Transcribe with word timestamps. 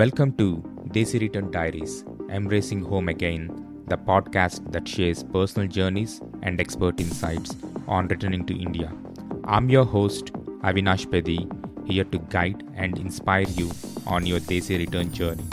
Welcome 0.00 0.32
to 0.38 0.44
Desi 0.94 1.20
Return 1.20 1.50
Diaries, 1.50 2.04
Embracing 2.30 2.82
Home 2.86 3.10
Again, 3.10 3.48
the 3.86 3.98
podcast 3.98 4.72
that 4.72 4.88
shares 4.88 5.22
personal 5.22 5.68
journeys 5.68 6.22
and 6.42 6.58
expert 6.58 6.98
insights 7.00 7.54
on 7.86 8.08
returning 8.08 8.46
to 8.46 8.58
India. 8.58 8.90
I'm 9.44 9.68
your 9.68 9.84
host, 9.84 10.32
Avinash 10.68 11.04
Pedi, 11.06 11.40
here 11.86 12.04
to 12.04 12.18
guide 12.30 12.62
and 12.76 12.96
inspire 12.96 13.46
you 13.58 13.70
on 14.06 14.24
your 14.24 14.40
Desi 14.40 14.78
return 14.78 15.12
journey. 15.12 15.44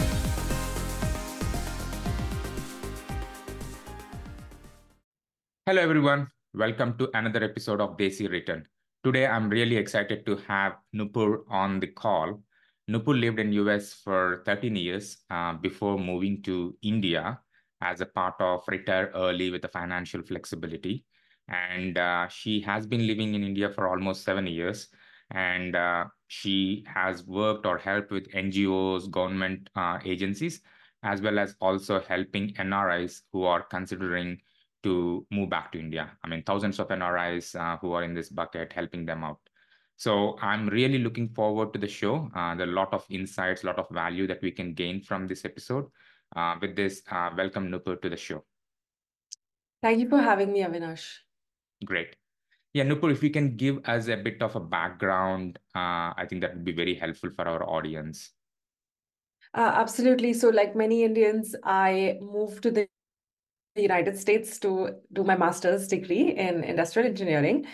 Hello, 5.66 5.82
everyone. 5.82 6.30
Welcome 6.54 6.98
to 7.00 7.10
another 7.14 7.44
episode 7.44 7.82
of 7.82 7.98
Desi 7.98 8.32
Return. 8.32 8.66
Today, 9.04 9.28
I'm 9.28 9.50
really 9.50 9.76
excited 9.76 10.26
to 10.26 10.38
have 10.48 10.78
Nupur 10.96 11.40
on 11.50 11.82
the 11.82 11.88
call. 11.88 12.42
Nupur 12.90 13.20
lived 13.20 13.40
in 13.40 13.52
US 13.54 13.94
for 13.94 14.44
13 14.46 14.76
years 14.76 15.18
uh, 15.30 15.54
before 15.54 16.00
moving 16.00 16.42
to 16.44 16.76
India 16.82 17.40
as 17.82 18.02
a 18.02 18.06
part 18.06 18.36
of 18.40 18.64
retire 18.68 19.12
early 19.14 19.52
with 19.52 19.62
the 19.62 19.68
financial 19.68 20.22
flexibility. 20.22 21.06
And 21.50 21.98
uh, 21.98 22.28
she 22.30 22.62
has 22.62 22.88
been 22.88 23.06
living 23.06 23.36
in 23.36 23.44
India 23.44 23.70
for 23.70 23.88
almost 23.88 24.24
seven 24.24 24.48
years. 24.48 24.88
And 25.32 25.76
uh, 25.76 26.06
she 26.28 26.86
has 26.88 27.26
worked 27.26 27.66
or 27.66 27.78
helped 27.78 28.12
with 28.12 28.32
NGOs, 28.32 29.12
government 29.12 29.70
uh, 29.76 30.00
agencies, 30.06 30.62
as 31.04 31.22
well 31.22 31.40
as 31.40 31.56
also 31.60 32.00
helping 32.00 32.54
NRIs 32.54 33.22
who 33.34 33.44
are 33.44 33.64
considering 33.64 34.40
to 34.84 35.26
move 35.30 35.50
back 35.50 35.74
to 35.74 35.80
India. 35.80 36.12
I 36.24 36.30
mean, 36.30 36.44
thousands 36.44 36.80
of 36.80 36.88
NRIs 36.88 37.56
uh, 37.60 37.78
who 37.78 37.92
are 37.92 38.04
in 38.04 38.14
this 38.14 38.30
bucket, 38.30 38.72
helping 38.72 39.06
them 39.06 39.26
out. 39.26 39.47
So 39.98 40.38
I'm 40.42 40.70
really 40.70 41.00
looking 41.00 41.28
forward 41.30 41.74
to 41.74 41.80
the 41.80 41.88
show. 41.88 42.30
Uh, 42.36 42.54
there 42.54 42.68
are 42.68 42.72
a 42.72 42.74
lot 42.74 42.94
of 42.94 43.04
insights, 43.10 43.64
a 43.64 43.66
lot 43.66 43.80
of 43.80 43.90
value 43.90 44.28
that 44.28 44.40
we 44.44 44.52
can 44.52 44.76
gain 44.76 45.02
from 45.02 45.28
this 45.28 45.44
episode. 45.44 45.86
Uh, 46.36 46.56
with 46.62 46.76
this, 46.76 47.02
uh, 47.10 47.32
welcome 47.36 47.72
Nupur 47.72 48.00
to 48.04 48.10
the 48.10 48.16
show. 48.16 48.44
Thank 49.82 50.00
you 50.00 50.08
for 50.08 50.20
having 50.20 50.54
me, 50.54 50.62
Avinash. 50.62 51.18
Great. 51.84 52.16
Yeah, 52.74 52.84
Nupur, 52.84 53.12
if 53.12 53.24
you 53.24 53.32
can 53.32 53.56
give 53.56 53.80
us 53.86 54.08
a 54.08 54.18
bit 54.18 54.40
of 54.44 54.56
a 54.56 54.60
background, 54.60 55.58
uh, 55.74 56.14
I 56.16 56.28
think 56.30 56.42
that 56.42 56.54
would 56.54 56.66
be 56.66 56.74
very 56.74 56.94
helpful 56.94 57.32
for 57.36 57.48
our 57.48 57.68
audience. 57.68 58.34
Uh, 59.56 59.72
absolutely. 59.74 60.34
So, 60.34 60.50
like 60.50 60.76
many 60.76 61.06
Indians, 61.06 61.56
I 61.64 62.20
moved 62.22 62.62
to 62.64 62.72
the 62.72 62.88
United 63.76 64.20
States 64.20 64.60
to 64.60 64.92
do 65.12 65.24
my 65.24 65.36
master's 65.36 65.88
degree 65.88 66.36
in 66.36 66.64
industrial 66.64 67.08
engineering. 67.08 67.66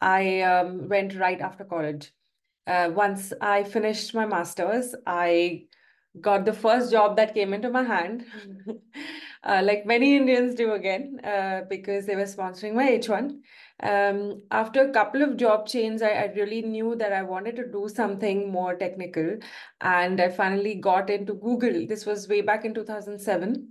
I 0.00 0.40
um, 0.42 0.88
went 0.88 1.16
right 1.16 1.40
after 1.40 1.64
college. 1.64 2.12
Uh, 2.66 2.90
once 2.94 3.32
I 3.40 3.64
finished 3.64 4.14
my 4.14 4.26
master's, 4.26 4.94
I 5.06 5.64
got 6.20 6.44
the 6.44 6.52
first 6.52 6.90
job 6.90 7.16
that 7.16 7.34
came 7.34 7.54
into 7.54 7.70
my 7.70 7.82
hand, 7.82 8.24
uh, 9.44 9.62
like 9.64 9.86
many 9.86 10.16
Indians 10.16 10.54
do 10.54 10.72
again, 10.72 11.20
uh, 11.24 11.62
because 11.68 12.06
they 12.06 12.16
were 12.16 12.24
sponsoring 12.24 12.74
my 12.74 12.88
H1. 12.98 13.38
Um, 13.82 14.42
after 14.50 14.82
a 14.88 14.92
couple 14.92 15.22
of 15.22 15.36
job 15.36 15.66
changes, 15.66 16.02
I, 16.02 16.10
I, 16.10 16.32
really 16.36 16.60
knew 16.60 16.94
that 16.96 17.14
I 17.14 17.22
wanted 17.22 17.56
to 17.56 17.66
do 17.66 17.88
something 17.88 18.52
more 18.52 18.76
technical. 18.76 19.38
And 19.80 20.20
I 20.20 20.28
finally 20.28 20.74
got 20.74 21.08
into 21.08 21.32
Google. 21.32 21.86
This 21.86 22.04
was 22.04 22.28
way 22.28 22.42
back 22.42 22.66
in 22.66 22.74
2007 22.74 23.68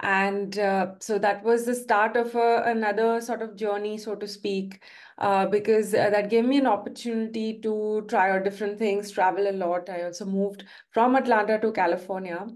and 0.00 0.58
uh, 0.58 0.88
so 0.98 1.18
that 1.18 1.42
was 1.42 1.64
the 1.64 1.74
start 1.74 2.16
of 2.16 2.34
a, 2.34 2.64
another 2.66 3.20
sort 3.20 3.40
of 3.40 3.56
journey 3.56 3.96
so 3.96 4.14
to 4.14 4.28
speak 4.28 4.82
uh, 5.18 5.46
because 5.46 5.94
uh, 5.94 6.10
that 6.10 6.30
gave 6.30 6.44
me 6.44 6.58
an 6.58 6.66
opportunity 6.66 7.58
to 7.60 8.04
try 8.08 8.30
out 8.30 8.44
different 8.44 8.78
things 8.78 9.10
travel 9.10 9.48
a 9.48 9.52
lot. 9.52 9.88
I 9.88 10.04
also 10.04 10.24
moved 10.24 10.64
from 10.92 11.16
atlanta 11.16 11.58
to 11.60 11.72
california 11.72 12.46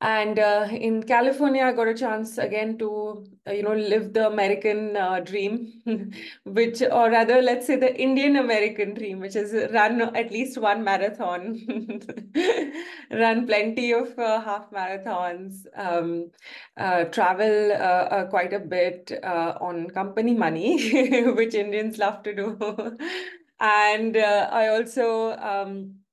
and 0.00 0.38
uh, 0.38 0.66
in 0.70 1.02
california 1.02 1.62
i 1.64 1.72
got 1.72 1.88
a 1.88 1.94
chance 1.94 2.36
again 2.38 2.76
to 2.76 3.24
uh, 3.48 3.52
you 3.52 3.62
know 3.62 3.74
live 3.74 4.12
the 4.12 4.26
american 4.26 4.96
uh, 4.96 5.20
dream 5.20 5.72
which 6.44 6.82
or 6.82 7.10
rather 7.10 7.40
let's 7.40 7.66
say 7.66 7.76
the 7.76 7.94
indian 8.00 8.36
american 8.36 8.92
dream 8.94 9.20
which 9.20 9.36
is 9.36 9.54
run 9.72 10.00
at 10.16 10.30
least 10.30 10.58
one 10.58 10.82
marathon 10.84 11.56
run 13.10 13.46
plenty 13.46 13.92
of 13.92 14.18
uh, 14.18 14.40
half 14.40 14.70
marathons 14.70 15.64
um, 15.76 16.30
uh, 16.76 17.04
travel 17.04 17.72
uh, 17.72 18.24
quite 18.26 18.52
a 18.52 18.58
bit 18.58 19.12
on 19.22 19.88
company 19.90 20.34
money 20.34 21.22
which 21.34 21.54
indians 21.54 21.98
love 21.98 22.22
to 22.22 22.34
do. 22.34 22.96
And 23.60 24.16
i 24.16 24.68
also 24.68 25.32
um, 25.32 26.03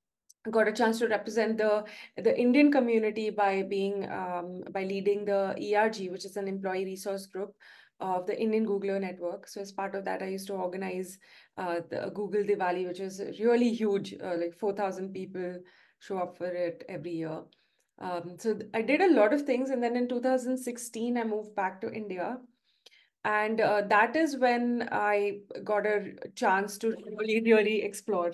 got 0.50 0.68
a 0.68 0.72
chance 0.72 0.97
to 1.00 1.07
represent 1.07 1.57
the 1.57 1.84
the 2.18 2.38
Indian 2.40 2.72
community 2.72 3.29
by 3.29 3.62
being 3.63 4.09
um, 4.09 4.63
by 4.72 4.84
leading 4.84 5.25
the 5.25 5.56
ERG, 5.59 6.09
which 6.12 6.25
is 6.25 6.38
an 6.38 6.47
employee 6.47 6.85
resource 6.85 7.28
group 7.28 7.53
of 8.00 8.25
the 8.25 8.40
Indian 8.40 8.66
Googler 8.66 9.00
network. 9.00 9.47
So 9.47 9.62
as 9.62 9.72
part 9.72 9.94
of 9.94 10.06
that, 10.06 10.24
I 10.24 10.28
used 10.28 10.47
to 10.47 10.53
organize 10.53 11.19
uh, 11.57 11.81
the 11.90 12.12
Google 12.16 12.44
Diwali, 12.44 12.88
which 12.88 13.00
is 13.00 13.22
really 13.40 13.72
huge. 13.74 14.16
Uh, 14.24 14.35
like 14.38 14.57
four 14.57 14.74
thousand 14.74 15.13
people 15.13 15.59
show 16.00 16.18
up 16.18 16.38
for 16.38 16.47
it 16.47 16.84
every 16.90 17.12
year. 17.12 17.44
Um, 18.00 18.35
so 18.40 18.58
I 18.73 18.81
did 18.81 19.02
a 19.02 19.13
lot 19.13 19.34
of 19.34 19.44
things, 19.44 19.69
and 19.69 19.84
then 19.84 19.96
in 19.96 20.08
2016, 20.08 21.18
I 21.18 21.23
moved 21.23 21.56
back 21.56 21.81
to 21.81 21.91
India. 21.91 22.38
And 23.23 23.62
uh, 23.62 23.84
that 23.88 24.16
is 24.16 24.38
when 24.38 24.90
I 24.91 25.41
got 25.63 25.85
a 25.85 26.13
chance 26.34 26.79
to 26.79 26.96
really, 27.19 27.41
really 27.46 27.84
explore 27.84 28.31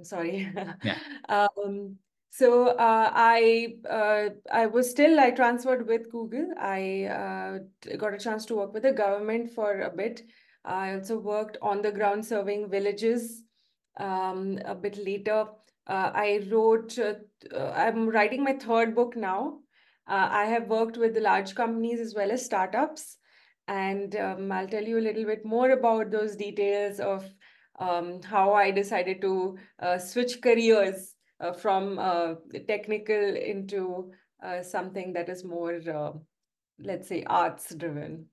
I'm 0.00 0.04
sorry. 0.04 0.50
Yeah. 0.82 0.98
um, 1.28 1.96
so 2.30 2.68
uh, 2.68 3.10
I 3.12 3.74
uh, 3.88 4.30
I 4.50 4.64
was 4.64 4.88
still 4.88 5.20
I 5.20 5.30
transferred 5.30 5.86
with 5.86 6.10
Google. 6.10 6.54
I 6.58 7.04
uh, 7.04 7.96
got 7.98 8.14
a 8.14 8.18
chance 8.18 8.46
to 8.46 8.54
work 8.54 8.72
with 8.72 8.84
the 8.84 8.92
government 8.92 9.50
for 9.50 9.82
a 9.82 9.90
bit. 9.90 10.22
I 10.64 10.94
also 10.94 11.18
worked 11.18 11.58
on 11.60 11.82
the 11.82 11.92
ground 11.92 12.24
serving 12.24 12.70
villages. 12.70 13.42
Um, 13.98 14.58
a 14.64 14.74
bit 14.74 14.96
later, 14.96 15.48
uh, 15.86 16.12
I 16.14 16.46
wrote. 16.50 16.98
Uh, 16.98 17.16
I'm 17.74 18.08
writing 18.08 18.42
my 18.42 18.54
third 18.54 18.94
book 18.94 19.16
now. 19.16 19.58
Uh, 20.08 20.28
I 20.30 20.46
have 20.46 20.68
worked 20.68 20.96
with 20.96 21.18
large 21.18 21.54
companies 21.54 22.00
as 22.00 22.14
well 22.14 22.30
as 22.30 22.42
startups, 22.42 23.18
and 23.68 24.16
um, 24.16 24.50
I'll 24.50 24.66
tell 24.66 24.84
you 24.84 24.98
a 24.98 25.06
little 25.08 25.26
bit 25.26 25.44
more 25.44 25.72
about 25.72 26.10
those 26.10 26.36
details 26.36 27.00
of 27.00 27.28
um, 27.80 28.22
how 28.22 28.52
I 28.52 28.70
decided 28.70 29.20
to 29.22 29.58
uh, 29.82 29.98
switch 29.98 30.40
careers 30.40 31.14
uh, 31.40 31.52
from 31.52 31.98
uh, 31.98 32.34
technical 32.68 33.36
into 33.36 34.12
uh, 34.44 34.62
something 34.62 35.12
that 35.14 35.28
is 35.28 35.44
more, 35.44 35.80
uh, 35.88 36.12
let's 36.78 37.08
say, 37.08 37.24
arts 37.24 37.74
driven. 37.74 38.26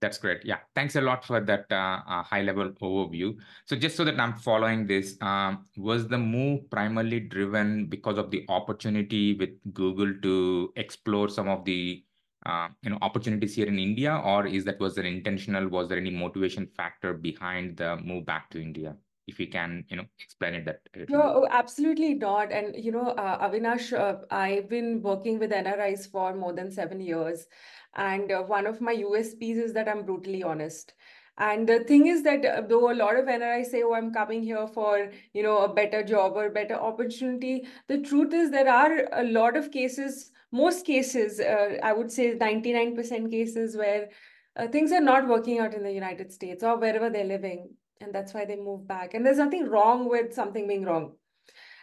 That's 0.00 0.18
great. 0.18 0.40
Yeah. 0.44 0.58
Thanks 0.74 0.96
a 0.96 1.00
lot 1.00 1.24
for 1.24 1.40
that 1.40 1.70
uh, 1.70 2.22
high 2.22 2.42
level 2.42 2.70
overview. 2.82 3.34
So, 3.66 3.76
just 3.76 3.94
so 3.94 4.04
that 4.04 4.18
I'm 4.18 4.34
following 4.34 4.86
this, 4.86 5.16
um, 5.20 5.66
was 5.76 6.08
the 6.08 6.18
move 6.18 6.68
primarily 6.70 7.20
driven 7.20 7.86
because 7.86 8.16
of 8.16 8.30
the 8.30 8.44
opportunity 8.48 9.34
with 9.34 9.50
Google 9.74 10.12
to 10.22 10.72
explore 10.76 11.28
some 11.28 11.48
of 11.48 11.64
the 11.66 12.02
uh, 12.46 12.68
you 12.82 12.90
know 12.90 12.98
opportunities 13.02 13.54
here 13.54 13.66
in 13.66 13.78
India, 13.78 14.20
or 14.24 14.46
is 14.46 14.64
that 14.64 14.80
was 14.80 14.94
there 14.94 15.04
intentional? 15.04 15.68
Was 15.68 15.88
there 15.88 15.98
any 15.98 16.10
motivation 16.10 16.66
factor 16.66 17.14
behind 17.14 17.76
the 17.76 17.96
move 17.98 18.26
back 18.26 18.50
to 18.50 18.60
India? 18.60 18.96
If 19.28 19.38
you 19.38 19.46
can, 19.46 19.84
you 19.88 19.96
know, 19.96 20.04
explain 20.18 20.54
it 20.54 20.64
that. 20.64 20.80
No, 21.08 21.22
oh, 21.22 21.46
absolutely 21.48 22.14
not. 22.14 22.50
And 22.50 22.74
you 22.76 22.90
know, 22.90 23.10
uh, 23.10 23.48
Avinash, 23.48 23.96
uh, 23.96 24.16
I've 24.30 24.68
been 24.68 25.00
working 25.00 25.38
with 25.38 25.52
NRIs 25.52 26.10
for 26.10 26.34
more 26.34 26.52
than 26.52 26.70
seven 26.70 27.00
years, 27.00 27.46
and 27.94 28.32
uh, 28.32 28.42
one 28.42 28.66
of 28.66 28.80
my 28.80 28.94
USPs 28.94 29.62
is 29.62 29.72
that 29.74 29.88
I'm 29.88 30.04
brutally 30.04 30.42
honest. 30.42 30.94
And 31.38 31.66
the 31.66 31.80
thing 31.80 32.08
is 32.08 32.22
that 32.24 32.44
uh, 32.44 32.62
though 32.68 32.92
a 32.92 32.94
lot 32.94 33.16
of 33.16 33.24
NRIs 33.24 33.66
say, 33.66 33.82
oh, 33.82 33.94
I'm 33.94 34.12
coming 34.12 34.42
here 34.42 34.66
for, 34.66 35.10
you 35.32 35.42
know, 35.42 35.58
a 35.58 35.72
better 35.72 36.02
job 36.02 36.34
or 36.36 36.50
better 36.50 36.74
opportunity, 36.74 37.66
the 37.88 38.02
truth 38.02 38.34
is 38.34 38.50
there 38.50 38.68
are 38.68 39.08
a 39.12 39.24
lot 39.24 39.56
of 39.56 39.70
cases 39.70 40.30
most 40.52 40.86
cases, 40.86 41.40
uh, 41.40 41.78
I 41.82 41.92
would 41.92 42.12
say 42.12 42.36
99% 42.36 43.30
cases 43.30 43.76
where 43.76 44.10
uh, 44.56 44.68
things 44.68 44.92
are 44.92 45.00
not 45.00 45.26
working 45.26 45.58
out 45.58 45.74
in 45.74 45.82
the 45.82 45.92
United 45.92 46.30
States 46.30 46.62
or 46.62 46.78
wherever 46.78 47.08
they're 47.10 47.24
living. 47.24 47.70
And 48.00 48.14
that's 48.14 48.34
why 48.34 48.44
they 48.44 48.56
move 48.56 48.86
back. 48.86 49.14
And 49.14 49.24
there's 49.24 49.38
nothing 49.38 49.68
wrong 49.68 50.08
with 50.08 50.34
something 50.34 50.68
being 50.68 50.84
wrong. 50.84 51.14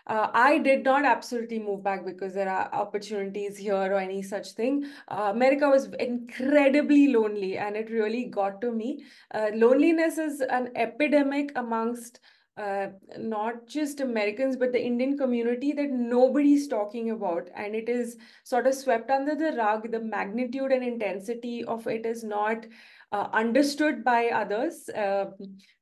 Uh, 0.07 0.30
I 0.33 0.57
did 0.57 0.83
not 0.83 1.06
absolutely 1.06 1.60
move 1.60 1.83
back 1.83 2.04
because 2.04 2.33
there 2.33 2.50
are 2.50 2.74
opportunities 2.74 3.57
here 3.57 3.75
or 3.75 4.00
any 4.00 4.24
such 4.24 4.51
thing. 4.54 4.86
Uh, 5.07 5.30
America 5.31 5.69
was 5.69 5.89
incredibly 6.00 7.10
lonely 7.13 7.57
and 7.57 7.75
it 7.75 7.92
really 7.92 8.25
got 8.25 8.60
to 8.62 8.71
me. 8.71 9.06
Uh, 9.33 9.51
loneliness 9.54 10.18
is 10.18 10.42
an 10.42 10.69
epidemic 10.75 11.51
amongst 11.56 12.19
uh, 12.59 12.89
not 13.17 13.67
just 13.67 14.01
Americans, 14.01 14.57
but 14.57 14.73
the 14.73 14.85
Indian 14.85 15.17
community 15.17 15.71
that 15.71 15.89
nobody's 15.89 16.67
talking 16.67 17.11
about. 17.11 17.50
And 17.56 17.73
it 17.73 17.88
is 17.88 18.17
sort 18.44 18.67
of 18.67 18.73
swept 18.73 19.09
under 19.09 19.33
the 19.33 19.56
rug. 19.56 19.89
The 19.89 20.01
magnitude 20.01 20.73
and 20.73 20.83
intensity 20.83 21.63
of 21.63 21.88
it 21.88 22.06
is 22.06 22.21
not 22.21 22.65
uh, 23.13 23.27
understood 23.31 24.03
by 24.03 24.27
others. 24.27 24.89
Uh, 24.89 25.27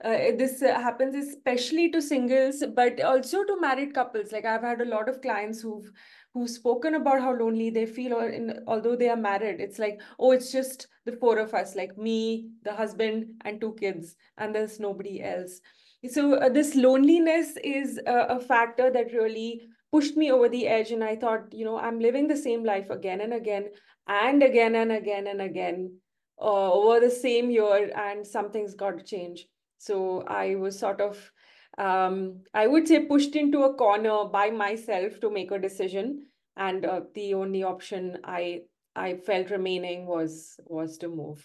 uh 0.03 0.31
this 0.37 0.61
happens 0.61 1.15
especially 1.15 1.89
to 1.91 2.01
singles, 2.01 2.63
but 2.75 3.01
also 3.01 3.43
to 3.43 3.59
married 3.59 3.95
couples. 3.95 4.31
Like 4.31 4.45
I've 4.45 4.61
had 4.61 4.81
a 4.81 4.85
lot 4.85 5.09
of 5.09 5.21
clients 5.21 5.59
who've 5.61 5.91
who've 6.33 6.49
spoken 6.49 6.93
about 6.93 7.21
how 7.21 7.33
lonely 7.33 7.71
they 7.71 7.87
feel, 7.87 8.13
or 8.13 8.29
in, 8.29 8.59
although 8.67 8.95
they 8.95 9.09
are 9.09 9.17
married, 9.17 9.59
it's 9.59 9.79
like, 9.79 9.99
oh, 10.19 10.31
it's 10.31 10.51
just 10.51 10.87
the 11.05 11.13
four 11.13 11.39
of 11.39 11.55
us, 11.55 11.75
like 11.75 11.97
me, 11.97 12.51
the 12.63 12.73
husband, 12.73 13.25
and 13.45 13.59
two 13.59 13.75
kids, 13.79 14.15
and 14.37 14.53
there's 14.53 14.79
nobody 14.79 15.23
else. 15.23 15.59
So 16.05 16.35
uh, 16.35 16.49
this 16.49 16.75
loneliness 16.75 17.57
is 17.63 17.99
a, 18.05 18.37
a 18.37 18.39
factor 18.39 18.91
that 18.91 19.13
really 19.13 19.67
pushed 19.91 20.15
me 20.15 20.31
over 20.31 20.49
the 20.49 20.67
edge, 20.67 20.91
and 20.91 21.03
I 21.03 21.15
thought, 21.15 21.51
you 21.51 21.65
know, 21.65 21.77
I'm 21.77 21.99
living 21.99 22.27
the 22.27 22.37
same 22.37 22.63
life 22.63 22.89
again 22.89 23.21
and 23.21 23.33
again 23.33 23.69
and 24.07 24.43
again 24.43 24.75
and 24.75 24.91
again 24.91 25.27
and 25.27 25.41
again 25.41 25.99
uh, 26.39 26.71
over 26.71 26.99
the 26.99 27.09
same 27.09 27.49
year, 27.49 27.91
and 27.95 28.25
something's 28.25 28.75
got 28.75 28.97
to 28.97 29.03
change. 29.03 29.47
So 29.79 30.21
I 30.21 30.55
was 30.55 30.77
sort 30.79 31.01
of 31.01 31.31
um, 31.77 32.41
I 32.53 32.67
would 32.67 32.87
say 32.87 33.05
pushed 33.05 33.35
into 33.35 33.63
a 33.63 33.73
corner 33.75 34.25
by 34.25 34.49
myself 34.49 35.19
to 35.21 35.29
make 35.29 35.51
a 35.51 35.59
decision, 35.59 36.25
and 36.55 36.85
uh, 36.85 37.01
the 37.13 37.33
only 37.33 37.63
option 37.63 38.17
I 38.23 38.61
I 38.95 39.17
felt 39.17 39.51
remaining 39.51 40.05
was 40.07 40.59
was 40.65 40.97
to 40.99 41.07
move. 41.07 41.43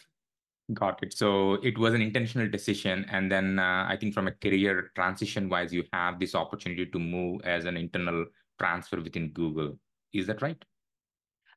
Got 0.72 1.02
it. 1.02 1.12
So 1.12 1.54
it 1.54 1.76
was 1.76 1.92
an 1.92 2.00
intentional 2.00 2.48
decision, 2.48 3.04
and 3.10 3.30
then 3.30 3.58
uh, 3.58 3.84
I 3.88 3.96
think 3.98 4.14
from 4.14 4.28
a 4.28 4.32
career 4.32 4.92
transition 4.94 5.48
wise, 5.48 5.72
you 5.72 5.84
have 5.92 6.20
this 6.20 6.34
opportunity 6.34 6.86
to 6.86 6.98
move 6.98 7.42
as 7.44 7.64
an 7.64 7.76
internal 7.76 8.26
transfer 8.58 9.00
within 9.00 9.30
Google. 9.32 9.76
Is 10.12 10.28
that 10.28 10.40
right? 10.40 10.62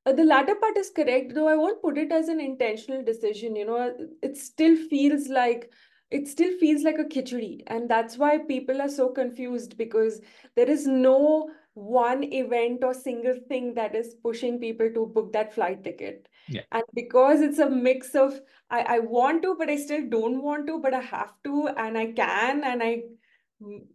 Uh, 0.06 0.14
the 0.14 0.24
latter 0.24 0.56
part 0.56 0.78
is 0.78 0.90
correct, 0.90 1.34
though 1.34 1.48
I 1.48 1.56
won't 1.56 1.82
put 1.82 1.98
it 1.98 2.12
as 2.12 2.30
an 2.30 2.40
intentional 2.40 3.04
decision. 3.04 3.56
You 3.56 3.66
know, 3.66 3.96
it 4.22 4.38
still 4.38 4.76
feels 4.76 5.28
like 5.28 5.72
it 6.12 6.28
still 6.28 6.58
feels 6.60 6.84
like 6.84 7.00
a 7.00 7.04
khichdi 7.04 7.64
and 7.68 7.90
that's 7.90 8.18
why 8.18 8.38
people 8.38 8.82
are 8.82 8.90
so 8.90 9.10
confused 9.10 9.76
because 9.78 10.22
there 10.56 10.70
is 10.70 10.86
no 10.86 11.50
one 11.74 12.24
event 12.24 12.84
or 12.84 12.94
single 12.94 13.36
thing 13.50 13.74
that 13.74 13.96
is 13.96 14.16
pushing 14.24 14.60
people 14.60 14.90
to 14.94 15.08
book 15.08 15.34
that 15.34 15.54
flight 15.54 15.84
ticket 15.84 16.28
yeah. 16.48 16.62
and 16.72 16.84
because 16.94 17.42
it's 17.42 17.60
a 17.60 17.70
mix 17.70 18.16
of 18.16 18.40
I, 18.70 18.82
I 18.82 19.00
want 19.00 19.44
to 19.44 19.56
but 19.58 19.70
i 19.70 19.78
still 19.78 20.08
don't 20.10 20.42
want 20.42 20.68
to 20.68 20.80
but 20.80 20.94
i 20.94 21.02
have 21.02 21.34
to 21.44 21.68
and 21.78 21.98
i 21.98 22.12
can 22.12 22.64
and 22.64 22.84
i 22.84 23.04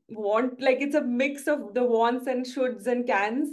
want 0.09 0.61
like 0.61 0.81
it's 0.81 0.95
a 0.95 1.03
mix 1.03 1.47
of 1.47 1.75
the 1.75 1.85
wants 1.85 2.27
and 2.27 2.45
shoulds 2.45 2.87
and 2.87 3.07
cans 3.07 3.49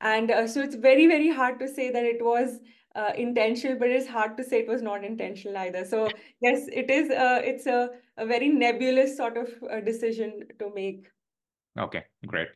and 0.00 0.30
uh, 0.30 0.46
so 0.46 0.60
it's 0.60 0.74
very 0.74 1.06
very 1.06 1.30
hard 1.30 1.58
to 1.60 1.68
say 1.68 1.90
that 1.90 2.04
it 2.04 2.24
was 2.24 2.60
uh, 2.94 3.12
intentional, 3.16 3.78
but 3.78 3.88
it's 3.88 4.06
hard 4.06 4.36
to 4.36 4.44
say 4.44 4.60
it 4.60 4.68
was 4.68 4.82
not 4.82 5.04
intentional 5.04 5.56
either. 5.58 5.84
So 5.84 6.08
yes, 6.40 6.66
it 6.72 6.90
is. 6.90 7.10
Uh, 7.10 7.40
it's 7.42 7.66
a, 7.66 7.90
a 8.16 8.26
very 8.26 8.48
nebulous 8.48 9.16
sort 9.16 9.36
of 9.36 9.48
uh, 9.70 9.80
decision 9.80 10.44
to 10.58 10.70
make. 10.74 11.08
Okay, 11.78 12.04
great. 12.26 12.48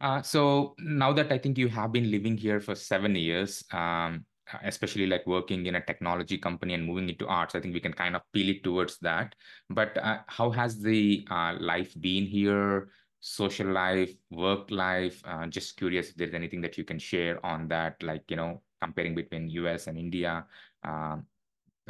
Uh, 0.00 0.22
so 0.22 0.74
now 0.78 1.12
that 1.12 1.32
I 1.32 1.38
think 1.38 1.58
you 1.58 1.68
have 1.68 1.92
been 1.92 2.10
living 2.10 2.36
here 2.36 2.60
for 2.60 2.74
seven 2.74 3.14
years, 3.14 3.64
um, 3.72 4.24
especially 4.62 5.06
like 5.06 5.26
working 5.26 5.66
in 5.66 5.76
a 5.76 5.84
technology 5.84 6.38
company 6.38 6.74
and 6.74 6.86
moving 6.86 7.08
into 7.08 7.26
arts, 7.26 7.54
I 7.54 7.60
think 7.60 7.74
we 7.74 7.80
can 7.80 7.92
kind 7.92 8.16
of 8.16 8.22
peel 8.32 8.48
it 8.48 8.64
towards 8.64 8.98
that. 8.98 9.34
But 9.70 9.96
uh, 9.96 10.18
how 10.26 10.50
has 10.50 10.80
the 10.80 11.26
uh, 11.30 11.56
life 11.58 11.94
been 12.00 12.26
here? 12.26 12.88
social 13.24 13.68
life, 13.68 14.12
work 14.30 14.68
life. 14.70 15.22
Uh, 15.24 15.46
just 15.46 15.76
curious 15.76 16.10
if 16.10 16.16
there's 16.16 16.34
anything 16.34 16.60
that 16.60 16.76
you 16.76 16.84
can 16.84 16.98
share 16.98 17.44
on 17.46 17.68
that, 17.68 18.02
like 18.02 18.24
you 18.28 18.36
know, 18.36 18.60
comparing 18.82 19.14
between 19.14 19.48
US 19.50 19.86
and 19.86 19.96
India 19.96 20.44
uh, 20.84 21.16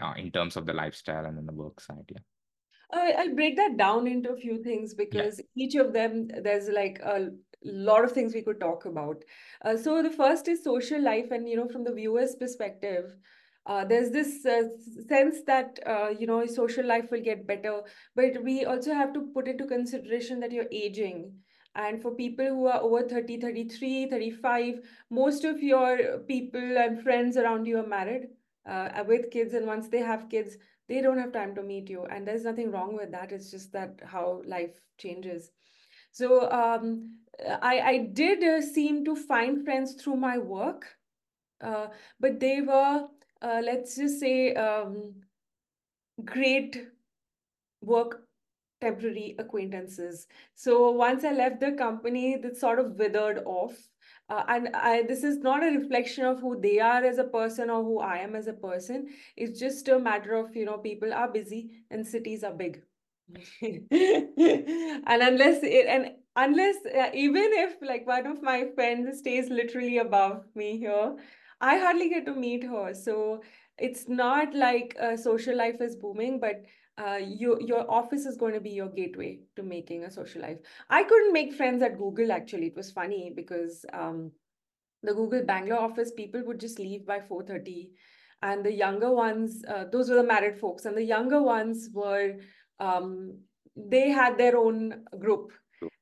uh, 0.01 0.15
in 0.17 0.31
terms 0.31 0.57
of 0.57 0.67
the 0.67 0.73
lifestyle 0.73 1.25
and 1.25 1.37
then 1.37 1.47
the 1.47 1.53
work 1.53 1.81
side. 1.81 2.05
Yeah. 2.09 2.19
I'll 2.95 3.35
break 3.35 3.57
that 3.57 3.79
down 3.79 4.07
into 4.07 4.33
a 4.33 4.37
few 4.37 4.63
things 4.63 4.93
because 4.93 5.39
yeah. 5.39 5.65
each 5.65 5.75
of 5.77 5.95
them, 5.95 6.29
there's 6.43 6.69
like 6.69 7.01
a 7.03 7.31
lot 7.65 8.05
of 8.05 8.13
things 8.13 8.35
we 8.35 8.43
could 8.43 8.61
talk 8.61 8.85
about. 8.85 9.23
Uh, 9.65 9.77
so 9.77 10.03
the 10.03 10.11
first 10.11 10.49
is 10.49 10.65
social 10.65 11.03
life, 11.03 11.31
and 11.31 11.49
you 11.49 11.57
know, 11.57 11.69
from 11.69 11.85
the 11.85 11.93
viewer's 11.93 12.35
perspective, 12.37 13.15
uh, 13.67 13.85
there's 13.85 14.11
this 14.11 14.45
uh, 14.45 14.63
sense 15.09 15.43
that 15.47 15.79
uh, 15.87 16.09
you 16.19 16.27
know 16.27 16.45
social 16.47 16.87
life 16.87 17.11
will 17.11 17.21
get 17.23 17.47
better, 17.47 17.83
but 18.17 18.43
we 18.43 18.65
also 18.65 18.93
have 18.95 19.13
to 19.15 19.29
put 19.35 19.49
into 19.49 19.67
consideration 19.67 20.41
that 20.41 20.53
you're 20.53 20.73
aging 20.73 21.33
and 21.75 22.03
for 22.03 22.11
people 22.15 22.47
who 22.47 22.67
are 22.67 22.83
over 22.83 23.03
30, 23.09 23.39
33, 23.41 24.07
35, 24.11 24.81
most 25.11 25.45
of 25.45 25.63
your 25.63 26.19
people 26.29 26.79
and 26.79 27.03
friends 27.03 27.37
around 27.37 27.67
you 27.67 27.79
are 27.79 27.87
married 27.87 28.29
uh, 28.67 29.03
with 29.07 29.31
kids. 29.31 29.55
And 29.55 29.67
once 29.67 29.89
they 29.89 30.01
have 30.01 30.29
kids, 30.29 30.59
they 30.89 31.01
don't 31.01 31.19
have 31.19 31.33
time 31.33 31.55
to 31.55 31.63
meet 31.63 31.89
you. 31.89 32.05
And 32.05 32.29
there's 32.29 32.45
nothing 32.45 32.71
wrong 32.71 32.95
with 32.97 33.11
that. 33.13 33.33
It's 33.33 33.51
just 33.51 33.73
that 33.73 34.01
how 34.05 34.43
life 34.47 34.79
changes. 34.99 35.51
So 36.13 36.51
um, 36.51 37.17
I, 37.63 37.81
I 37.81 37.99
did 38.13 38.45
uh, 38.45 38.61
seem 38.61 39.05
to 39.05 39.17
find 39.17 39.65
friends 39.65 39.95
through 39.95 40.17
my 40.17 40.39
work, 40.39 40.87
uh, 41.61 41.89
but 42.21 42.39
they 42.39 42.61
were, 42.61 43.07
uh, 43.41 43.61
let's 43.65 43.97
just 43.97 44.21
say, 44.21 44.55
um, 44.55 45.15
great 46.25 46.87
work 47.81 48.23
temporary 48.81 49.37
acquaintances. 49.39 50.27
So 50.55 50.91
once 50.91 51.25
I 51.25 51.33
left 51.33 51.61
the 51.61 51.73
company, 51.73 52.37
that 52.43 52.57
sort 52.57 52.79
of 52.79 52.97
withered 52.99 53.43
off. 53.47 53.77
Uh, 54.29 54.45
and 54.49 54.69
I, 54.75 55.03
this 55.03 55.25
is 55.25 55.39
not 55.39 55.63
a 55.63 55.79
reflection 55.79 56.25
of 56.25 56.41
who 56.41 56.61
they 56.61 56.81
are 56.81 57.05
as 57.05 57.19
a 57.19 57.25
person 57.25 57.71
or 57.71 57.83
who 57.83 58.01
I 58.01 58.19
am 58.19 58.35
as 58.35 58.49
a 58.49 58.53
person. 58.53 59.07
It's 59.37 59.59
just 59.59 59.89
a 59.89 59.99
matter 59.99 60.35
of, 60.35 60.57
you 60.57 60.65
know, 60.65 60.79
people 60.79 61.13
are 61.13 61.31
busy 61.31 61.85
and 61.91 62.07
cities 62.07 62.43
are 62.43 62.53
big. 62.53 62.83
and 63.61 65.23
unless 65.23 65.63
it, 65.63 65.87
and 65.87 66.11
unless 66.37 66.77
uh, 66.87 67.11
even 67.15 67.51
if 67.53 67.77
like 67.83 68.07
one 68.07 68.27
of 68.27 68.43
my 68.43 68.67
friends 68.75 69.19
stays 69.19 69.49
literally 69.49 69.99
above 69.99 70.45
me 70.55 70.79
here, 70.79 71.17
I 71.61 71.79
hardly 71.79 72.09
get 72.09 72.27
to 72.27 72.35
meet 72.35 72.65
her. 72.65 72.95
So 72.95 73.43
it's 73.79 74.09
not 74.09 74.55
like 74.55 74.97
uh, 75.01 75.17
social 75.17 75.57
life 75.57 75.81
is 75.81 75.97
booming, 75.97 76.41
but 76.41 76.63
uh, 76.99 77.19
you, 77.23 77.59
your 77.61 77.91
office 77.91 78.27
is 78.27 78.37
going 78.37 78.55
to 78.55 78.61
be 78.61 78.71
your 78.71 78.89
gateway 78.89 79.41
to 79.57 79.63
making 79.63 80.05
a 80.05 80.11
social 80.11 80.43
life. 80.43 80.59
I 80.91 81.05
couldn't 81.05 81.33
make 81.33 81.55
friends 81.55 81.83
at 81.83 81.99
Google, 81.99 82.33
actually. 82.33 82.67
It 82.67 82.77
was 82.77 82.91
funny 82.91 83.33
because 83.35 83.85
um, 83.93 84.33
the 85.03 85.15
Google 85.15 85.43
Bangalore 85.45 85.81
office, 85.81 86.13
people 86.13 86.43
would 86.47 86.61
just 86.61 86.79
leave 86.79 87.07
by 87.07 87.21
4.30. 87.21 87.91
And 88.43 88.65
the 88.65 88.73
younger 88.73 89.13
ones, 89.13 89.63
uh, 89.69 89.85
those 89.93 90.11
were 90.11 90.17
the 90.17 90.23
married 90.25 90.59
folks. 90.59 90.85
And 90.85 90.97
the 90.97 91.05
younger 91.05 91.41
ones 91.43 91.89
were, 91.93 92.37
um, 92.81 93.39
they 93.77 94.11
had 94.11 94.39
their 94.39 94.57
own 94.57 95.05
group 95.19 95.53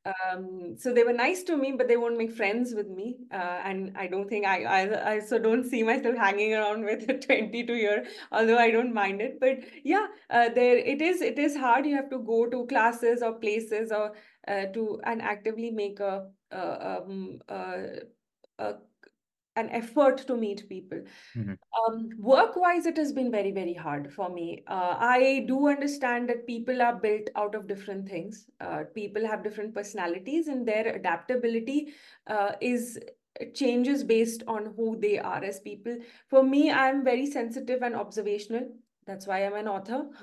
um, 0.06 0.76
so 0.78 0.94
they 0.94 1.04
were 1.04 1.12
nice 1.12 1.42
to 1.44 1.56
me, 1.56 1.72
but 1.72 1.86
they 1.86 1.96
won't 1.96 2.16
make 2.16 2.32
friends 2.32 2.74
with 2.74 2.88
me. 2.88 3.18
Uh, 3.32 3.60
and 3.64 3.96
I 3.96 4.06
don't 4.06 4.28
think 4.28 4.46
I, 4.46 4.64
I, 4.64 5.12
I 5.12 5.20
so 5.20 5.38
don't 5.38 5.64
see 5.64 5.82
myself 5.82 6.16
hanging 6.16 6.54
around 6.54 6.84
with 6.84 7.08
a 7.08 7.18
22 7.26 7.74
year, 7.74 8.06
although 8.32 8.56
I 8.58 8.70
don't 8.70 8.94
mind 8.94 9.20
it. 9.20 9.38
But 9.40 9.58
yeah, 9.84 10.06
uh, 10.30 10.48
there 10.54 10.78
it 10.78 11.02
is. 11.02 11.20
It 11.20 11.38
is 11.38 11.56
hard. 11.56 11.84
You 11.86 11.96
have 11.96 12.08
to 12.10 12.18
go 12.18 12.46
to 12.46 12.66
classes 12.66 13.22
or 13.22 13.34
places 13.34 13.92
or 13.92 14.12
uh, 14.48 14.66
to 14.72 15.00
and 15.04 15.20
actively 15.20 15.70
make 15.70 16.00
a, 16.00 16.28
a, 16.50 17.02
um, 17.02 17.38
a, 17.48 17.84
a 18.58 18.74
an 19.60 19.70
effort 19.70 20.18
to 20.26 20.36
meet 20.36 20.68
people. 20.68 21.00
Mm-hmm. 21.36 21.54
Um, 21.78 22.10
work 22.18 22.56
wise, 22.56 22.86
it 22.86 22.96
has 22.96 23.12
been 23.12 23.30
very, 23.30 23.52
very 23.52 23.74
hard 23.74 24.12
for 24.12 24.28
me. 24.28 24.62
Uh, 24.66 24.96
I 24.98 25.44
do 25.46 25.68
understand 25.68 26.28
that 26.28 26.46
people 26.46 26.82
are 26.82 26.96
built 26.96 27.30
out 27.36 27.54
of 27.54 27.66
different 27.68 28.08
things. 28.08 28.46
Uh, 28.60 28.84
people 28.94 29.26
have 29.26 29.44
different 29.44 29.74
personalities, 29.74 30.48
and 30.48 30.66
their 30.66 30.86
adaptability 30.94 31.94
uh, 32.26 32.52
is 32.60 32.98
changes 33.54 34.04
based 34.04 34.42
on 34.46 34.72
who 34.76 34.96
they 35.00 35.18
are 35.18 35.42
as 35.42 35.60
people. 35.60 35.96
For 36.28 36.42
me, 36.42 36.70
I'm 36.70 37.04
very 37.04 37.26
sensitive 37.26 37.82
and 37.82 37.94
observational. 37.94 38.68
That's 39.06 39.26
why 39.26 39.44
I'm 39.44 39.54
an 39.54 39.68
author. 39.68 40.06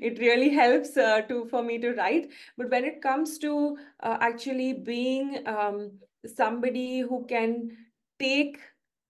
it 0.00 0.18
really 0.18 0.50
helps 0.50 0.96
uh, 0.96 1.22
to 1.22 1.46
for 1.46 1.62
me 1.62 1.78
to 1.78 1.92
write. 1.94 2.30
But 2.56 2.70
when 2.70 2.84
it 2.84 3.00
comes 3.02 3.38
to 3.38 3.76
uh, 4.00 4.18
actually 4.20 4.74
being 4.74 5.42
um, 5.46 5.92
somebody 6.34 7.00
who 7.00 7.24
can 7.26 7.76
take 8.18 8.58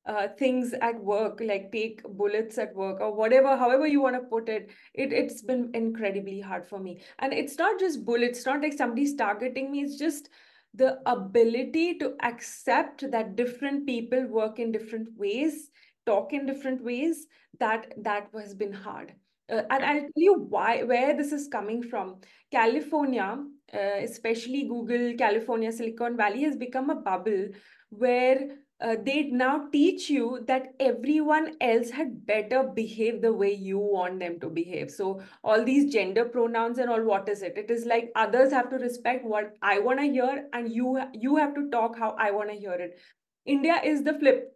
uh, 0.07 0.29
things 0.39 0.73
at 0.81 0.99
work, 1.03 1.41
like 1.45 1.73
take 1.73 2.03
bullets 2.05 2.59
at 2.59 2.75
work 2.75 3.01
or 3.01 3.13
whatever, 3.13 3.57
however 3.57 3.87
you 3.87 4.01
want 4.01 4.15
to 4.15 4.29
put 4.29 4.49
it, 4.49 4.71
it, 4.95 5.13
it's 5.13 5.43
been 5.43 5.71
incredibly 5.75 6.41
hard 6.41 6.69
for 6.69 6.79
me. 6.79 7.01
And 7.19 7.33
it's 7.33 7.59
not 7.59 7.81
just 7.81 8.05
bullets, 8.05 8.39
it's 8.39 8.47
not 8.47 8.63
like 8.63 8.73
somebody's 8.73 9.17
targeting 9.17 9.73
me, 9.73 9.81
it's 9.81 9.99
just 9.99 10.29
the 10.75 10.99
ability 11.07 11.99
to 11.99 12.15
accept 12.23 13.11
that 13.11 13.35
different 13.35 13.87
people 13.87 14.27
work 14.27 14.59
in 14.59 14.71
different 14.71 15.09
ways, 15.17 15.71
talk 16.05 16.33
in 16.33 16.47
different 16.47 16.85
ways, 16.85 17.27
that 17.59 17.95
that 17.97 18.29
has 18.35 18.55
been 18.55 18.73
hard. 18.73 19.13
Uh, 19.49 19.63
and 19.71 19.85
I'll 19.85 20.01
tell 20.01 20.11
you 20.17 20.35
why, 20.35 20.83
where 20.83 21.17
this 21.17 21.33
is 21.33 21.49
coming 21.49 21.83
from. 21.83 22.17
California, 22.51 23.39
uh, 23.73 23.99
especially 24.03 24.65
Google, 24.69 25.15
California, 25.17 25.73
Silicon 25.73 26.17
Valley 26.17 26.43
has 26.43 26.57
become 26.57 26.91
a 26.91 26.97
bubble 26.97 27.49
where 27.91 28.51
uh, 28.81 28.97
they 29.03 29.23
now 29.25 29.69
teach 29.73 30.11
you 30.11 30.45
that 30.47 30.75
everyone 30.79 31.55
else 31.61 31.91
had 31.91 32.27
better 32.27 32.63
behave 32.63 33.23
the 33.23 33.33
way 33.33 33.53
you 33.53 33.79
want 33.79 34.21
them 34.21 34.39
to 34.41 34.49
behave. 34.49 34.91
So 34.91 35.23
all 35.43 35.65
these 35.65 35.93
gender 35.93 36.27
pronouns 36.27 36.79
and 36.79 36.91
all, 36.91 37.03
what 37.03 37.29
is 37.29 37.43
it? 37.43 37.57
It 37.57 37.71
is 37.71 37.87
like 37.87 38.13
others 38.15 38.53
have 38.53 38.69
to 38.71 38.77
respect 38.77 39.25
what 39.25 39.55
I 39.63 39.79
want 39.79 40.01
to 40.01 40.07
hear, 40.07 40.49
and 40.53 40.71
you 40.71 41.01
you 41.15 41.37
have 41.37 41.55
to 41.55 41.71
talk 41.71 41.99
how 41.99 42.15
I 42.19 42.31
want 42.33 42.51
to 42.51 42.57
hear 42.57 42.73
it. 42.73 42.99
India 43.47 43.81
is 43.83 44.03
the 44.03 44.19
flip. 44.19 44.53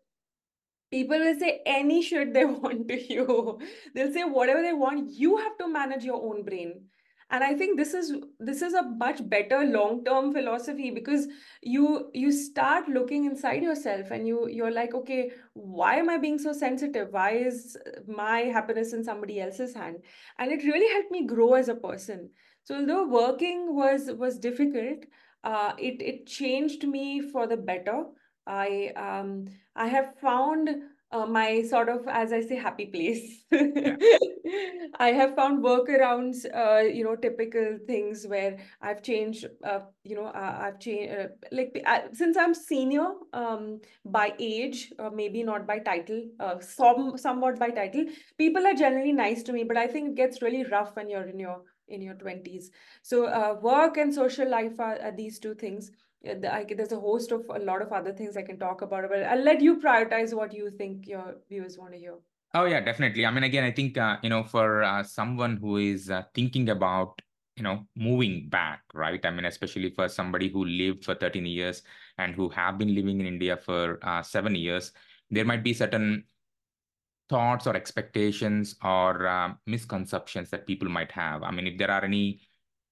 People 0.90 1.18
will 1.18 1.38
say 1.38 1.60
any 1.64 2.02
shit 2.02 2.34
they 2.34 2.44
want 2.64 2.88
to 2.88 3.12
you. 3.14 3.58
They'll 3.94 4.12
say 4.12 4.24
whatever 4.24 4.60
they 4.60 4.74
want. 4.74 5.10
You 5.10 5.38
have 5.38 5.56
to 5.58 5.68
manage 5.68 6.04
your 6.04 6.22
own 6.22 6.44
brain 6.44 6.84
and 7.30 7.44
i 7.44 7.54
think 7.54 7.78
this 7.78 7.94
is 7.94 8.12
this 8.38 8.62
is 8.62 8.74
a 8.74 8.82
much 8.82 9.20
better 9.28 9.64
long 9.64 10.04
term 10.04 10.32
philosophy 10.32 10.90
because 10.90 11.26
you 11.62 12.10
you 12.14 12.32
start 12.32 12.88
looking 12.88 13.24
inside 13.24 13.62
yourself 13.62 14.10
and 14.10 14.26
you 14.26 14.48
you're 14.48 14.72
like 14.72 14.94
okay 14.94 15.30
why 15.54 15.94
am 15.96 16.08
i 16.10 16.16
being 16.18 16.38
so 16.38 16.52
sensitive? 16.52 17.08
Why 17.10 17.32
is 17.32 17.76
my 18.06 18.40
happiness 18.40 18.92
in 18.92 19.04
somebody 19.04 19.40
else's 19.40 19.74
hand? 19.74 19.96
And 20.38 20.50
it 20.52 20.64
really 20.64 20.92
helped 20.92 21.10
me 21.10 21.26
grow 21.26 21.54
as 21.54 21.68
a 21.68 21.74
person. 21.74 22.30
So 22.64 22.76
although 22.76 23.06
working 23.08 23.74
was 23.74 24.10
was 24.12 24.38
difficult 24.38 25.04
uh, 25.44 25.72
it 25.78 26.02
it 26.02 26.26
changed 26.26 26.86
me 26.86 27.20
for 27.20 27.46
the 27.46 27.56
better. 27.56 28.04
I 28.46 28.92
um 28.96 29.46
i 29.76 29.86
have 29.86 30.14
found 30.20 30.70
uh, 31.12 31.26
my 31.26 31.62
sort 31.62 31.88
of, 31.88 32.06
as 32.06 32.32
I 32.32 32.40
say, 32.40 32.56
happy 32.56 32.86
place. 32.86 33.44
Yeah. 33.50 33.96
I 34.98 35.12
have 35.12 35.34
found 35.34 35.62
workarounds, 35.64 36.44
uh, 36.54 36.80
you 36.80 37.04
know, 37.04 37.16
typical 37.16 37.78
things 37.86 38.26
where 38.26 38.58
I've 38.80 39.02
changed, 39.02 39.46
uh, 39.64 39.80
you 40.04 40.14
know, 40.14 40.26
uh, 40.26 40.58
I've 40.60 40.78
changed, 40.78 41.14
uh, 41.14 41.28
like, 41.52 41.82
since 42.12 42.36
I'm 42.36 42.54
senior 42.54 43.06
um, 43.32 43.80
by 44.04 44.34
age, 44.38 44.92
maybe 45.12 45.42
not 45.42 45.66
by 45.66 45.78
title, 45.78 46.22
uh, 46.38 46.60
some, 46.60 47.16
somewhat 47.16 47.58
by 47.58 47.70
title, 47.70 48.04
people 48.38 48.66
are 48.66 48.74
generally 48.74 49.12
nice 49.12 49.42
to 49.44 49.52
me, 49.52 49.64
but 49.64 49.76
I 49.76 49.86
think 49.86 50.10
it 50.10 50.14
gets 50.16 50.42
really 50.42 50.64
rough 50.64 50.94
when 50.94 51.08
you're 51.08 51.28
in 51.28 51.38
your 51.38 51.62
in 51.88 52.00
your 52.00 52.14
20s. 52.14 52.70
So 53.02 53.58
work 53.60 53.96
and 53.96 54.14
social 54.14 54.48
life 54.48 54.78
are, 54.78 54.96
are 55.02 55.10
these 55.10 55.40
two 55.40 55.54
things 55.54 55.90
I, 56.26 56.66
there's 56.68 56.92
a 56.92 57.00
host 57.00 57.32
of 57.32 57.46
a 57.48 57.58
lot 57.58 57.80
of 57.80 57.92
other 57.92 58.12
things 58.12 58.36
I 58.36 58.42
can 58.42 58.58
talk 58.58 58.82
about, 58.82 59.08
but 59.08 59.22
I'll 59.22 59.42
let 59.42 59.60
you 59.60 59.80
prioritize 59.80 60.34
what 60.34 60.52
you 60.52 60.70
think 60.70 61.06
your 61.06 61.36
viewers 61.48 61.78
want 61.78 61.92
to 61.92 61.98
hear. 61.98 62.14
Oh 62.52 62.64
yeah, 62.64 62.80
definitely. 62.80 63.24
I 63.24 63.30
mean, 63.30 63.44
again, 63.44 63.64
I 63.64 63.70
think 63.70 63.96
uh, 63.96 64.18
you 64.22 64.28
know, 64.28 64.42
for 64.42 64.82
uh, 64.82 65.02
someone 65.02 65.56
who 65.56 65.76
is 65.76 66.10
uh, 66.10 66.24
thinking 66.34 66.68
about 66.68 67.22
you 67.56 67.62
know 67.62 67.86
moving 67.96 68.48
back, 68.48 68.82
right? 68.92 69.24
I 69.24 69.30
mean, 69.30 69.44
especially 69.44 69.90
for 69.90 70.08
somebody 70.08 70.48
who 70.50 70.64
lived 70.64 71.04
for 71.04 71.14
13 71.14 71.46
years 71.46 71.82
and 72.18 72.34
who 72.34 72.48
have 72.50 72.76
been 72.76 72.94
living 72.94 73.20
in 73.20 73.26
India 73.26 73.56
for 73.56 73.98
uh, 74.02 74.22
seven 74.22 74.54
years, 74.54 74.92
there 75.30 75.44
might 75.44 75.62
be 75.64 75.72
certain 75.72 76.24
thoughts 77.30 77.66
or 77.66 77.76
expectations 77.76 78.74
or 78.82 79.26
uh, 79.26 79.52
misconceptions 79.66 80.50
that 80.50 80.66
people 80.66 80.88
might 80.88 81.12
have. 81.12 81.44
I 81.44 81.52
mean, 81.52 81.68
if 81.68 81.78
there 81.78 81.90
are 81.90 82.04
any 82.04 82.40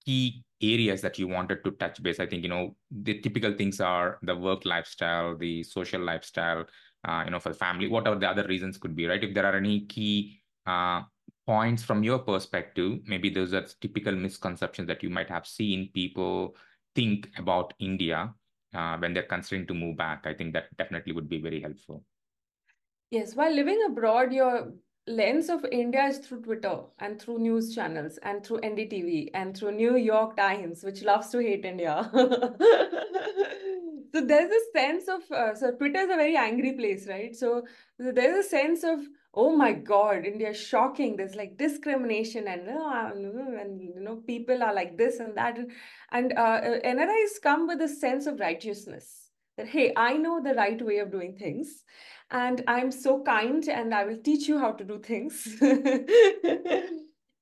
key 0.06 0.44
areas 0.62 1.00
that 1.02 1.18
you 1.18 1.28
wanted 1.28 1.64
to 1.64 1.70
touch 1.72 2.02
base. 2.02 2.20
I 2.20 2.26
think 2.26 2.42
you 2.42 2.48
know 2.48 2.76
the 2.90 3.20
typical 3.20 3.54
things 3.54 3.80
are 3.80 4.18
the 4.22 4.36
work 4.36 4.64
lifestyle 4.64 5.36
the 5.36 5.62
social 5.62 6.02
lifestyle 6.02 6.64
uh, 7.06 7.22
you 7.24 7.30
know 7.30 7.40
for 7.40 7.50
the 7.50 7.54
family 7.54 7.88
whatever 7.88 8.16
the 8.16 8.28
other 8.28 8.46
reasons 8.46 8.78
could 8.78 8.96
be 8.96 9.06
right? 9.06 9.22
If 9.22 9.34
there 9.34 9.46
are 9.46 9.56
any 9.56 9.86
key 9.86 10.40
uh, 10.66 11.02
points 11.46 11.82
from 11.82 12.02
your 12.02 12.18
perspective 12.18 12.98
maybe 13.06 13.30
those 13.30 13.54
are 13.54 13.64
typical 13.80 14.12
misconceptions 14.12 14.86
that 14.86 15.02
you 15.02 15.08
might 15.08 15.30
have 15.30 15.46
seen 15.46 15.88
people 15.94 16.54
think 16.94 17.30
about 17.38 17.72
india 17.78 18.34
uh, 18.74 18.96
when 18.98 19.14
they're 19.14 19.22
considering 19.22 19.66
to 19.66 19.74
move 19.74 19.96
back. 19.96 20.26
I 20.26 20.34
think 20.34 20.52
that 20.52 20.76
definitely 20.76 21.12
would 21.12 21.28
be 21.28 21.40
very 21.40 21.60
helpful. 21.60 22.04
Yes 23.10 23.34
while 23.34 23.52
living 23.52 23.80
abroad 23.86 24.32
your 24.32 24.72
lens 25.08 25.48
of 25.48 25.64
India 25.72 26.04
is 26.04 26.18
through 26.18 26.42
Twitter 26.42 26.80
and 26.98 27.20
through 27.20 27.38
news 27.38 27.74
channels 27.74 28.18
and 28.22 28.44
through 28.44 28.60
NDTV 28.60 29.30
and 29.34 29.56
through 29.56 29.72
New 29.72 29.96
York 29.96 30.36
Times, 30.36 30.84
which 30.84 31.02
loves 31.02 31.30
to 31.30 31.38
hate 31.38 31.64
India. 31.64 32.08
so 32.12 34.20
there's 34.20 34.50
a 34.50 34.78
sense 34.78 35.08
of 35.08 35.22
uh, 35.32 35.54
so 35.54 35.72
Twitter 35.72 36.00
is 36.00 36.10
a 36.10 36.16
very 36.16 36.36
angry 36.36 36.72
place, 36.72 37.08
right? 37.08 37.34
So, 37.34 37.64
there's 37.98 38.46
a 38.46 38.48
sense 38.48 38.84
of 38.84 39.00
oh 39.34 39.54
my 39.54 39.72
god, 39.72 40.24
India 40.24 40.50
is 40.50 40.60
shocking. 40.60 41.16
There's 41.16 41.36
like 41.36 41.56
discrimination 41.56 42.48
and 42.48 42.68
uh, 42.68 43.10
and 43.14 43.80
you 43.80 44.00
know 44.00 44.16
people 44.16 44.62
are 44.62 44.74
like 44.74 44.98
this 44.98 45.20
and 45.20 45.36
that, 45.36 45.58
and 46.12 46.32
uh, 46.36 46.60
NRIs 46.84 47.40
come 47.42 47.66
with 47.66 47.80
a 47.80 47.88
sense 47.88 48.26
of 48.26 48.40
righteousness 48.40 49.30
that 49.56 49.68
hey, 49.68 49.92
I 49.96 50.14
know 50.14 50.40
the 50.42 50.54
right 50.54 50.80
way 50.80 50.98
of 50.98 51.10
doing 51.10 51.36
things 51.36 51.84
and 52.31 52.63
I'm 52.67 52.91
so 52.91 53.23
kind 53.23 53.67
and 53.67 53.93
I 53.93 54.03
will 54.05 54.21
teach 54.23 54.47
you 54.47 54.59
how 54.59 54.71
to 54.73 54.83
do 54.83 54.99
things. 54.99 55.45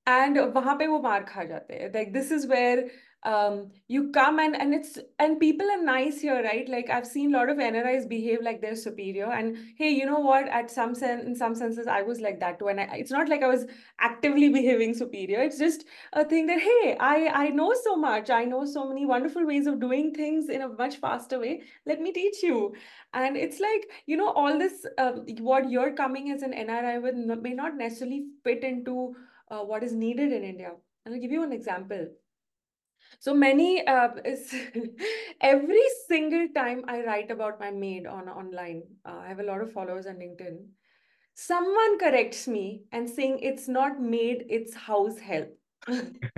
and 0.08 0.38
वहाँ 0.38 0.76
पे 0.80 0.88
वो 0.88 1.00
मार 1.02 1.24
खा 1.30 1.44
जाते 1.44 1.74
हैं 1.80 1.94
like 1.94 2.14
this 2.14 2.32
is 2.32 2.48
where 2.48 2.90
um, 3.23 3.73
you 3.89 4.13
come 4.13 4.39
and 4.39 4.55
and 4.55 4.73
it's 4.73 4.99
and 5.19 5.41
people 5.41 5.69
are 5.69 5.83
nice 5.83 6.21
here, 6.21 6.43
right? 6.43 6.69
Like 6.69 6.91
I've 6.91 7.07
seen 7.07 7.35
a 7.35 7.39
lot 7.39 7.49
of 7.49 7.57
NRIs 7.57 8.09
behave 8.09 8.39
like 8.41 8.61
they're 8.61 8.77
superior. 8.77 9.33
And 9.33 9.57
hey, 9.77 9.91
you 9.91 10.07
know 10.07 10.21
what? 10.21 10.49
At 10.49 10.71
some 10.71 10.95
sense, 10.95 11.25
in 11.25 11.35
some 11.35 11.55
senses, 11.55 11.89
I 11.89 12.03
was 12.03 12.21
like 12.21 12.39
that 12.41 12.59
too. 12.59 12.69
And 12.69 12.79
I, 12.79 12.85
it's 12.95 13.11
not 13.11 13.29
like 13.29 13.43
I 13.43 13.49
was 13.49 13.67
actively 14.01 14.49
behaving 14.59 14.95
superior. 14.95 15.41
It's 15.41 15.59
just 15.59 15.85
a 16.13 16.25
thing 16.25 16.47
that 16.47 16.61
hey, 16.61 16.97
I 17.01 17.27
I 17.47 17.49
know 17.49 17.75
so 17.83 17.97
much. 17.97 18.31
I 18.31 18.45
know 18.45 18.65
so 18.65 18.89
many 18.89 19.07
wonderful 19.07 19.45
ways 19.47 19.67
of 19.67 19.81
doing 19.81 20.13
things 20.13 20.49
in 20.49 20.63
a 20.63 20.69
much 20.69 20.97
faster 20.97 21.41
way. 21.41 21.63
Let 21.85 22.01
me 22.01 22.13
teach 22.13 22.43
you. 22.43 22.75
And 23.13 23.37
it's 23.37 23.59
like 23.59 23.89
you 24.07 24.17
know 24.17 24.31
all 24.31 24.59
this 24.59 24.87
um, 24.99 25.25
what 25.41 25.69
you're 25.71 25.95
coming 25.95 26.31
as 26.31 26.43
an 26.43 26.53
NRI 26.53 27.03
with 27.03 27.41
may 27.41 27.55
not 27.55 27.77
necessarily 27.77 28.27
fit 28.45 28.63
into 28.63 29.17
uh, 29.51 29.61
what 29.61 29.83
is 29.83 29.93
needed 29.93 30.33
in 30.33 30.45
India. 30.45 30.73
And 31.05 31.15
I'll 31.15 31.21
give 31.21 31.33
you 31.33 31.43
an 31.43 31.53
example 31.53 32.07
so 33.21 33.35
many 33.35 33.87
uh, 33.87 34.09
is 34.25 34.55
every 35.41 35.83
single 36.09 36.49
time 36.55 36.85
I 36.89 37.03
write 37.05 37.31
about 37.31 37.61
my 37.61 37.71
maid 37.71 38.07
on 38.07 38.29
online, 38.29 38.83
uh, 39.05 39.19
I 39.25 39.29
have 39.29 39.41
a 39.41 39.45
lot 39.45 39.61
of 39.61 39.73
followers 39.73 40.07
on 40.07 40.17
LinkedIn. 40.17 40.67
Someone 41.35 41.99
corrects 41.99 42.49
me 42.49 42.85
and 42.93 43.09
saying 43.09 43.41
it's 43.41 43.69
not 43.69 44.01
maid, 44.01 44.47
it's 44.49 44.75
house 44.75 45.19
help. 45.19 45.51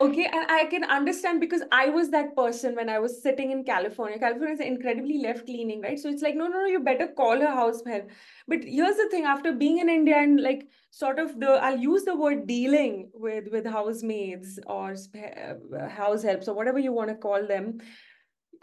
okay, 0.00 0.24
and 0.32 0.50
I 0.50 0.66
can 0.70 0.84
understand 0.84 1.40
because 1.40 1.62
I 1.70 1.88
was 1.90 2.10
that 2.10 2.34
person 2.36 2.74
when 2.74 2.88
I 2.88 2.98
was 2.98 3.22
sitting 3.22 3.50
in 3.50 3.64
California. 3.64 4.18
California 4.18 4.54
is 4.54 4.60
incredibly 4.60 5.18
left 5.18 5.48
leaning, 5.48 5.80
right? 5.82 5.98
So 5.98 6.08
it's 6.08 6.22
like, 6.22 6.36
no, 6.36 6.46
no, 6.46 6.60
no, 6.60 6.66
you 6.66 6.80
better 6.80 7.08
call 7.08 7.38
her 7.40 7.54
house 7.54 7.82
help. 7.86 8.08
But 8.48 8.64
here's 8.64 8.96
the 8.96 9.08
thing: 9.10 9.24
after 9.24 9.52
being 9.52 9.78
in 9.78 9.88
India 9.88 10.16
and 10.16 10.40
like 10.40 10.68
sort 10.90 11.18
of 11.18 11.38
the, 11.38 11.50
I'll 11.50 11.78
use 11.78 12.04
the 12.04 12.16
word 12.16 12.46
dealing 12.46 13.10
with 13.12 13.48
with 13.52 13.66
housemaids 13.66 14.58
or 14.66 14.94
uh, 15.14 15.88
house 15.88 16.22
helps 16.22 16.48
or 16.48 16.54
whatever 16.54 16.78
you 16.78 16.92
want 16.92 17.10
to 17.10 17.16
call 17.16 17.46
them. 17.46 17.80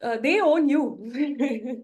Uh, 0.01 0.17
they 0.17 0.39
own 0.39 0.69
you 0.69 0.83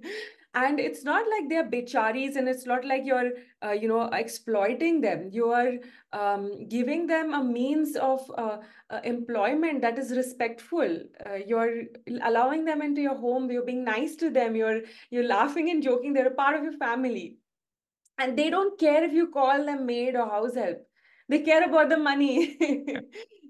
and 0.55 0.79
it's 0.79 1.03
not 1.03 1.25
like 1.29 1.49
they're 1.49 1.69
bicharis 1.69 2.35
and 2.35 2.47
it's 2.47 2.65
not 2.65 2.85
like 2.85 3.03
you're 3.05 3.31
uh, 3.63 3.71
you 3.71 3.87
know 3.87 4.03
exploiting 4.13 5.01
them. 5.01 5.29
You 5.31 5.51
are 5.51 5.73
um, 6.11 6.67
giving 6.67 7.07
them 7.07 7.33
a 7.33 7.43
means 7.43 7.95
of 7.95 8.19
uh, 8.37 8.57
uh, 8.89 8.99
employment 9.03 9.81
that 9.81 9.97
is 9.97 10.11
respectful. 10.11 10.99
Uh, 11.25 11.35
you're 11.47 11.83
allowing 12.23 12.65
them 12.65 12.81
into 12.81 13.01
your 13.01 13.17
home. 13.17 13.49
You're 13.49 13.65
being 13.65 13.83
nice 13.83 14.15
to 14.17 14.29
them. 14.29 14.55
You're 14.55 14.81
you're 15.09 15.27
laughing 15.27 15.71
and 15.71 15.81
joking. 15.81 16.13
They're 16.13 16.27
a 16.27 16.35
part 16.43 16.55
of 16.55 16.63
your 16.63 16.77
family. 16.77 17.37
And 18.19 18.37
they 18.37 18.49
don't 18.49 18.79
care 18.79 19.03
if 19.03 19.13
you 19.13 19.27
call 19.31 19.65
them 19.65 19.85
maid 19.85 20.15
or 20.15 20.27
house 20.27 20.55
help 20.55 20.85
they 21.33 21.39
care 21.51 21.63
about 21.69 21.89
the 21.89 21.97
money. 21.97 22.57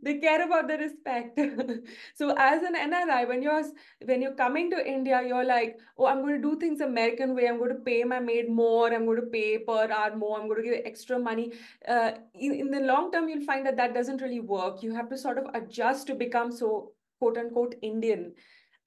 They 0.06 0.16
care 0.20 0.46
about 0.46 0.68
the 0.68 0.78
respect. 0.78 1.40
So 2.16 2.36
as 2.38 2.64
an 2.70 2.76
nri 2.76 3.28
when 3.28 3.42
you're 3.42 3.64
when 4.10 4.22
you're 4.22 4.36
coming 4.42 4.70
to 4.72 4.80
india 4.94 5.22
you're 5.28 5.46
like 5.50 5.78
oh 5.98 6.08
i'm 6.12 6.22
going 6.24 6.42
to 6.42 6.46
do 6.48 6.60
things 6.64 6.82
american 6.82 7.34
way. 7.38 7.48
I'm 7.48 7.58
going 7.58 7.76
to 7.76 7.84
pay 7.86 8.04
my 8.04 8.20
maid 8.20 8.50
more. 8.50 8.94
I'm 8.94 9.06
going 9.06 9.22
to 9.22 9.30
pay 9.38 9.60
per 9.70 9.86
hour 10.00 10.16
more. 10.24 10.40
I'm 10.40 10.50
going 10.50 10.62
to 10.62 10.68
give 10.70 10.82
extra 10.92 11.20
money. 11.20 11.54
Uh, 11.88 12.12
in, 12.34 12.54
in 12.54 12.72
the 12.72 12.82
long 12.92 13.12
term 13.14 13.30
you'll 13.30 13.46
find 13.52 13.66
that 13.66 13.78
that 13.78 13.94
doesn't 13.94 14.22
really 14.22 14.42
work. 14.42 14.84
You 14.84 14.94
have 14.94 15.10
to 15.10 15.18
sort 15.18 15.38
of 15.38 15.48
adjust 15.62 16.08
to 16.08 16.16
become 16.16 16.52
so 16.52 16.92
quote 17.20 17.38
unquote 17.38 17.76
indian. 17.82 18.34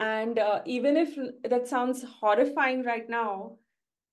And 0.01 0.39
uh, 0.39 0.61
even 0.67 0.99
if 0.99 1.17
that 1.55 1.67
sounds 1.67 2.05
horrifying 2.21 2.85
right 2.85 3.09
now 3.09 3.57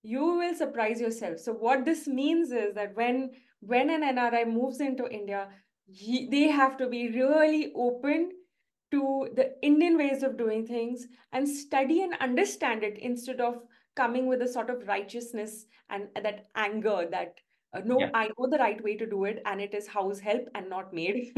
you 0.04 0.24
will 0.38 0.54
surprise 0.54 1.00
yourself. 1.00 1.40
So 1.40 1.54
what 1.54 1.86
this 1.86 2.08
means 2.08 2.52
is 2.52 2.76
that 2.76 2.96
when 2.96 3.32
when 3.66 3.90
an 3.90 4.04
nri 4.16 4.46
moves 4.54 4.80
into 4.80 5.10
india 5.10 5.48
they 6.32 6.48
have 6.48 6.78
to 6.78 6.88
be 6.88 7.10
really 7.10 7.72
open 7.76 8.32
to 8.92 9.28
the 9.36 9.56
Indian 9.64 9.98
ways 9.98 10.22
of 10.22 10.38
doing 10.38 10.66
things 10.66 11.08
and 11.32 11.48
study 11.48 12.04
and 12.04 12.14
understand 12.22 12.84
it 12.84 12.98
instead 13.00 13.42
of 13.42 13.64
coming 13.96 14.28
with 14.28 14.42
a 14.44 14.48
sort 14.48 14.70
of 14.70 14.88
righteousness 14.88 15.66
and 15.90 16.08
that 16.16 16.46
anger 16.56 17.08
that 17.10 17.40
uh, 17.76 17.82
no 17.84 18.00
yeah. 18.00 18.12
i 18.14 18.26
know 18.28 18.48
the 18.50 18.58
right 18.60 18.84
way 18.84 18.96
to 18.96 19.08
do 19.08 19.24
it 19.24 19.42
and 19.48 19.60
it 19.60 19.74
is 19.74 19.88
house 19.88 20.20
help 20.20 20.48
and 20.56 20.70
not 20.70 20.94
maid. 20.94 21.32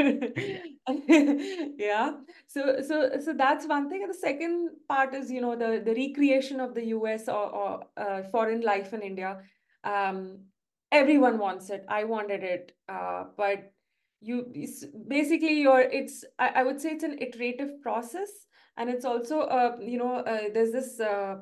Yeah. 1.77 2.11
So 2.47 2.81
so 2.87 3.19
so 3.19 3.33
that's 3.33 3.67
one 3.67 3.89
thing. 3.89 4.03
And 4.03 4.13
the 4.13 4.17
second 4.17 4.69
part 4.87 5.13
is 5.15 5.31
you 5.31 5.41
know 5.41 5.55
the 5.55 5.81
the 5.83 5.93
recreation 5.93 6.59
of 6.59 6.73
the 6.75 6.83
us 6.83 7.27
or, 7.27 7.49
or 7.61 7.83
uh, 7.97 8.23
foreign 8.23 8.61
life 8.61 8.93
in 8.93 9.01
india. 9.01 9.37
Um, 9.83 10.39
everyone 10.95 11.37
wants 11.37 11.69
it 11.69 11.85
i 11.89 12.03
wanted 12.03 12.43
it 12.43 12.71
uh, 12.89 13.23
but 13.37 13.71
you 14.21 14.37
basically 15.07 15.61
your 15.61 15.81
it's 15.81 16.23
I, 16.39 16.47
I, 16.59 16.63
would 16.63 16.79
say 16.81 16.89
it's 16.91 17.03
an 17.03 17.17
iterative 17.21 17.81
process 17.81 18.29
and 18.77 18.89
it's 18.89 19.05
also 19.05 19.41
uh, 19.41 19.75
you 19.79 19.97
know 19.97 20.15
uh, 20.15 20.49
there's 20.53 20.71
this 20.71 20.99
uh, 20.99 21.35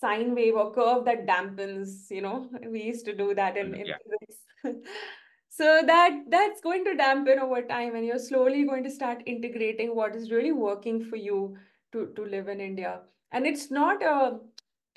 sine 0.00 0.34
wave 0.34 0.54
or 0.54 0.72
curve 0.72 1.04
that 1.04 1.26
dampens, 1.26 2.10
you 2.10 2.22
know, 2.22 2.48
we 2.70 2.82
used 2.82 3.04
to 3.06 3.16
do 3.16 3.34
that 3.34 3.56
in, 3.56 3.74
in 3.74 3.86
yeah. 3.86 3.96
physics. 4.04 4.88
so 5.48 5.82
that 5.86 6.24
that's 6.28 6.60
going 6.60 6.84
to 6.84 6.94
dampen 6.94 7.38
over 7.38 7.62
time 7.62 7.94
and 7.94 8.04
you're 8.04 8.18
slowly 8.18 8.64
going 8.64 8.84
to 8.84 8.90
start 8.90 9.22
integrating 9.26 9.94
what 9.94 10.14
is 10.14 10.30
really 10.30 10.52
working 10.52 11.04
for 11.04 11.16
you 11.16 11.56
to, 11.92 12.12
to 12.16 12.24
live 12.24 12.48
in 12.48 12.60
India. 12.60 13.00
And 13.32 13.46
it's 13.46 13.70
not 13.70 14.02
a 14.02 14.38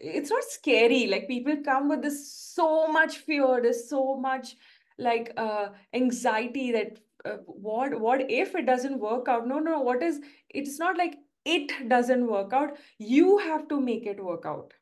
it's 0.01 0.29
not 0.29 0.43
scary. 0.43 1.07
Like 1.07 1.27
people 1.27 1.57
come 1.63 1.89
with 1.89 2.01
this 2.01 2.33
so 2.33 2.87
much 2.87 3.17
fear, 3.17 3.59
there's 3.61 3.89
so 3.89 4.15
much 4.15 4.55
like 4.97 5.31
uh 5.37 5.69
anxiety 5.93 6.71
that 6.73 6.99
uh, 7.25 7.37
what 7.45 7.99
what 7.99 8.29
if 8.29 8.55
it 8.55 8.65
doesn't 8.65 8.99
work 8.99 9.27
out 9.27 9.47
no 9.47 9.59
no 9.59 9.79
what 9.81 10.03
is 10.03 10.19
it's 10.49 10.77
not 10.77 10.97
like 10.97 11.15
it 11.45 11.71
doesn't 11.89 12.27
work 12.27 12.53
out 12.53 12.77
you 12.97 13.37
have 13.37 13.67
to 13.67 13.79
make 13.79 14.05
it 14.05 14.23
work 14.23 14.45
out 14.45 14.73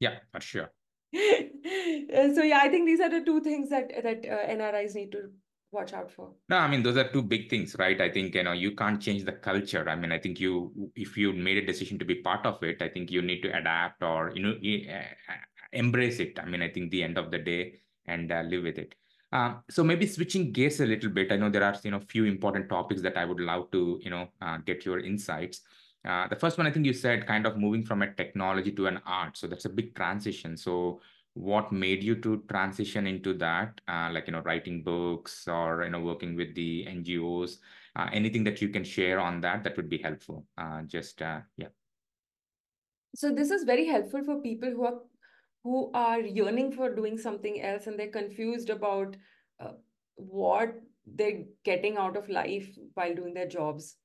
yeah 0.00 0.18
for 0.32 0.40
sure 0.40 0.70
so 1.14 2.42
yeah 2.42 2.58
i 2.62 2.68
think 2.68 2.86
these 2.86 3.00
are 3.00 3.10
the 3.10 3.24
two 3.24 3.40
things 3.40 3.70
that 3.70 3.90
that 4.02 4.26
uh, 4.26 4.46
nris 4.54 4.94
need 4.94 5.12
to 5.12 5.30
watch 5.74 5.92
out 5.92 6.10
for. 6.10 6.30
No 6.48 6.56
i 6.56 6.68
mean 6.68 6.82
those 6.82 6.96
are 6.96 7.08
two 7.12 7.22
big 7.22 7.50
things 7.50 7.76
right? 7.78 8.00
I 8.00 8.10
think 8.10 8.34
you 8.34 8.42
know 8.42 8.52
you 8.52 8.72
can't 8.80 9.00
change 9.00 9.24
the 9.24 9.32
culture. 9.32 9.84
I 9.88 9.96
mean 9.96 10.12
i 10.12 10.18
think 10.18 10.40
you 10.40 10.90
if 10.94 11.16
you 11.16 11.32
made 11.32 11.58
a 11.58 11.66
decision 11.66 11.98
to 11.98 12.04
be 12.04 12.16
part 12.28 12.46
of 12.46 12.62
it 12.62 12.80
i 12.80 12.88
think 12.88 13.10
you 13.10 13.22
need 13.22 13.42
to 13.42 13.56
adapt 13.60 14.02
or 14.02 14.32
you 14.34 14.42
know 14.42 14.54
uh, 14.96 15.34
embrace 15.72 16.20
it. 16.20 16.38
I 16.38 16.46
mean 16.46 16.62
i 16.62 16.68
think 16.68 16.90
the 16.90 17.02
end 17.02 17.18
of 17.18 17.30
the 17.30 17.38
day 17.38 17.62
and 18.06 18.30
uh, 18.32 18.42
live 18.42 18.62
with 18.62 18.78
it. 18.78 18.94
Uh, 19.32 19.54
so 19.68 19.82
maybe 19.82 20.06
switching 20.06 20.52
gears 20.52 20.80
a 20.80 20.86
little 20.86 21.10
bit 21.10 21.32
i 21.32 21.36
know 21.36 21.50
there 21.50 21.64
are 21.64 21.76
you 21.82 21.90
know 21.90 21.98
few 21.98 22.24
important 22.24 22.68
topics 22.68 23.02
that 23.02 23.16
i 23.16 23.24
would 23.24 23.40
love 23.40 23.64
to 23.72 23.98
you 24.04 24.10
know 24.10 24.28
uh, 24.40 24.58
get 24.58 24.84
your 24.84 25.00
insights. 25.00 25.62
Uh, 26.04 26.28
the 26.28 26.36
first 26.36 26.58
one 26.58 26.66
i 26.66 26.70
think 26.70 26.86
you 26.86 26.92
said 26.92 27.26
kind 27.26 27.46
of 27.46 27.56
moving 27.56 27.82
from 27.82 28.02
a 28.02 28.14
technology 28.14 28.70
to 28.70 28.86
an 28.86 29.00
art. 29.06 29.36
So 29.36 29.46
that's 29.46 29.64
a 29.64 29.70
big 29.80 29.94
transition. 29.94 30.56
So 30.56 31.00
what 31.34 31.72
made 31.72 32.02
you 32.02 32.14
to 32.16 32.42
transition 32.48 33.06
into 33.06 33.34
that? 33.34 33.80
Uh, 33.88 34.08
like 34.12 34.26
you 34.26 34.32
know 34.32 34.42
writing 34.42 34.82
books 34.82 35.46
or 35.48 35.84
you 35.84 35.90
know 35.90 36.00
working 36.00 36.36
with 36.36 36.54
the 36.54 36.86
ngos 36.86 37.58
uh, 37.96 38.08
anything 38.12 38.44
that 38.44 38.60
you 38.60 38.68
can 38.68 38.84
share 38.84 39.20
on 39.20 39.40
that 39.40 39.64
that 39.64 39.76
would 39.76 39.88
be 39.88 39.98
helpful. 39.98 40.46
Uh, 40.58 40.82
just 40.82 41.22
uh, 41.22 41.40
yeah. 41.56 41.68
So 43.14 43.32
this 43.32 43.50
is 43.50 43.64
very 43.64 43.86
helpful 43.86 44.24
for 44.24 44.40
people 44.40 44.70
who 44.70 44.84
are 44.84 45.00
who 45.62 45.90
are 45.94 46.20
yearning 46.20 46.72
for 46.72 46.94
doing 46.94 47.16
something 47.16 47.62
else 47.62 47.86
and 47.86 47.98
they're 47.98 48.08
confused 48.08 48.70
about 48.70 49.16
uh, 49.60 49.72
what 50.16 50.74
they're 51.06 51.44
getting 51.64 51.96
out 51.96 52.16
of 52.16 52.28
life 52.28 52.68
while 52.94 53.14
doing 53.14 53.34
their 53.34 53.48
jobs. 53.48 53.96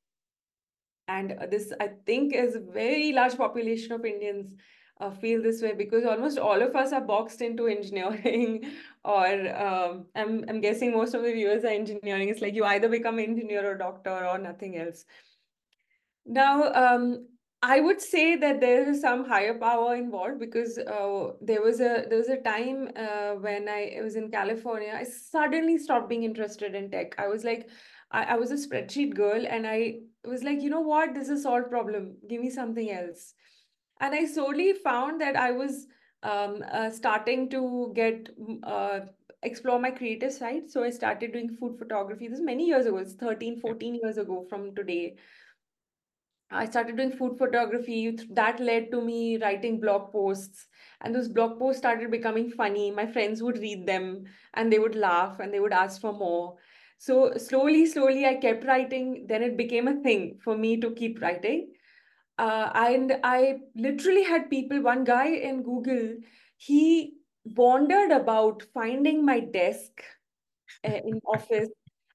And 1.08 1.36
this 1.50 1.74
i 1.82 1.88
think 2.06 2.36
is 2.36 2.56
a 2.56 2.60
very 2.60 3.14
large 3.14 3.36
population 3.36 3.94
of 3.94 4.06
indians 4.06 4.54
uh, 5.00 5.10
feel 5.10 5.42
this 5.42 5.62
way 5.62 5.74
because 5.74 6.06
almost 6.06 6.38
all 6.38 6.62
of 6.62 6.76
us 6.76 6.92
are 6.92 7.02
boxed 7.02 7.42
into 7.42 7.68
engineering 7.68 8.72
or 9.06 9.26
um, 9.58 10.06
I'm, 10.16 10.46
I'm 10.48 10.62
guessing 10.62 10.92
most 10.92 11.14
of 11.14 11.24
the 11.24 11.32
viewers 11.32 11.64
are 11.64 11.68
engineering 11.68 12.30
it's 12.30 12.42
like 12.42 12.54
you 12.54 12.66
either 12.66 12.90
become 12.90 13.20
engineer 13.20 13.70
or 13.70 13.78
doctor 13.78 14.26
or 14.28 14.38
nothing 14.38 14.78
else 14.78 15.06
now 16.26 16.72
um, 16.74 17.28
I 17.62 17.82
would 17.82 18.02
say 18.02 18.38
that 18.38 18.62
there 18.62 18.90
is 18.90 19.02
some 19.02 19.28
higher 19.28 19.54
power 19.54 19.96
involved 19.96 20.40
because 20.40 20.78
uh, 20.78 21.32
there 21.42 21.62
was 21.62 21.82
a 21.82 22.06
there 22.08 22.18
was 22.18 22.30
a 22.30 22.38
time 22.38 22.90
uh, 22.96 23.32
when 23.34 23.68
I 23.68 24.00
was 24.02 24.16
in 24.16 24.32
California. 24.32 24.94
I 24.96 25.04
suddenly 25.04 25.78
stopped 25.78 26.08
being 26.08 26.24
interested 26.24 26.74
in 26.74 26.90
tech. 26.90 27.16
I 27.18 27.28
was 27.28 27.44
like, 27.44 27.68
I, 28.12 28.24
I 28.24 28.36
was 28.36 28.52
a 28.52 28.56
spreadsheet 28.56 29.14
girl, 29.14 29.46
and 29.46 29.68
I 29.68 29.96
was 30.24 30.42
like, 30.42 30.62
you 30.62 30.70
know 30.70 30.80
what, 30.80 31.14
this 31.14 31.28
is 31.28 31.40
a 31.40 31.44
solved 31.44 31.70
problem. 31.70 32.16
Give 32.30 32.40
me 32.40 32.50
something 32.50 32.90
else 32.90 33.34
and 34.00 34.16
i 34.16 34.26
slowly 34.26 34.74
found 34.74 35.22
that 35.22 35.36
i 35.36 35.52
was 35.52 35.88
um, 36.24 36.64
uh, 36.72 36.90
starting 36.90 37.50
to 37.50 37.92
get 37.96 38.30
uh, 38.64 39.00
explore 39.44 39.80
my 39.80 39.92
creative 39.92 40.32
side. 40.34 40.70
So 40.70 40.84
i 40.84 40.90
started 40.90 41.34
doing 41.34 41.56
food 41.56 41.78
photography. 41.78 42.28
This 42.28 42.42
many 42.42 42.68
years 42.68 42.86
ago. 42.86 42.98
It's 42.98 43.14
13 43.14 43.60
14 43.60 43.96
years 43.96 44.18
ago 44.18 44.46
from 44.50 44.76
today. 44.76 45.16
I 46.52 46.66
started 46.66 46.98
doing 46.98 47.12
food 47.12 47.38
photography. 47.38 48.18
That 48.32 48.60
led 48.60 48.90
to 48.92 49.02
me 49.02 49.38
writing 49.38 49.80
blog 49.80 50.12
posts. 50.12 50.68
And 51.02 51.14
those 51.14 51.30
blog 51.30 51.60
posts 51.60 51.80
started 51.80 52.10
becoming 52.10 52.50
funny. 52.50 52.90
My 52.92 53.06
friends 53.06 53.44
would 53.44 53.60
read 53.60 53.86
them 53.86 54.26
and 54.56 54.74
they 54.74 54.80
would 54.80 54.96
laugh 54.96 55.40
and 55.40 55.54
they 55.54 55.60
would 55.60 55.74
ask 55.74 56.02
for 56.02 56.12
more. 56.12 56.58
So 56.98 57.38
slowly 57.38 57.86
slowly 57.86 58.26
i 58.26 58.36
kept 58.36 58.66
writing. 58.66 59.26
Then 59.30 59.44
it 59.44 59.56
became 59.56 59.88
a 59.88 60.02
thing 60.02 60.40
for 60.44 60.58
me 60.58 60.76
to 60.82 60.92
keep 60.92 61.22
writing 61.22 61.70
uh, 62.40 62.72
and 62.74 63.18
I 63.24 63.60
literally 63.76 64.24
had 64.24 64.50
people, 64.50 64.82
one 64.82 65.04
guy 65.04 65.28
in 65.28 65.62
Google, 65.62 66.16
he 66.56 67.16
wandered 67.44 68.12
about 68.12 68.64
finding 68.74 69.26
my 69.26 69.42
desk 69.42 70.02
uh, 70.88 71.00
in 71.06 71.20
office 71.28 71.68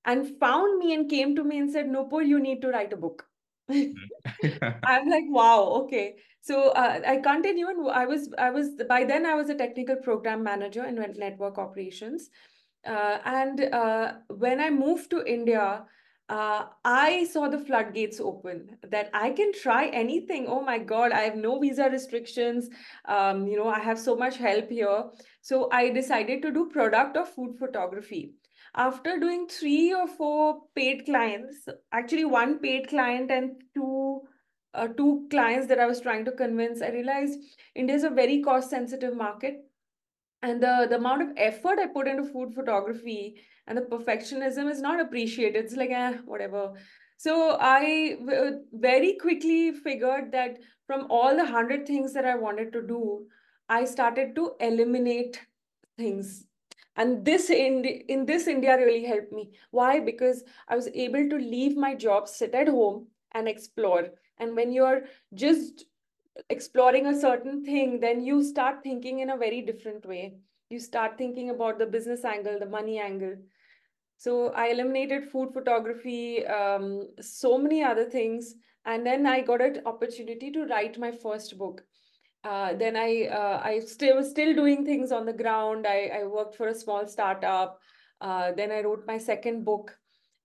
and 0.07 0.39
found 0.41 0.79
me 0.79 0.95
and 0.95 1.11
came 1.11 1.37
to 1.37 1.45
me 1.45 1.59
and 1.59 1.71
said, 1.71 1.87
Nupur, 1.87 2.27
you 2.27 2.41
need 2.41 2.63
to 2.63 2.69
write 2.69 2.95
a 2.95 2.97
book. 2.97 3.27
I'm 3.71 5.11
like, 5.11 5.25
wow, 5.29 5.65
okay. 5.85 6.17
So 6.41 6.71
uh, 6.71 7.01
I 7.07 7.19
continued. 7.19 7.77
And 7.77 7.91
I 7.91 8.07
was, 8.07 8.33
I 8.39 8.51
was 8.51 8.71
by 8.89 9.05
then 9.05 9.27
I 9.27 9.35
was 9.35 9.51
a 9.51 9.55
technical 9.55 9.97
program 9.97 10.43
manager 10.43 10.85
in 10.85 10.97
network 11.17 11.59
operations, 11.59 12.29
uh, 12.87 13.19
and 13.25 13.61
uh, 13.73 14.13
when 14.29 14.61
I 14.61 14.69
moved 14.69 15.09
to 15.11 15.25
India, 15.25 15.85
uh, 16.29 16.65
I 16.85 17.25
saw 17.25 17.49
the 17.49 17.59
floodgates 17.59 18.19
open 18.19 18.79
that 18.91 19.11
I 19.13 19.31
can 19.31 19.53
try 19.53 19.87
anything. 19.87 20.47
Oh 20.49 20.63
my 20.63 20.79
God, 20.79 21.13
I 21.13 21.21
have 21.21 21.37
no 21.37 21.59
visa 21.61 21.89
restrictions. 21.91 22.71
Um, 23.05 23.47
you 23.47 23.57
know, 23.57 23.69
I 23.69 23.81
have 23.81 23.99
so 23.99 24.17
much 24.17 24.39
help 24.39 24.71
here. 24.71 25.05
So 25.43 25.69
I 25.71 25.91
decided 25.91 26.41
to 26.43 26.51
do 26.51 26.71
product 26.73 27.17
or 27.17 27.27
food 27.27 27.59
photography. 27.59 28.35
After 28.75 29.19
doing 29.21 29.47
three 29.49 29.93
or 29.93 30.09
four 30.09 30.63
paid 30.75 31.05
clients, 31.05 31.69
actually 31.93 32.25
one 32.25 32.59
paid 32.59 32.89
client 32.89 33.31
and 33.31 33.53
two 33.75 34.23
uh, 34.75 34.89
two 34.89 35.29
clients 35.31 35.69
that 35.69 35.79
I 35.79 35.87
was 35.87 36.01
trying 36.01 36.25
to 36.25 36.33
convince, 36.33 36.83
I 36.83 36.89
realized 36.89 37.39
India 37.77 37.95
is 37.95 38.03
a 38.03 38.11
very 38.11 38.43
cost 38.43 38.71
sensitive 38.71 39.17
market. 39.17 39.59
And 40.43 40.63
the, 40.63 40.87
the 40.91 40.97
amount 40.97 41.23
of 41.23 41.29
effort 41.37 41.79
I 41.79 41.87
put 41.87 42.09
into 42.09 42.25
food 42.25 42.53
photography 42.55 43.41
and 43.67 43.79
the 43.79 43.83
perfectionism 43.83 44.71
is 44.71 44.81
not 44.81 45.01
appreciated. 45.01 45.65
It's 45.65 45.77
like 45.77 45.91
eh, 45.91 46.19
whatever. 46.25 46.73
So 47.17 47.57
I 47.61 48.17
very 48.73 49.17
quickly 49.21 49.73
figured 49.73 50.33
that 50.33 50.59
from 50.87 51.07
all 51.11 51.37
the 51.37 51.47
hundred 51.47 51.87
things 51.87 52.13
that 52.13 52.25
i 52.25 52.35
wanted 52.35 52.73
to 52.73 52.83
do 52.83 53.27
i 53.69 53.85
started 53.85 54.35
to 54.35 54.53
eliminate 54.61 55.41
things. 55.97 56.45
And 56.97 57.25
this 57.25 57.51
in, 57.51 57.85
in 57.85 58.27
this 58.27 58.47
india 58.47 58.77
really 58.77 59.05
helped 59.05 59.33
me. 59.33 59.51
Why? 59.71 60.01
Because 60.01 60.45
i 60.69 60.77
was 60.77 60.89
able 60.89 61.29
to 61.29 61.37
leave 61.37 61.77
my 61.77 61.95
job 61.95 62.29
sit 62.29 62.55
at 62.55 62.69
home 62.69 63.07
and 63.33 63.49
explore. 63.49 64.11
And 64.39 64.55
when 64.57 64.73
you're 64.73 65.03
just 65.33 65.87
exploring 66.51 67.07
a 67.07 67.19
certain 67.19 67.65
thing 67.65 68.01
then 68.01 68.23
you 68.23 68.43
start 68.43 68.83
thinking 68.83 69.21
in 69.21 69.31
a 69.31 69.37
very 69.37 69.63
different 69.63 70.05
way. 70.05 70.35
You 70.71 70.79
start 70.81 71.17
thinking 71.17 71.51
about 71.51 71.79
the 71.79 71.87
business 71.87 72.25
angle 72.25 72.59
the 72.59 72.67
money 72.67 72.99
angle 72.99 73.37
so 74.25 74.49
I 74.53 74.69
eliminated 74.69 75.31
food 75.31 75.53
photography, 75.53 76.47
um, 76.47 77.09
so 77.21 77.59
many 77.59 77.83
other 77.83 78.07
things. 78.07 78.55
And 78.87 79.05
then 79.05 79.27
I 79.27 79.43
got 79.43 79.61
an 79.61 79.83
opportunity 79.85 80.51
to 80.53 80.65
write 80.65 80.99
my 80.99 81.13
first 81.13 81.59
book. 81.59 81.83
Uh, 82.43 82.73
then 82.73 82.97
I 82.97 83.27
uh, 83.27 83.61
I 83.63 83.81
still 83.81 84.17
was 84.17 84.31
still 84.31 84.55
doing 84.55 84.87
things 84.87 85.13
on 85.13 85.27
the 85.27 85.35
ground. 85.35 85.87
I, 85.87 86.11
I 86.21 86.25
worked 86.25 86.57
for 86.57 86.69
a 86.69 86.75
small 86.75 87.07
startup. 87.07 87.79
Uh, 88.19 88.53
then 88.53 88.73
I 88.73 88.81
wrote 88.81 89.07
my 89.07 89.19
second 89.19 89.63
book. 89.67 89.95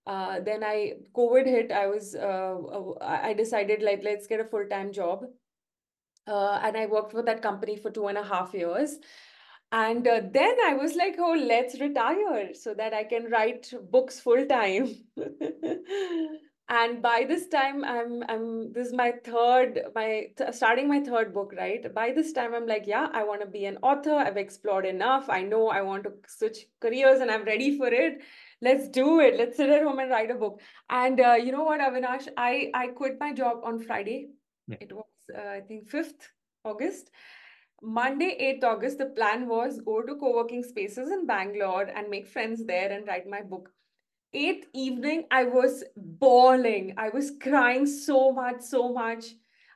Uh, 0.06 0.40
then 0.40 0.62
I 0.62 0.96
COVID 1.16 1.46
hit. 1.46 1.72
I 1.72 1.86
was 1.86 2.14
uh, 2.14 2.56
I 3.00 3.32
decided 3.32 3.82
like 3.82 4.02
let's 4.04 4.26
get 4.26 4.40
a 4.40 4.44
full 4.44 4.66
time 4.68 4.92
job. 4.92 5.24
Uh, 6.26 6.60
and 6.62 6.76
I 6.76 6.84
worked 6.84 7.12
for 7.12 7.22
that 7.22 7.40
company 7.40 7.78
for 7.78 7.90
two 7.90 8.08
and 8.08 8.18
a 8.18 8.24
half 8.24 8.52
years. 8.52 8.98
And 9.72 10.06
uh, 10.06 10.20
then 10.32 10.56
I 10.66 10.74
was 10.74 10.96
like, 10.96 11.16
oh, 11.18 11.36
let's 11.38 11.80
retire 11.80 12.54
so 12.54 12.74
that 12.74 12.92
I 12.92 13.04
can 13.04 13.30
write 13.30 13.72
books 13.90 14.18
full 14.18 14.44
time. 14.46 14.96
and 16.68 17.00
by 17.00 17.24
this 17.28 17.46
time, 17.46 17.84
I'm 17.84 18.24
I'm 18.28 18.72
this 18.72 18.88
is 18.88 18.92
my 18.92 19.12
third 19.24 19.80
my 19.94 20.26
starting 20.50 20.88
my 20.88 20.98
third 21.00 21.32
book, 21.32 21.52
right? 21.56 21.94
By 21.94 22.10
this 22.10 22.32
time, 22.32 22.52
I'm 22.52 22.66
like, 22.66 22.88
yeah, 22.88 23.08
I 23.12 23.22
want 23.22 23.42
to 23.42 23.46
be 23.46 23.64
an 23.66 23.78
author. 23.80 24.14
I've 24.14 24.36
explored 24.36 24.86
enough. 24.86 25.30
I 25.30 25.42
know 25.42 25.68
I 25.68 25.82
want 25.82 26.02
to 26.04 26.14
switch 26.26 26.66
careers, 26.80 27.20
and 27.20 27.30
I'm 27.30 27.44
ready 27.44 27.78
for 27.78 27.86
it. 27.86 28.22
Let's 28.60 28.88
do 28.88 29.20
it. 29.20 29.36
Let's 29.36 29.56
sit 29.56 29.70
at 29.70 29.84
home 29.84 30.00
and 30.00 30.10
write 30.10 30.32
a 30.32 30.34
book. 30.34 30.60
And 30.88 31.20
uh, 31.20 31.34
you 31.34 31.52
know 31.52 31.62
what, 31.62 31.80
Avinash, 31.80 32.26
I 32.36 32.72
I 32.74 32.88
quit 32.88 33.20
my 33.20 33.32
job 33.32 33.60
on 33.62 33.78
Friday. 33.78 34.30
Yeah. 34.66 34.78
It 34.80 34.92
was 34.92 35.30
uh, 35.32 35.48
I 35.48 35.60
think 35.60 35.88
fifth 35.88 36.28
August 36.64 37.10
Monday, 37.82 38.36
8th 38.38 38.64
August, 38.64 38.98
the 38.98 39.06
plan 39.06 39.48
was 39.48 39.80
go 39.80 40.02
to 40.02 40.14
co-working 40.16 40.62
spaces 40.62 41.10
in 41.10 41.26
Bangalore 41.26 41.84
and 41.84 42.10
make 42.10 42.26
friends 42.26 42.64
there 42.66 42.92
and 42.92 43.06
write 43.06 43.26
my 43.26 43.40
book. 43.40 43.70
8th 44.34 44.66
evening, 44.74 45.24
I 45.30 45.44
was 45.44 45.82
bawling. 45.96 46.94
I 46.98 47.08
was 47.08 47.32
crying 47.42 47.86
so 47.86 48.32
much, 48.32 48.60
so 48.60 48.92
much. 48.92 49.24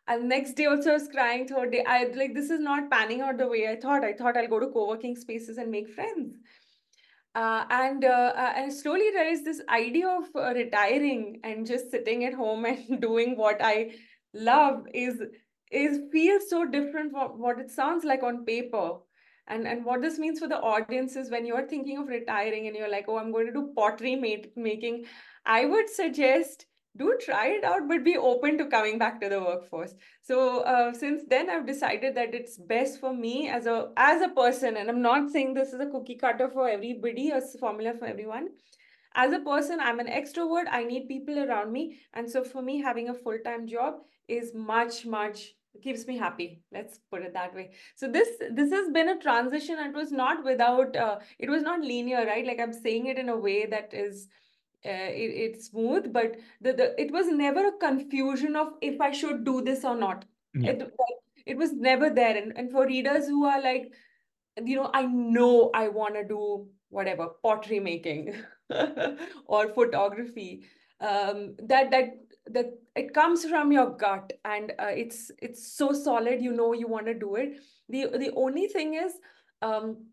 And 0.06 0.28
next 0.28 0.52
day 0.52 0.66
also 0.66 0.90
I 0.90 0.94
was 0.94 1.08
crying. 1.08 1.48
Third 1.48 1.72
day, 1.72 1.82
I 1.86 2.04
like 2.14 2.34
this 2.34 2.50
is 2.50 2.60
not 2.60 2.90
panning 2.90 3.22
out 3.22 3.38
the 3.38 3.48
way 3.48 3.68
I 3.68 3.76
thought. 3.76 4.04
I 4.04 4.12
thought 4.12 4.36
I'll 4.36 4.48
go 4.48 4.60
to 4.60 4.68
co-working 4.68 5.16
spaces 5.16 5.56
and 5.56 5.70
make 5.70 5.88
friends. 5.88 6.36
Uh, 7.34 7.64
and 7.68 8.04
uh, 8.04 8.32
uh 8.36 8.70
slowly 8.70 9.10
realized 9.10 9.44
this 9.44 9.60
idea 9.68 10.06
of 10.06 10.24
uh, 10.36 10.52
retiring 10.54 11.40
and 11.42 11.66
just 11.66 11.90
sitting 11.90 12.24
at 12.24 12.34
home 12.34 12.64
and 12.66 13.00
doing 13.00 13.36
what 13.36 13.60
I 13.60 13.94
love 14.34 14.86
is 14.92 15.20
is 15.70 16.00
feels 16.12 16.48
so 16.48 16.64
different 16.64 17.12
from 17.12 17.38
what 17.40 17.58
it 17.58 17.70
sounds 17.70 18.04
like 18.04 18.22
on 18.22 18.44
paper. 18.44 18.98
And 19.46 19.66
and 19.68 19.84
what 19.84 20.02
this 20.02 20.18
means 20.18 20.38
for 20.38 20.48
the 20.48 20.60
audience 20.60 21.16
is 21.16 21.30
when 21.30 21.46
you're 21.46 21.66
thinking 21.68 21.98
of 21.98 22.08
retiring 22.08 22.66
and 22.66 22.76
you're 22.76 22.90
like, 22.90 23.06
oh, 23.08 23.18
I'm 23.18 23.32
going 23.32 23.46
to 23.46 23.52
do 23.52 23.72
pottery 23.76 24.16
making, 24.56 25.04
I 25.44 25.66
would 25.66 25.90
suggest 25.90 26.66
do 26.96 27.18
try 27.20 27.48
it 27.48 27.64
out, 27.64 27.88
but 27.88 28.04
be 28.04 28.16
open 28.16 28.56
to 28.58 28.66
coming 28.66 28.98
back 28.98 29.20
to 29.20 29.28
the 29.28 29.40
workforce. 29.40 29.94
So 30.22 30.60
uh, 30.60 30.92
since 30.92 31.24
then, 31.28 31.50
I've 31.50 31.66
decided 31.66 32.14
that 32.14 32.34
it's 32.34 32.56
best 32.56 33.00
for 33.00 33.12
me 33.12 33.48
as 33.48 33.66
a 33.66 33.88
as 33.96 34.22
a 34.22 34.28
person, 34.28 34.76
and 34.76 34.88
I'm 34.88 35.02
not 35.02 35.30
saying 35.30 35.54
this 35.54 35.72
is 35.72 35.80
a 35.80 35.90
cookie 35.90 36.14
cutter 36.14 36.48
for 36.48 36.68
everybody, 36.68 37.30
a 37.30 37.40
formula 37.60 37.94
for 37.98 38.06
everyone. 38.06 38.48
As 39.16 39.32
a 39.32 39.40
person, 39.40 39.80
I'm 39.80 40.00
an 40.00 40.06
extrovert. 40.06 40.66
I 40.70 40.84
need 40.84 41.08
people 41.08 41.38
around 41.38 41.72
me, 41.72 42.00
and 42.12 42.30
so 42.30 42.44
for 42.44 42.62
me, 42.62 42.80
having 42.80 43.08
a 43.08 43.14
full 43.14 43.38
time 43.44 43.66
job 43.66 43.94
is 44.28 44.52
much 44.54 45.04
much 45.06 45.54
keeps 45.82 46.06
me 46.06 46.16
happy. 46.16 46.62
Let's 46.72 47.00
put 47.10 47.22
it 47.22 47.34
that 47.34 47.54
way. 47.54 47.72
So 47.96 48.08
this 48.10 48.28
this 48.50 48.70
has 48.70 48.90
been 48.90 49.08
a 49.08 49.18
transition. 49.18 49.78
And 49.78 49.94
it 49.94 49.98
was 49.98 50.12
not 50.12 50.44
without 50.44 50.96
uh, 50.96 51.18
it 51.38 51.50
was 51.50 51.62
not 51.62 51.80
linear 51.80 52.24
right? 52.26 52.46
Like 52.46 52.60
i'm 52.60 52.72
saying 52.72 53.06
it 53.06 53.18
in 53.18 53.28
a 53.28 53.36
way 53.36 53.66
that 53.66 53.92
is 53.92 54.28
uh, 54.86 55.10
it, 55.22 55.30
it's 55.44 55.66
smooth 55.68 56.12
but 56.12 56.36
the, 56.60 56.72
the 56.74 57.00
it 57.00 57.10
was 57.10 57.26
never 57.28 57.68
a 57.68 57.78
confusion 57.78 58.54
of 58.54 58.74
if 58.82 59.00
i 59.00 59.10
should 59.10 59.44
do 59.44 59.62
this 59.62 59.84
or 59.84 59.96
not. 59.96 60.24
Yeah. 60.54 60.70
it, 60.70 60.90
it 61.46 61.56
was 61.56 61.72
never 61.72 62.10
there. 62.10 62.36
And, 62.36 62.52
and 62.56 62.70
for 62.70 62.86
readers 62.86 63.26
who 63.26 63.44
are 63.44 63.60
like 63.60 63.92
you 64.62 64.76
know 64.76 64.90
i 64.94 65.02
know 65.02 65.70
i 65.74 65.88
want 65.88 66.14
to 66.14 66.24
do 66.24 66.66
whatever 66.88 67.28
pottery 67.42 67.80
making 67.80 68.34
or 69.46 69.68
photography 69.74 70.64
um, 71.00 71.56
that 71.58 71.90
that 71.90 72.04
that 72.46 72.66
it 72.94 73.14
comes 73.14 73.44
from 73.44 73.72
your 73.72 73.90
gut 73.90 74.32
and 74.44 74.72
uh, 74.78 74.86
it's 74.86 75.30
it's 75.40 75.76
so 75.76 75.92
solid 75.92 76.42
you 76.42 76.52
know 76.52 76.72
you 76.72 76.86
want 76.86 77.06
to 77.06 77.14
do 77.14 77.36
it. 77.36 77.58
The 77.88 78.06
the 78.18 78.32
only 78.36 78.66
thing 78.68 78.94
is 78.94 79.12
um 79.62 80.06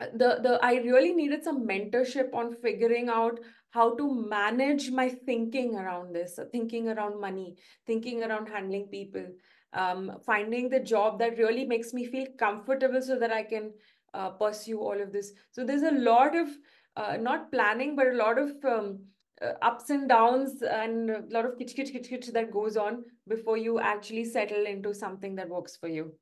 the 0.00 0.38
the 0.42 0.58
i 0.62 0.74
really 0.74 1.12
needed 1.12 1.42
some 1.42 1.66
mentorship 1.66 2.32
on 2.32 2.54
figuring 2.54 3.08
out 3.08 3.40
how 3.70 3.96
to 3.96 4.14
manage 4.28 4.90
my 4.92 5.08
thinking 5.08 5.74
around 5.74 6.14
this 6.14 6.38
thinking 6.52 6.88
around 6.88 7.20
money 7.20 7.56
thinking 7.84 8.22
around 8.22 8.48
handling 8.48 8.86
people 8.86 9.26
um, 9.72 10.12
finding 10.24 10.70
the 10.70 10.78
job 10.78 11.18
that 11.18 11.36
really 11.36 11.66
makes 11.66 11.92
me 11.92 12.06
feel 12.06 12.26
comfortable 12.38 13.02
so 13.02 13.18
that 13.18 13.32
i 13.32 13.42
can 13.42 13.72
uh, 14.14 14.30
pursue 14.30 14.80
all 14.80 15.00
of 15.00 15.12
this. 15.12 15.32
So 15.50 15.64
there's 15.64 15.82
a 15.82 15.92
lot 15.92 16.36
of 16.36 16.48
uh, 16.96 17.16
not 17.16 17.52
planning 17.52 17.94
but 17.94 18.08
a 18.08 18.16
lot 18.16 18.38
of 18.38 18.52
um, 18.64 19.00
uh, 19.42 19.52
ups 19.62 19.90
and 19.90 20.08
downs 20.08 20.62
and 20.62 21.10
a 21.10 21.22
lot 21.30 21.44
of 21.44 21.58
kitch 21.58 21.74
kitch 21.74 21.92
kitch 21.92 22.08
kitch 22.08 22.28
that 22.28 22.50
goes 22.50 22.76
on 22.76 23.04
before 23.26 23.56
you 23.56 23.78
actually 23.80 24.24
settle 24.24 24.66
into 24.66 24.94
something 24.94 25.34
that 25.34 25.48
works 25.48 25.76
for 25.76 25.88
you 25.88 26.12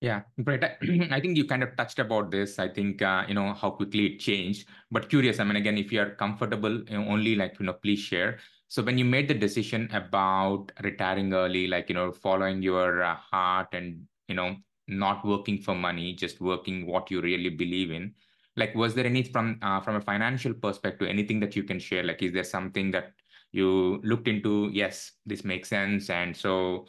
yeah, 0.00 0.22
great. 0.42 0.62
I 1.10 1.20
think 1.20 1.36
you 1.36 1.46
kind 1.46 1.62
of 1.62 1.74
touched 1.76 1.98
about 1.98 2.30
this. 2.30 2.58
I 2.58 2.68
think 2.68 3.00
uh, 3.00 3.24
you 3.26 3.34
know 3.34 3.54
how 3.54 3.70
quickly 3.70 4.06
it 4.06 4.18
changed. 4.20 4.68
But 4.90 5.08
curious, 5.08 5.40
I 5.40 5.44
mean, 5.44 5.56
again, 5.56 5.78
if 5.78 5.90
you 5.90 6.00
are 6.00 6.10
comfortable, 6.10 6.82
you 6.82 6.98
know, 6.98 7.08
only 7.08 7.34
like 7.34 7.58
you 7.58 7.66
know, 7.66 7.72
please 7.72 8.00
share. 8.00 8.38
So 8.68 8.82
when 8.82 8.98
you 8.98 9.04
made 9.04 9.28
the 9.28 9.34
decision 9.34 9.88
about 9.92 10.70
retiring 10.82 11.32
early, 11.32 11.66
like 11.66 11.88
you 11.88 11.94
know, 11.94 12.12
following 12.12 12.62
your 12.62 13.02
uh, 13.02 13.14
heart 13.16 13.68
and 13.72 14.02
you 14.28 14.34
know, 14.34 14.56
not 14.86 15.24
working 15.24 15.58
for 15.58 15.74
money, 15.74 16.12
just 16.12 16.40
working 16.40 16.86
what 16.86 17.10
you 17.10 17.22
really 17.22 17.50
believe 17.50 17.90
in. 17.90 18.12
Like, 18.56 18.74
was 18.74 18.94
there 18.94 19.06
any 19.06 19.22
from 19.22 19.58
uh, 19.62 19.80
from 19.80 19.96
a 19.96 20.00
financial 20.00 20.54
perspective, 20.54 21.08
anything 21.08 21.40
that 21.40 21.56
you 21.56 21.62
can 21.64 21.78
share? 21.78 22.02
Like, 22.02 22.22
is 22.22 22.32
there 22.32 22.44
something 22.44 22.90
that 22.92 23.12
you 23.52 24.00
looked 24.02 24.28
into? 24.28 24.70
Yes, 24.72 25.12
this 25.26 25.44
makes 25.44 25.68
sense, 25.68 26.10
and 26.10 26.36
so 26.36 26.86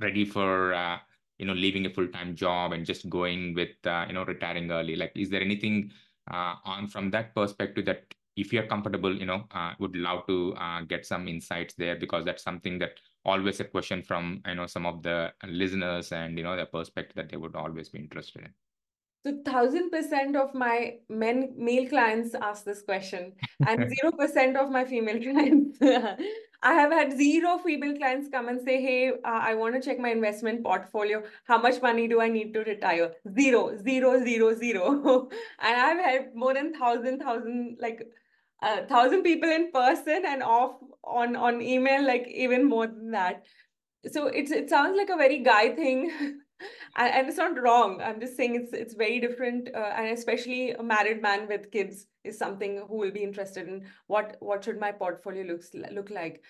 ready 0.00 0.24
for 0.24 0.74
uh, 0.74 0.98
you 1.38 1.46
know 1.46 1.52
leaving 1.52 1.86
a 1.86 1.90
full-time 1.90 2.34
job 2.34 2.72
and 2.72 2.86
just 2.86 3.08
going 3.08 3.54
with 3.54 3.74
uh, 3.86 4.04
you 4.08 4.14
know 4.14 4.24
retiring 4.24 4.70
early 4.70 4.96
like 4.96 5.12
is 5.14 5.30
there 5.30 5.40
anything 5.40 5.90
uh, 6.30 6.54
on 6.64 6.86
from 6.88 7.10
that 7.10 7.34
perspective 7.34 7.84
that 7.84 8.04
if 8.36 8.52
you're 8.52 8.66
comfortable 8.66 9.14
you 9.14 9.26
know 9.26 9.44
uh, 9.52 9.72
would 9.78 9.96
love 9.96 10.26
to 10.26 10.54
uh, 10.56 10.80
get 10.82 11.04
some 11.04 11.28
insights 11.28 11.74
there 11.74 11.96
because 11.96 12.24
that's 12.24 12.42
something 12.42 12.78
that 12.78 12.92
always 13.24 13.60
a 13.60 13.64
question 13.64 14.02
from 14.02 14.40
you 14.46 14.54
know 14.54 14.66
some 14.66 14.86
of 14.86 15.02
the 15.02 15.32
listeners 15.48 16.12
and 16.12 16.38
you 16.38 16.44
know 16.44 16.56
the 16.56 16.66
perspective 16.66 17.16
that 17.16 17.28
they 17.28 17.36
would 17.36 17.56
always 17.56 17.88
be 17.88 17.98
interested 17.98 18.42
in 18.42 18.52
so 19.24 19.38
thousand 19.44 19.90
percent 19.90 20.36
of 20.36 20.54
my 20.54 20.94
men 21.08 21.54
male 21.56 21.88
clients 21.88 22.34
ask 22.34 22.64
this 22.64 22.82
question, 22.82 23.32
and 23.66 23.88
zero 23.88 24.12
percent 24.12 24.56
of 24.56 24.70
my 24.70 24.84
female 24.84 25.20
clients. 25.32 25.78
I 26.64 26.74
have 26.74 26.92
had 26.92 27.16
zero 27.16 27.58
female 27.58 27.96
clients 27.96 28.28
come 28.30 28.48
and 28.48 28.60
say, 28.64 28.80
"Hey, 28.80 29.10
uh, 29.10 29.40
I 29.50 29.54
want 29.54 29.74
to 29.74 29.80
check 29.80 29.98
my 29.98 30.10
investment 30.10 30.62
portfolio. 30.62 31.22
How 31.44 31.58
much 31.58 31.82
money 31.82 32.06
do 32.06 32.20
I 32.20 32.28
need 32.28 32.54
to 32.54 32.60
retire?" 32.60 33.12
Zero, 33.38 33.76
zero, 33.82 34.24
zero, 34.24 34.54
zero. 34.54 35.28
and 35.60 35.80
I've 35.86 36.04
had 36.04 36.34
more 36.34 36.54
than 36.54 36.72
thousand, 36.72 37.18
thousand, 37.20 37.78
like 37.80 38.06
a 38.62 38.66
uh, 38.66 38.86
thousand 38.86 39.24
people 39.24 39.50
in 39.50 39.72
person 39.72 40.22
and 40.24 40.42
off 40.42 40.76
on 41.04 41.34
on 41.34 41.60
email, 41.60 42.06
like 42.06 42.28
even 42.28 42.64
more 42.64 42.86
than 42.86 43.10
that. 43.10 43.42
So 44.10 44.26
it's 44.26 44.52
it 44.52 44.70
sounds 44.70 44.96
like 44.96 45.10
a 45.10 45.16
very 45.16 45.38
guy 45.38 45.74
thing. 45.74 46.12
And, 46.96 47.28
it's 47.28 47.36
not 47.36 47.60
wrong. 47.60 48.00
I'm 48.02 48.20
just 48.20 48.36
saying 48.36 48.54
it's 48.56 48.72
it's 48.72 48.94
very 48.94 49.20
different 49.20 49.70
uh, 49.74 49.92
and 49.96 50.08
especially 50.08 50.72
a 50.72 50.82
married 50.82 51.22
man 51.22 51.48
with 51.48 51.70
kids 51.70 52.06
is 52.24 52.38
something 52.38 52.84
who 52.88 52.96
will 52.96 53.10
be 53.10 53.22
interested 53.22 53.68
in 53.68 53.86
what 54.06 54.36
what 54.40 54.64
should 54.64 54.80
my 54.80 54.92
portfolio 54.92 55.44
looks 55.44 55.70
look 55.74 56.10
like. 56.10 56.42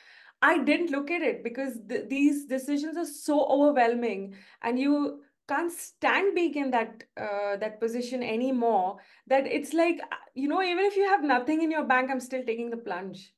I 0.43 0.59
didn't 0.59 0.91
look 0.91 1.11
at 1.11 1.23
it 1.23 1.45
because 1.45 1.79
th- 1.89 2.09
these 2.09 2.47
decisions 2.47 2.97
are 2.97 3.07
so 3.07 3.47
overwhelming 3.47 4.35
and 4.63 4.79
you 4.79 5.23
can't 5.49 5.73
stand 5.73 6.35
being 6.35 6.55
in 6.55 6.71
that 6.71 7.05
uh, 7.17 7.57
that 7.57 7.81
position 7.81 8.23
anymore 8.23 8.97
that 9.27 9.47
it's 9.47 9.73
like 9.73 10.01
you 10.35 10.49
know 10.49 10.63
even 10.63 10.85
if 10.85 10.97
you 10.97 11.07
have 11.09 11.23
nothing 11.23 11.63
in 11.63 11.71
your 11.71 11.85
bank 11.85 12.11
i'm 12.11 12.21
still 12.21 12.45
taking 12.45 12.71
the 12.71 12.77
plunge 12.77 13.35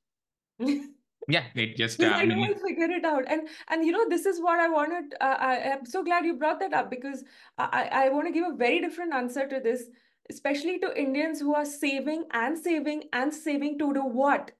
yeah 1.28 1.44
it 1.54 1.76
just 1.76 2.02
uh, 2.02 2.06
i 2.06 2.24
know 2.24 2.42
i'll 2.42 2.54
figure 2.54 2.90
it 2.90 3.04
out. 3.04 3.24
And 3.28 3.48
and 3.68 3.84
you 3.84 3.92
know 3.92 4.08
this 4.08 4.26
is 4.26 4.40
what 4.40 4.58
i 4.58 4.68
wanted 4.68 5.14
uh, 5.20 5.36
i'm 5.40 5.86
so 5.86 6.02
glad 6.02 6.24
you 6.24 6.34
brought 6.34 6.60
that 6.60 6.74
up 6.74 6.90
because 6.90 7.24
i 7.58 7.88
i 7.92 8.08
want 8.08 8.26
to 8.26 8.32
give 8.32 8.46
a 8.46 8.56
very 8.56 8.80
different 8.80 9.14
answer 9.14 9.48
to 9.48 9.60
this 9.60 9.84
especially 10.30 10.78
to 10.78 10.98
indians 10.98 11.40
who 11.40 11.54
are 11.54 11.64
saving 11.64 12.24
and 12.32 12.58
saving 12.58 13.04
and 13.12 13.32
saving 13.32 13.78
to 13.78 13.92
do 13.92 14.04
what? 14.04 14.52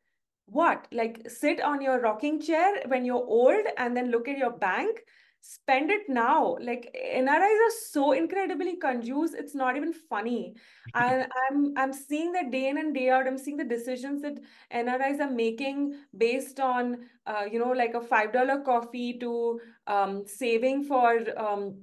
What? 0.46 0.86
Like 0.92 1.30
sit 1.30 1.62
on 1.62 1.80
your 1.80 2.00
rocking 2.00 2.40
chair 2.40 2.82
when 2.86 3.04
you're 3.04 3.16
old 3.16 3.66
and 3.78 3.96
then 3.96 4.10
look 4.10 4.28
at 4.28 4.36
your 4.36 4.50
bank 4.50 5.00
spend 5.46 5.90
it 5.90 6.08
now. 6.08 6.56
Like 6.58 6.90
nris 6.94 7.58
are 7.66 7.74
so 7.78 8.12
incredibly 8.12 8.76
kanjus 8.84 9.34
it's 9.34 9.54
not 9.54 9.76
even 9.76 9.92
funny. 9.92 10.54
And 10.94 11.26
i'm 11.42 11.72
i'm 11.76 11.92
seeing 11.92 12.32
that 12.32 12.50
day 12.50 12.68
in 12.68 12.78
and 12.78 12.94
day 12.94 13.08
out 13.10 13.26
i'm 13.26 13.38
seeing 13.44 13.56
the 13.56 13.64
decisions 13.64 14.22
that 14.22 14.38
nris 14.72 15.20
are 15.20 15.30
making 15.30 15.80
based 16.16 16.60
on 16.60 16.98
uh, 17.26 17.44
you 17.50 17.58
know 17.58 17.72
like 17.72 17.94
a 17.94 18.00
five 18.00 18.32
dollar 18.32 18.60
coffee 18.60 19.18
to 19.24 19.60
um, 19.86 20.22
saving 20.26 20.84
for 20.84 21.08
um, 21.46 21.82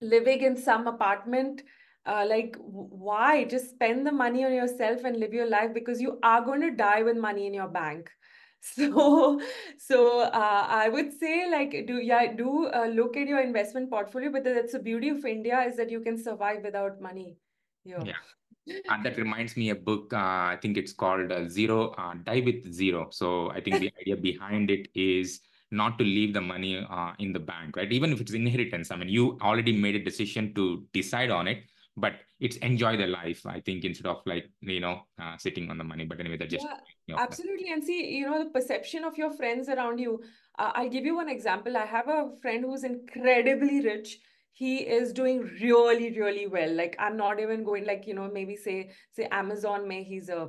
living 0.00 0.40
in 0.42 0.56
some 0.56 0.86
apartment. 0.86 1.62
Uh, 2.06 2.24
like 2.28 2.56
why? 2.58 3.44
Just 3.44 3.70
spend 3.70 4.06
the 4.06 4.12
money 4.12 4.44
on 4.44 4.52
yourself 4.52 5.04
and 5.04 5.18
live 5.18 5.34
your 5.34 5.48
life 5.48 5.74
because 5.74 6.00
you 6.00 6.18
are 6.22 6.40
going 6.42 6.62
to 6.62 6.70
die 6.70 7.02
with 7.02 7.16
money 7.16 7.46
in 7.46 7.52
your 7.54 7.68
bank 7.68 8.10
so 8.76 9.40
so 9.78 10.20
uh, 10.20 10.66
i 10.68 10.88
would 10.88 11.12
say 11.12 11.48
like 11.50 11.86
do 11.86 11.98
yeah 12.02 12.32
do 12.32 12.66
uh, 12.68 12.86
look 12.86 13.16
at 13.16 13.28
your 13.28 13.40
investment 13.40 13.88
portfolio 13.88 14.30
but 14.30 14.44
that's 14.44 14.72
the 14.72 14.78
beauty 14.78 15.08
of 15.10 15.24
india 15.24 15.60
is 15.62 15.76
that 15.76 15.90
you 15.90 16.00
can 16.00 16.16
survive 16.22 16.62
without 16.62 17.00
money 17.00 17.36
yeah, 17.84 18.02
yeah. 18.04 18.76
and 18.90 19.04
that 19.04 19.16
reminds 19.16 19.56
me 19.56 19.70
a 19.70 19.74
book 19.74 20.12
uh, 20.12 20.50
i 20.54 20.58
think 20.60 20.76
it's 20.76 20.92
called 20.92 21.30
uh, 21.30 21.48
zero 21.48 21.90
uh, 21.98 22.14
die 22.24 22.42
with 22.44 22.70
zero. 22.72 23.08
So 23.10 23.50
i 23.50 23.60
think 23.60 23.80
the 23.80 23.92
idea 24.00 24.16
behind 24.16 24.70
it 24.70 24.88
is 24.94 25.40
not 25.70 25.98
to 25.98 26.04
leave 26.04 26.32
the 26.32 26.40
money 26.40 26.78
uh, 26.78 27.12
in 27.18 27.32
the 27.32 27.38
bank 27.38 27.76
right? 27.76 27.92
Even 27.92 28.12
if 28.12 28.20
it's 28.20 28.32
inheritance 28.32 28.90
i 28.90 28.96
mean 28.96 29.08
you 29.08 29.38
already 29.40 29.72
made 29.72 29.94
a 29.94 30.04
decision 30.04 30.52
to 30.54 30.84
decide 30.92 31.30
on 31.30 31.46
it 31.46 31.62
but 31.96 32.14
it's 32.40 32.56
enjoy 32.58 32.96
the 32.96 33.06
life 33.06 33.44
i 33.46 33.60
think 33.60 33.84
instead 33.84 34.06
of 34.06 34.22
like 34.26 34.48
you 34.60 34.80
know 34.80 35.00
uh, 35.20 35.36
sitting 35.36 35.70
on 35.70 35.78
the 35.78 35.84
money. 35.84 36.04
But 36.04 36.20
anyway 36.20 36.36
that 36.36 36.50
just 36.50 36.64
yeah, 36.64 36.76
you 37.06 37.14
know, 37.14 37.20
absolutely. 37.20 37.72
And 37.72 37.82
see 37.82 38.16
you 38.16 38.26
know 38.26 38.44
the 38.44 38.50
perception 38.50 39.04
of 39.04 39.16
your 39.18 39.32
friends 39.32 39.68
around 39.68 39.98
you 39.98 40.22
uh, 40.58 40.72
i'll 40.74 40.88
give 40.88 41.04
you 41.04 41.16
one 41.16 41.28
example. 41.28 41.76
I 41.76 41.86
have 41.86 42.08
a 42.08 42.30
friend 42.40 42.64
who's 42.64 42.84
incredibly 42.84 43.80
rich. 43.80 44.18
He 44.52 44.78
is 44.78 45.12
doing 45.12 45.50
really 45.60 46.18
really 46.18 46.46
well. 46.46 46.72
Like 46.72 46.96
i'm 46.98 47.16
not 47.16 47.40
even 47.40 47.64
going 47.64 47.86
like 47.86 48.06
you 48.06 48.14
know 48.14 48.30
maybe 48.32 48.56
say 48.56 48.90
say 49.12 49.28
amazon 49.30 49.88
may 49.88 50.02
he's 50.02 50.28
a 50.28 50.48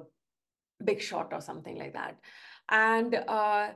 big 0.84 1.02
shot 1.02 1.34
or 1.34 1.42
something 1.42 1.78
like 1.78 1.94
that. 1.94 2.18
And 2.70 3.16
uh 3.28 3.70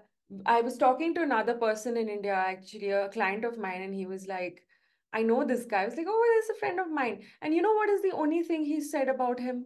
I 0.46 0.62
was 0.62 0.78
talking 0.78 1.14
to 1.16 1.22
another 1.22 1.54
person 1.54 1.98
in 1.98 2.10
India, 2.10 2.34
actually, 2.34 2.90
a 2.90 3.10
client 3.10 3.46
of 3.46 3.58
mine, 3.58 3.82
and 3.82 3.94
he 3.94 4.06
was 4.06 4.26
like, 4.26 4.64
I 5.14 5.22
know 5.22 5.44
this 5.46 5.66
guy. 5.66 5.84
I 5.84 5.86
was 5.86 5.96
like, 5.96 6.08
oh, 6.10 6.24
this 6.36 6.46
is 6.46 6.56
a 6.58 6.60
friend 6.60 6.80
of 6.80 6.90
mine. 6.92 7.22
And 7.42 7.54
you 7.54 7.62
know 7.62 7.74
what 7.74 7.90
is 7.90 8.02
the 8.02 8.12
only 8.12 8.44
thing 8.44 8.66
he 8.66 8.82
said 8.82 9.08
about 9.08 9.40
him? 9.40 9.66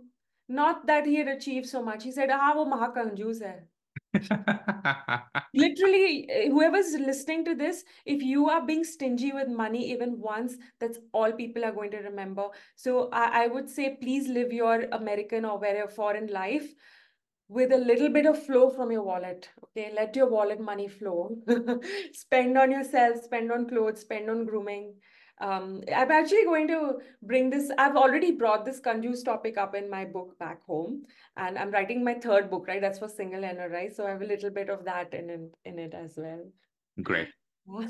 Not 0.50 0.86
that 0.88 1.06
he 1.06 1.16
had 1.16 1.28
achieved 1.28 1.68
so 1.68 1.82
much. 1.84 2.04
He 2.04 2.12
said, 2.12 2.30
ah, 2.32 2.54
wo 2.56 2.66
mahakanjus 2.66 3.42
hai. 3.44 3.60
Literally, 5.54 6.30
eh, 6.30 6.50
whoever's 6.50 6.94
listening 6.94 7.46
to 7.46 7.56
this, 7.56 7.84
if 8.06 8.22
you 8.22 8.50
are 8.50 8.66
being 8.66 8.84
stingy 8.84 9.32
with 9.32 9.48
money 9.48 9.92
even 9.92 10.20
once, 10.20 10.56
that's 10.80 11.00
all 11.14 11.32
people 11.32 11.66
are 11.66 11.72
going 11.72 11.92
to 11.92 11.98
remember. 11.98 12.48
So 12.76 13.10
I, 13.12 13.46
I 13.46 13.48
would 13.48 13.70
say, 13.70 13.98
please 14.02 14.28
live 14.28 14.54
your 14.54 14.84
American 14.92 15.46
or 15.46 15.58
wherever 15.58 15.90
foreign 15.90 16.28
life 16.28 16.74
with 17.50 17.72
a 17.72 17.78
little 17.78 18.10
bit 18.10 18.26
of 18.26 18.44
flow 18.46 18.70
from 18.70 18.92
your 18.92 19.04
wallet. 19.04 19.50
Okay, 19.64 19.92
let 19.96 20.16
your 20.16 20.28
wallet 20.30 20.60
money 20.60 20.88
flow. 20.88 21.36
spend 22.14 22.58
on 22.58 22.72
yourself, 22.72 23.24
spend 23.24 23.52
on 23.52 23.68
clothes, 23.68 24.02
spend 24.02 24.30
on 24.30 24.46
grooming. 24.46 24.96
Um, 25.40 25.84
I'm 25.96 26.12
actually 26.12 26.46
going 26.46 26.68
to 26.70 26.98
bring 27.22 27.50
this. 27.50 27.72
I've 27.78 27.96
already 27.96 28.32
brought 28.32 28.66
this 28.66 28.82
Kanjus 28.82 29.24
topic 29.24 29.58
up 29.58 29.76
in 29.76 29.90
my 29.90 30.06
book 30.06 30.38
back 30.40 30.64
home, 30.66 31.04
and 31.36 31.58
I'm 31.58 31.72
writing 31.72 32.04
my 32.04 32.16
third 32.16 32.50
book. 32.50 32.68
Right, 32.68 32.82
that's 32.82 33.00
for 33.00 33.08
single 33.08 33.42
NRI, 33.42 33.94
so 33.94 34.08
I 34.08 34.12
have 34.12 34.22
a 34.22 34.26
little 34.26 34.50
bit 34.50 34.70
of 34.70 34.86
that 34.86 35.14
in 35.14 35.30
in, 35.30 35.52
in 35.66 35.80
it 35.80 35.94
as 35.94 36.14
well. 36.18 36.44
Great. 37.02 37.30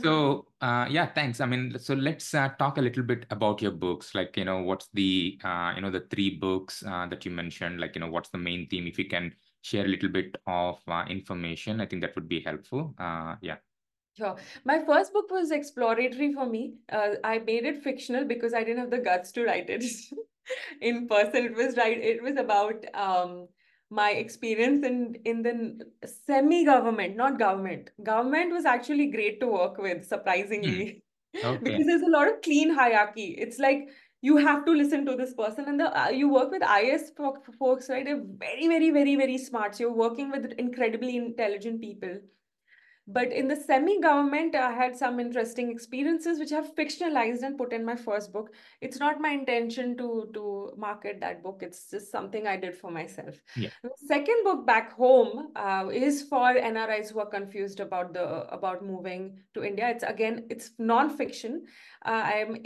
So 0.01 0.47
uh, 0.59 0.87
yeah, 0.89 1.05
thanks. 1.05 1.39
I 1.39 1.45
mean, 1.45 1.77
so 1.77 1.93
let's 1.93 2.33
uh, 2.33 2.49
talk 2.57 2.79
a 2.79 2.81
little 2.81 3.03
bit 3.03 3.27
about 3.29 3.61
your 3.61 3.71
books. 3.71 4.15
Like, 4.15 4.35
you 4.35 4.43
know, 4.43 4.63
what's 4.63 4.89
the 4.93 5.39
uh, 5.43 5.73
you 5.75 5.81
know 5.81 5.91
the 5.91 6.07
three 6.09 6.31
books 6.39 6.83
uh, 6.83 7.05
that 7.07 7.25
you 7.25 7.31
mentioned? 7.31 7.79
Like, 7.79 7.93
you 7.93 8.01
know, 8.01 8.09
what's 8.09 8.29
the 8.29 8.39
main 8.39 8.67
theme? 8.67 8.87
If 8.87 8.97
you 8.97 9.05
can 9.05 9.33
share 9.61 9.85
a 9.85 9.87
little 9.87 10.09
bit 10.09 10.35
of 10.47 10.79
uh, 10.87 11.05
information, 11.07 11.79
I 11.79 11.85
think 11.85 12.01
that 12.01 12.15
would 12.15 12.27
be 12.27 12.41
helpful. 12.41 12.95
Uh, 12.97 13.35
yeah. 13.41 13.57
Sure. 14.17 14.35
My 14.65 14.83
first 14.83 15.13
book 15.13 15.29
was 15.29 15.51
exploratory 15.51 16.33
for 16.33 16.45
me. 16.47 16.75
Uh, 16.91 17.15
I 17.23 17.37
made 17.39 17.65
it 17.65 17.83
fictional 17.83 18.25
because 18.25 18.53
I 18.53 18.63
didn't 18.63 18.79
have 18.79 18.89
the 18.89 18.97
guts 18.97 19.31
to 19.33 19.45
write 19.45 19.69
it 19.69 19.83
in 20.81 21.07
person. 21.07 21.45
It 21.45 21.55
was 21.55 21.77
right. 21.77 21.97
It 21.97 22.23
was 22.23 22.37
about 22.37 22.83
um, 22.95 23.47
my 23.91 24.11
experience 24.11 24.85
in 24.85 25.17
in 25.25 25.43
the 25.43 26.07
semi-government, 26.07 27.15
not 27.15 27.37
government. 27.37 27.91
Government 28.03 28.51
was 28.53 28.65
actually 28.65 29.07
great 29.11 29.39
to 29.41 29.47
work 29.47 29.77
with, 29.77 30.05
surprisingly, 30.05 31.03
Hmm. 31.35 31.45
Okay. 31.49 31.63
because 31.65 31.85
there's 31.85 32.01
a 32.01 32.09
lot 32.09 32.27
of 32.27 32.41
clean 32.41 32.73
hierarchy. 32.73 33.35
It's 33.37 33.59
like 33.59 33.89
you 34.21 34.37
have 34.37 34.65
to 34.65 34.71
listen 34.71 35.05
to 35.05 35.15
this 35.15 35.33
person, 35.35 35.65
and 35.67 35.79
the 35.79 35.89
uh, 36.05 36.09
you 36.09 36.29
work 36.29 36.49
with 36.51 36.63
IS 36.63 37.11
folks, 37.59 37.89
right? 37.89 38.03
They're 38.05 38.23
very, 38.45 38.67
very, 38.67 38.89
very, 38.89 39.15
very 39.15 39.37
smart. 39.37 39.75
So 39.75 39.83
you're 39.83 39.93
working 40.05 40.31
with 40.31 40.51
incredibly 40.65 41.17
intelligent 41.17 41.81
people. 41.81 42.19
But 43.09 43.31
in 43.31 43.47
the 43.47 43.55
semi-government, 43.55 44.53
I 44.53 44.73
had 44.73 44.97
some 44.97 45.21
interesting 45.21 45.71
experiences 45.71 46.39
which 46.39 46.51
I've 46.51 46.75
fictionalized 46.75 47.41
and 47.41 47.57
put 47.57 47.71
in 47.71 47.85
my 47.85 47.95
first 47.95 48.33
book. 48.33 48.53
It's 48.81 48.99
not 48.99 49.21
my 49.21 49.29
intention 49.29 49.95
to 49.97 50.29
to 50.33 50.73
market 50.75 51.21
that 51.21 51.41
book. 51.41 51.63
It's 51.63 51.89
just 51.89 52.11
something 52.11 52.47
I 52.47 52.57
did 52.57 52.75
for 52.75 52.91
myself. 52.91 53.41
Yeah. 53.55 53.69
The 53.81 53.91
second 54.05 54.43
book 54.43 54.65
back 54.67 54.91
home 54.93 55.53
uh, 55.55 55.87
is 55.91 56.23
for 56.23 56.53
NRIs 56.55 57.13
who 57.13 57.19
are 57.19 57.29
confused 57.37 57.79
about 57.79 58.13
the 58.13 58.27
about 58.53 58.83
moving 58.83 59.39
to 59.53 59.63
India. 59.63 59.89
It's 59.89 60.03
again, 60.03 60.45
it's 60.49 60.71
non-fiction. 60.77 61.65
Uh, 62.05 62.23
I'm 62.33 62.57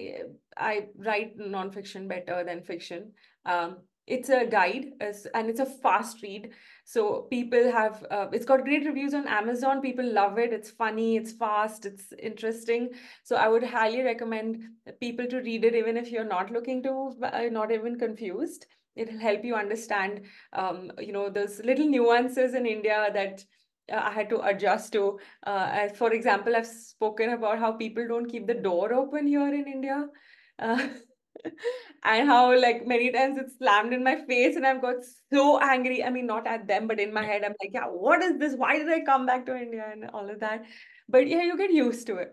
I 0.58 0.88
write 0.98 1.38
non-fiction 1.38 2.08
better 2.08 2.44
than 2.44 2.64
fiction. 2.64 3.12
Um, 3.46 3.78
it's 4.08 4.30
a 4.30 4.46
guide 4.46 4.88
and 5.34 5.50
it's 5.50 5.60
a 5.60 5.66
fast 5.66 6.22
read 6.22 6.50
so 6.84 7.28
people 7.30 7.72
have 7.72 8.06
uh, 8.12 8.28
it's 8.32 8.46
got 8.46 8.64
great 8.64 8.86
reviews 8.86 9.14
on 9.14 9.28
amazon. 9.28 9.82
People 9.82 10.06
love 10.12 10.38
it. 10.38 10.52
It's 10.52 10.70
funny. 10.70 11.16
It's 11.16 11.32
fast. 11.32 11.86
It's 11.86 12.14
interesting. 12.22 12.90
So 13.24 13.36
i 13.36 13.48
would 13.48 13.64
highly 13.64 14.02
recommend 14.02 14.64
people 15.00 15.28
to 15.28 15.42
read 15.42 15.66
it 15.66 15.76
even 15.76 15.98
if 15.98 16.12
you're 16.12 16.24
not 16.24 16.52
looking 16.52 16.84
to 16.84 17.14
uh, 17.24 17.44
not 17.52 17.72
even 17.72 17.98
confused. 17.98 18.66
It'll 18.96 19.20
help 19.20 19.46
you 19.46 19.56
understand 19.56 20.22
um, 20.54 20.92
you 21.00 21.14
know 21.14 21.30
those 21.30 21.60
little 21.64 21.88
nuances 21.88 22.54
in 22.56 22.66
india 22.66 23.10
that 23.14 23.46
uh, 23.92 24.02
I 24.04 24.12
had 24.12 24.30
to 24.30 24.42
adjust 24.42 24.94
to. 24.94 25.20
Uh, 25.44 25.90
for 25.90 26.14
example, 26.14 26.56
I've 26.56 26.68
spoken 26.68 27.32
about 27.32 27.60
how 27.60 27.72
people 27.74 28.08
don't 28.08 28.30
keep 28.30 28.48
the 28.48 28.54
door 28.54 28.94
open 28.94 29.28
here 29.28 29.54
in 29.54 29.66
India. 29.68 30.08
And 32.04 32.28
how 32.28 32.60
like 32.60 32.88
many 32.88 33.12
times 33.12 33.38
it's 33.38 33.58
slammed 33.58 33.94
in 33.94 34.04
my 34.04 34.16
face 34.26 34.56
and 34.56 34.66
I've 34.66 34.82
got 34.82 34.96
so 35.32 35.60
angry. 35.60 36.04
I 36.04 36.10
mean, 36.10 36.26
not 36.26 36.48
at 36.48 36.68
them, 36.68 36.88
but 36.88 37.00
in 37.00 37.14
my 37.14 37.24
head, 37.24 37.44
I'm 37.44 37.56
like, 37.62 37.72
yeah, 37.74 37.86
what 37.86 38.24
is 38.24 38.40
this? 38.40 38.56
Why 38.56 38.78
did 38.78 38.90
I 38.90 39.02
come 39.02 39.26
back 39.26 39.46
to 39.46 39.56
India 39.56 39.86
and 39.92 40.10
all 40.12 40.30
of 40.30 40.40
that? 40.40 40.64
But 41.08 41.28
yeah, 41.28 41.44
you 41.44 41.58
get 41.58 41.72
used 41.72 42.08
to 42.08 42.18
it. 42.18 42.32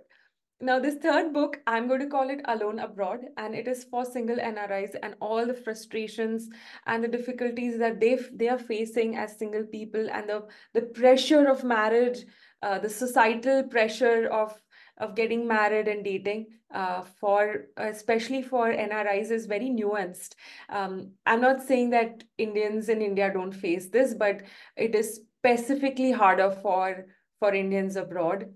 Now, 0.60 0.80
this 0.80 0.96
third 0.96 1.32
book, 1.32 1.60
I'm 1.68 1.86
going 1.86 2.00
to 2.00 2.08
call 2.08 2.30
it 2.30 2.40
Alone 2.46 2.80
Abroad, 2.80 3.20
and 3.36 3.54
it 3.54 3.68
is 3.68 3.84
for 3.84 4.04
single 4.04 4.38
NRIs 4.38 4.96
and 5.00 5.14
all 5.20 5.46
the 5.46 5.54
frustrations 5.54 6.48
and 6.84 7.04
the 7.04 7.06
difficulties 7.06 7.78
that 7.78 8.00
they 8.00 8.18
they 8.34 8.48
are 8.48 8.58
facing 8.58 9.16
as 9.16 9.38
single 9.38 9.64
people, 9.64 10.08
and 10.10 10.28
the 10.28 10.48
the 10.74 10.82
pressure 10.82 11.46
of 11.46 11.62
marriage, 11.62 12.24
uh, 12.62 12.80
the 12.80 12.88
societal 12.88 13.62
pressure 13.68 14.26
of 14.32 14.60
of 14.98 15.14
getting 15.14 15.46
married 15.46 15.88
and 15.88 16.04
dating 16.04 16.46
uh, 16.72 17.02
for 17.20 17.66
especially 17.76 18.42
for 18.42 18.72
NRIs 18.72 19.30
is 19.30 19.46
very 19.46 19.70
nuanced. 19.70 20.34
Um, 20.68 21.12
I'm 21.24 21.40
not 21.40 21.62
saying 21.62 21.90
that 21.90 22.24
Indians 22.36 22.88
in 22.88 23.00
India 23.00 23.32
don't 23.32 23.52
face 23.52 23.88
this, 23.88 24.14
but 24.14 24.42
it 24.76 24.94
is 24.94 25.20
specifically 25.40 26.12
harder 26.12 26.50
for 26.50 27.06
for 27.38 27.54
Indians 27.54 27.96
abroad. 27.96 28.52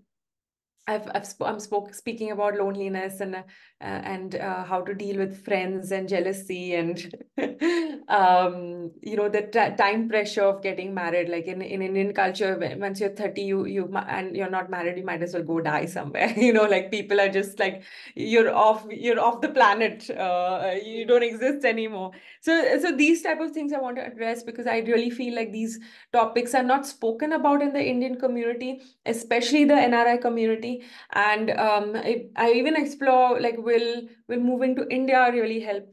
I've, 0.86 1.08
I've 1.14 1.26
sp 1.30 1.46
I'm 1.46 1.60
spoke, 1.60 1.94
speaking 1.94 2.32
about 2.32 2.56
loneliness 2.56 3.20
and 3.20 3.36
uh, 3.36 3.42
and 3.80 4.34
uh, 4.34 4.64
how 4.64 4.82
to 4.82 4.94
deal 4.94 5.16
with 5.16 5.44
friends 5.44 5.92
and 5.92 6.08
jealousy 6.08 6.74
and 6.74 7.14
um, 8.08 8.90
you 9.02 9.16
know 9.16 9.28
the 9.28 9.42
time 9.78 10.08
pressure 10.08 10.42
of 10.42 10.62
getting 10.62 10.94
married. 10.94 11.28
Like 11.28 11.46
in, 11.46 11.62
in 11.62 11.82
Indian 11.82 12.12
culture, 12.12 12.58
once 12.78 13.00
you're 13.00 13.10
30, 13.10 13.42
you 13.42 13.64
you 13.66 13.92
and 13.96 14.36
you're 14.36 14.50
not 14.50 14.70
married, 14.70 14.98
you 14.98 15.04
might 15.04 15.22
as 15.22 15.34
well 15.34 15.42
go 15.42 15.60
die 15.60 15.86
somewhere. 15.86 16.32
you 16.36 16.52
know, 16.52 16.64
like 16.64 16.90
people 16.90 17.20
are 17.20 17.28
just 17.28 17.58
like 17.58 17.82
you're 18.14 18.54
off 18.54 18.86
you're 18.90 19.20
off 19.20 19.40
the 19.40 19.48
planet. 19.48 20.08
Uh, 20.10 20.74
you 20.84 21.06
don't 21.06 21.22
exist 21.22 21.64
anymore. 21.64 22.12
So 22.40 22.78
so 22.78 22.96
these 22.96 23.22
type 23.22 23.40
of 23.40 23.52
things 23.52 23.72
I 23.72 23.78
want 23.78 23.96
to 23.96 24.06
address 24.06 24.42
because 24.42 24.66
I 24.66 24.78
really 24.78 25.10
feel 25.10 25.34
like 25.34 25.52
these 25.52 25.78
topics 26.12 26.54
are 26.54 26.62
not 26.62 26.86
spoken 26.86 27.32
about 27.32 27.62
in 27.62 27.72
the 27.72 27.82
Indian 27.82 28.18
community, 28.18 28.82
especially 29.06 29.64
the 29.64 29.74
NRI 29.74 30.20
community 30.20 30.82
and 31.12 31.50
um, 31.50 31.96
I, 31.96 32.26
I, 32.36 32.52
even 32.52 32.76
explore 32.76 33.40
like 33.40 33.56
will 33.58 34.02
will 34.28 34.40
moving 34.40 34.76
to 34.76 34.88
India 34.88 35.30
really 35.32 35.60
help 35.60 35.84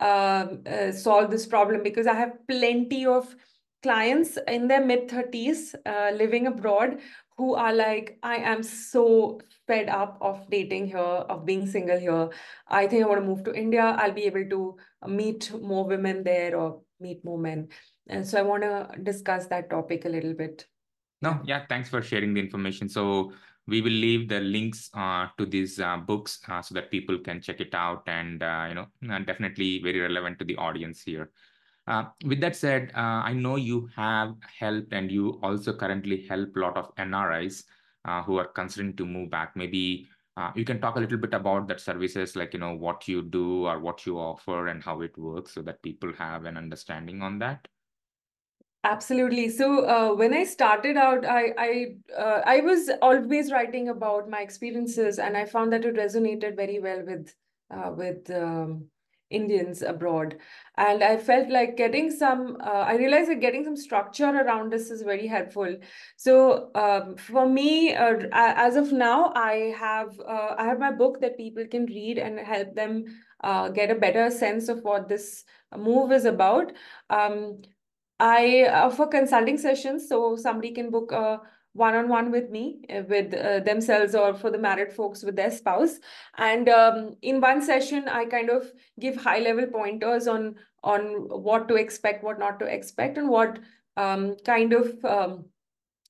um, 0.00 0.62
uh, 0.66 0.92
solve 0.92 1.30
this 1.30 1.46
problem 1.46 1.82
because 1.82 2.06
I 2.06 2.14
have 2.14 2.46
plenty 2.48 3.06
of 3.06 3.34
clients 3.82 4.38
in 4.48 4.68
their 4.68 4.84
mid 4.84 5.08
30s 5.08 5.74
uh, 5.86 6.10
living 6.16 6.46
abroad 6.46 6.98
who 7.36 7.54
are 7.54 7.72
like 7.72 8.18
I 8.22 8.36
am 8.36 8.62
so 8.62 9.40
fed 9.66 9.88
up 9.88 10.18
of 10.20 10.48
dating 10.50 10.86
here 10.86 10.98
of 10.98 11.44
being 11.44 11.66
single 11.66 11.98
here. 11.98 12.30
I 12.68 12.86
think 12.86 13.04
I 13.04 13.06
want 13.06 13.20
to 13.20 13.26
move 13.26 13.44
to 13.44 13.54
India. 13.54 13.96
I'll 13.98 14.12
be 14.12 14.24
able 14.24 14.48
to 14.48 14.76
meet 15.06 15.52
more 15.60 15.84
women 15.84 16.24
there 16.24 16.56
or 16.56 16.80
meet 16.98 17.24
more 17.24 17.38
men. 17.38 17.68
And 18.08 18.26
so 18.26 18.38
I 18.38 18.42
want 18.42 18.62
to 18.62 18.88
discuss 19.02 19.46
that 19.48 19.68
topic 19.70 20.04
a 20.04 20.08
little 20.08 20.34
bit. 20.34 20.66
No 21.22 21.40
yeah 21.44 21.64
thanks 21.68 21.88
for 21.88 22.02
sharing 22.02 22.34
the 22.34 22.40
information. 22.40 22.88
So 22.88 23.32
we 23.68 23.80
will 23.80 23.90
leave 23.90 24.28
the 24.28 24.40
links 24.40 24.90
uh, 24.94 25.26
to 25.38 25.44
these 25.44 25.80
uh, 25.80 25.96
books 25.96 26.40
uh, 26.48 26.62
so 26.62 26.74
that 26.74 26.90
people 26.90 27.18
can 27.18 27.40
check 27.40 27.60
it 27.60 27.74
out 27.74 28.02
and 28.06 28.42
uh, 28.42 28.66
you 28.68 28.74
know 28.74 29.24
definitely 29.24 29.80
very 29.82 30.00
relevant 30.00 30.38
to 30.38 30.44
the 30.44 30.56
audience 30.56 31.02
here. 31.02 31.30
Uh, 31.88 32.04
with 32.24 32.40
that 32.40 32.56
said 32.56 32.90
uh, 32.96 33.22
i 33.22 33.32
know 33.32 33.54
you 33.54 33.88
have 33.94 34.34
helped 34.58 34.92
and 34.92 35.12
you 35.12 35.38
also 35.44 35.72
currently 35.72 36.26
help 36.28 36.56
a 36.56 36.58
lot 36.58 36.76
of 36.76 36.92
nris 36.96 37.62
who 38.24 38.38
are 38.38 38.46
considering 38.46 38.94
to 38.94 39.04
move 39.04 39.30
back. 39.30 39.56
Maybe 39.56 40.08
you 40.54 40.64
can 40.64 40.80
talk 40.80 40.94
a 40.94 41.00
little 41.00 41.18
bit 41.18 41.34
about 41.34 41.66
that 41.66 41.80
services 41.80 42.36
like 42.36 42.54
you 42.54 42.60
know 42.60 42.72
what 42.72 43.08
you 43.08 43.20
do 43.20 43.66
or 43.66 43.80
what 43.80 44.06
you 44.06 44.16
offer 44.16 44.68
and 44.68 44.80
how 44.80 45.00
it 45.00 45.16
works 45.18 45.54
so 45.54 45.62
that 45.62 45.82
people 45.82 46.12
have 46.12 46.44
an 46.44 46.56
understanding 46.56 47.20
on 47.20 47.40
that 47.40 47.66
Absolutely. 48.88 49.48
So 49.48 49.84
uh, 49.84 50.14
when 50.14 50.32
I 50.32 50.44
started 50.44 50.96
out, 50.96 51.24
I 51.26 51.52
I 51.58 51.86
uh, 52.16 52.42
I 52.46 52.60
was 52.60 52.88
always 53.02 53.50
writing 53.50 53.88
about 53.88 54.28
my 54.30 54.40
experiences, 54.42 55.18
and 55.18 55.36
I 55.36 55.44
found 55.44 55.72
that 55.72 55.84
it 55.84 55.96
resonated 55.96 56.54
very 56.56 56.78
well 56.78 57.02
with 57.04 57.34
uh, 57.68 57.90
with 57.96 58.30
um, 58.30 58.84
Indians 59.28 59.82
abroad. 59.82 60.38
And 60.76 61.02
I 61.02 61.16
felt 61.16 61.48
like 61.50 61.76
getting 61.76 62.12
some. 62.12 62.58
Uh, 62.60 62.84
I 62.92 62.94
realized 62.94 63.28
that 63.30 63.40
getting 63.40 63.64
some 63.64 63.76
structure 63.76 64.30
around 64.30 64.70
this 64.72 64.92
is 64.92 65.02
very 65.02 65.26
helpful. 65.26 65.76
So 66.16 66.70
um, 66.76 67.16
for 67.16 67.48
me, 67.48 67.92
uh, 67.92 68.28
as 68.30 68.76
of 68.76 68.92
now, 68.92 69.32
I 69.34 69.74
have 69.76 70.20
uh, 70.20 70.54
I 70.56 70.64
have 70.64 70.78
my 70.78 70.92
book 70.92 71.20
that 71.22 71.36
people 71.36 71.66
can 71.66 71.86
read 71.86 72.18
and 72.18 72.38
help 72.38 72.76
them 72.76 73.04
get 73.74 73.90
a 73.90 73.94
better 73.94 74.30
sense 74.30 74.68
of 74.68 74.82
what 74.84 75.08
this 75.08 75.44
move 75.76 76.12
is 76.12 76.24
about. 76.24 76.72
Um, 77.10 77.62
I 78.18 78.68
offer 78.68 79.06
consulting 79.06 79.58
sessions, 79.58 80.08
so 80.08 80.36
somebody 80.36 80.72
can 80.72 80.90
book 80.90 81.12
a 81.12 81.40
one-on-one 81.74 82.30
with 82.30 82.50
me, 82.50 82.80
uh, 82.88 83.02
with 83.08 83.34
uh, 83.34 83.60
themselves, 83.60 84.14
or 84.14 84.32
for 84.32 84.50
the 84.50 84.58
married 84.58 84.92
folks 84.92 85.22
with 85.22 85.36
their 85.36 85.50
spouse. 85.50 85.98
And 86.38 86.68
um, 86.68 87.16
in 87.20 87.40
one 87.40 87.60
session, 87.60 88.08
I 88.08 88.24
kind 88.24 88.48
of 88.48 88.72
give 88.98 89.16
high-level 89.16 89.66
pointers 89.66 90.26
on 90.26 90.56
on 90.82 91.02
what 91.28 91.68
to 91.68 91.74
expect, 91.74 92.24
what 92.24 92.38
not 92.38 92.58
to 92.60 92.66
expect, 92.66 93.18
and 93.18 93.28
what 93.28 93.58
um, 93.96 94.36
kind 94.44 94.72
of 94.72 95.04
um, 95.04 95.44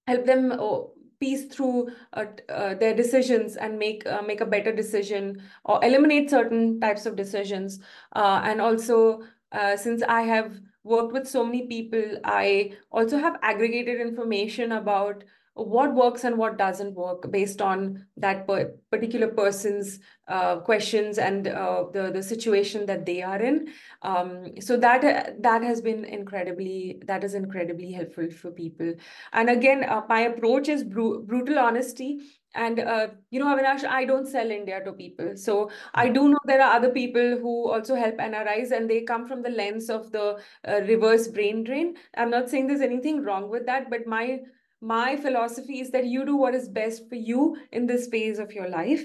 help 0.06 0.26
them 0.26 0.52
oh, 0.52 0.92
piece 1.18 1.46
through 1.46 1.88
uh, 2.12 2.26
uh, 2.48 2.74
their 2.74 2.94
decisions 2.94 3.56
and 3.56 3.78
make 3.78 4.06
uh, 4.06 4.22
make 4.22 4.40
a 4.40 4.46
better 4.46 4.72
decision 4.72 5.42
or 5.64 5.84
eliminate 5.84 6.30
certain 6.30 6.78
types 6.78 7.06
of 7.06 7.16
decisions. 7.16 7.80
Uh, 8.14 8.40
and 8.44 8.60
also, 8.60 9.22
uh, 9.50 9.76
since 9.76 10.02
I 10.02 10.22
have 10.22 10.60
worked 10.86 11.12
with 11.12 11.28
so 11.28 11.44
many 11.44 11.66
people, 11.66 12.18
I 12.24 12.72
also 12.90 13.18
have 13.18 13.38
aggregated 13.42 14.00
information 14.00 14.72
about 14.72 15.24
what 15.56 15.94
works 15.94 16.24
and 16.24 16.36
what 16.36 16.58
doesn't 16.58 16.94
work 16.94 17.30
based 17.30 17.62
on 17.62 18.04
that 18.18 18.46
per 18.46 18.74
particular 18.90 19.28
person's 19.28 20.00
uh, 20.28 20.56
questions 20.56 21.16
and 21.16 21.48
uh, 21.48 21.84
the 21.94 22.10
the 22.10 22.22
situation 22.22 22.84
that 22.86 23.06
they 23.06 23.22
are 23.22 23.40
in. 23.40 23.68
Um, 24.02 24.60
so 24.60 24.76
that 24.76 25.42
that 25.42 25.62
has 25.62 25.80
been 25.80 26.04
incredibly 26.04 27.00
that 27.06 27.24
is 27.24 27.34
incredibly 27.34 27.90
helpful 27.92 28.30
for 28.30 28.50
people. 28.50 28.92
And 29.32 29.48
again, 29.48 29.84
uh, 29.84 30.02
my 30.08 30.20
approach 30.20 30.68
is 30.68 30.84
bru 30.84 31.22
brutal 31.22 31.58
honesty. 31.58 32.18
And 32.56 32.80
uh, 32.80 33.08
you 33.30 33.38
know, 33.38 33.54
Avinash, 33.54 33.84
I 33.84 34.04
don't 34.06 34.26
sell 34.26 34.50
India 34.50 34.82
to 34.82 34.92
people. 34.92 35.36
So 35.36 35.70
I 35.94 36.08
do 36.08 36.28
know 36.30 36.38
there 36.46 36.62
are 36.62 36.74
other 36.74 36.90
people 36.90 37.38
who 37.38 37.70
also 37.70 37.94
help 37.94 38.16
NRIs, 38.16 38.72
and 38.72 38.90
they 38.90 39.02
come 39.02 39.28
from 39.28 39.42
the 39.42 39.50
lens 39.50 39.90
of 39.90 40.10
the 40.10 40.40
uh, 40.66 40.80
reverse 40.88 41.28
brain 41.28 41.62
drain. 41.64 41.96
I'm 42.16 42.30
not 42.30 42.48
saying 42.48 42.66
there's 42.66 42.80
anything 42.80 43.22
wrong 43.22 43.50
with 43.50 43.66
that, 43.66 43.90
but 43.90 44.06
my 44.06 44.40
my 44.80 45.16
philosophy 45.16 45.80
is 45.80 45.90
that 45.90 46.06
you 46.06 46.24
do 46.24 46.36
what 46.36 46.54
is 46.54 46.68
best 46.68 47.08
for 47.08 47.14
you 47.14 47.56
in 47.72 47.86
this 47.86 48.08
phase 48.08 48.38
of 48.38 48.52
your 48.52 48.68
life. 48.68 49.04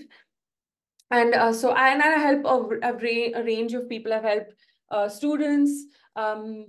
And 1.12 1.34
uh, 1.34 1.52
so, 1.52 1.72
I, 1.72 1.90
and 1.90 2.02
I 2.02 2.08
help 2.08 2.46
a, 2.46 2.88
a, 2.88 3.32
a, 3.34 3.44
range 3.44 3.74
of 3.74 3.90
people. 3.90 4.14
I've 4.14 4.24
helped 4.24 4.54
uh, 4.90 5.10
students 5.10 5.86
um, 6.16 6.68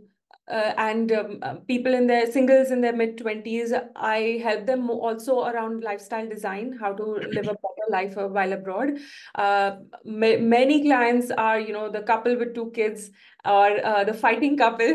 uh, 0.51 0.73
and 0.77 1.13
um, 1.13 1.39
uh, 1.43 1.55
people 1.69 1.95
in 1.95 2.07
their 2.07 2.31
singles 2.31 2.71
in 2.71 2.81
their 2.81 2.95
mid 2.95 3.17
20s. 3.17 3.73
I 3.97 4.41
help 4.43 4.67
them 4.67 4.91
also 4.91 5.45
around 5.45 5.83
lifestyle 5.83 6.29
design, 6.29 6.77
how 6.81 6.93
to 6.93 7.05
live 7.05 7.49
a 7.49 7.55
better 7.55 7.87
life 7.91 8.17
while 8.17 8.53
abroad. 8.53 8.99
Uh, 9.35 9.77
many 10.05 10.83
clients 10.83 11.31
are, 11.31 11.61
you 11.61 11.73
know, 11.73 11.91
the 11.91 12.03
couple 12.03 12.37
with 12.37 12.55
two 12.55 12.71
kids 12.75 13.11
or 13.45 13.85
uh, 13.85 14.05
the 14.05 14.15
fighting 14.15 14.57
couple. 14.57 14.95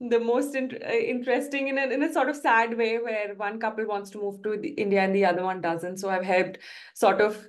the 0.00 0.20
most 0.20 0.54
in 0.54 0.70
uh, 0.86 0.92
interesting 0.92 1.68
in 1.68 1.78
a, 1.78 1.86
in 1.86 2.02
a 2.02 2.12
sort 2.12 2.28
of 2.28 2.36
sad 2.36 2.76
way 2.76 2.98
where 2.98 3.34
one 3.36 3.58
couple 3.58 3.86
wants 3.86 4.10
to 4.10 4.18
move 4.18 4.42
to 4.42 4.54
India 4.80 5.00
and 5.00 5.14
the 5.14 5.24
other 5.24 5.42
one 5.42 5.60
doesn't. 5.60 5.98
So 5.98 6.08
I've 6.08 6.24
helped 6.24 6.58
sort 6.94 7.20
of 7.20 7.46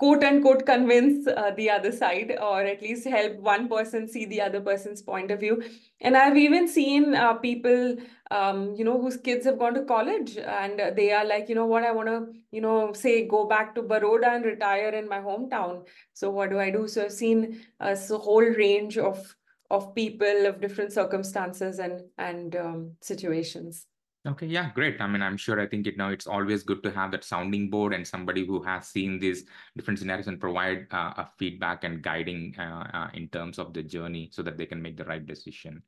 quote 0.00 0.24
unquote 0.24 0.64
convince 0.64 1.26
uh, 1.26 1.50
the 1.56 1.68
other 1.70 1.92
side 1.92 2.32
or 2.40 2.62
at 2.62 2.80
least 2.80 3.06
help 3.06 3.36
one 3.38 3.68
person 3.68 4.08
see 4.08 4.24
the 4.24 4.40
other 4.40 4.60
person's 4.60 5.02
point 5.02 5.30
of 5.30 5.40
view. 5.40 5.62
And 6.00 6.16
i've 6.16 6.38
even 6.38 6.66
seen 6.66 7.14
uh, 7.14 7.34
people 7.34 7.96
um, 8.30 8.74
you 8.76 8.84
know 8.84 8.98
whose 9.00 9.18
kids 9.18 9.44
have 9.44 9.58
gone 9.58 9.74
to 9.74 9.82
college 9.82 10.38
and 10.38 10.80
they 10.96 11.12
are 11.12 11.26
like 11.26 11.50
you 11.50 11.54
know 11.54 11.66
what? 11.66 11.84
I 11.84 11.92
want 11.92 12.08
to 12.08 12.32
you 12.50 12.62
know 12.62 12.94
say 12.94 13.26
go 13.26 13.44
back 13.46 13.74
to 13.74 13.82
baroda 13.82 14.30
and 14.30 14.44
retire 14.44 14.88
in 15.02 15.08
my 15.08 15.18
hometown. 15.18 15.86
So 16.14 16.30
what 16.30 16.50
do 16.50 16.58
i 16.58 16.70
do? 16.70 16.88
So 16.88 17.04
i've 17.04 17.12
seen 17.12 17.60
a 17.80 17.94
whole 18.28 18.50
range 18.64 18.96
of 18.96 19.36
of 19.70 19.94
people 19.94 20.46
of 20.46 20.60
different 20.60 20.92
circumstances 20.92 21.78
and 21.78 22.02
and 22.18 22.56
um, 22.56 22.92
situations 23.02 23.86
Okay, 24.26 24.46
yeah, 24.46 24.70
great. 24.74 25.00
I 25.00 25.06
mean, 25.06 25.22
I'm 25.22 25.38
sure 25.38 25.58
I 25.58 25.66
think 25.66 25.86
it 25.86 25.96
now 25.96 26.10
it's 26.10 26.26
always 26.26 26.62
good 26.62 26.82
to 26.82 26.90
have 26.90 27.10
that 27.12 27.24
sounding 27.24 27.70
board 27.70 27.94
and 27.94 28.06
somebody 28.06 28.44
who 28.44 28.62
has 28.62 28.86
seen 28.86 29.18
these 29.18 29.44
different 29.74 29.98
scenarios 29.98 30.26
and 30.26 30.38
provide 30.38 30.86
uh, 30.90 31.14
a 31.16 31.28
feedback 31.38 31.84
and 31.84 32.02
guiding 32.02 32.54
uh, 32.58 32.86
uh, 32.92 33.08
in 33.14 33.28
terms 33.28 33.58
of 33.58 33.72
the 33.72 33.82
journey 33.82 34.28
so 34.30 34.42
that 34.42 34.58
they 34.58 34.66
can 34.66 34.82
make 34.82 34.98
the 34.98 35.04
right 35.04 35.24
decision. 35.24 35.82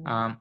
Mm-hmm. 0.00 0.12
Um, 0.12 0.40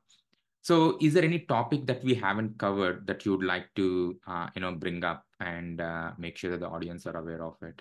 so 0.63 0.97
is 1.00 1.13
there 1.13 1.23
any 1.23 1.39
topic 1.39 1.86
that 1.86 2.04
we 2.04 2.15
haven't 2.15 2.58
covered 2.58 3.06
that 3.06 3.23
you 3.23 3.38
would 3.38 3.45
like 3.45 3.67
to, 3.76 4.19
uh, 4.26 4.50
you 4.56 4.62
know, 4.62 4.73
bring 4.73 5.04
up 5.04 5.23
and 5.39 5.80
uh, 5.80 6.13
make 6.17 6.38
sure 6.38 6.50
that 6.50 6.60
the 6.60 6.67
audience 6.67 7.06
are 7.06 7.17
aware 7.17 7.43
of 7.43 7.56
it? 7.62 7.80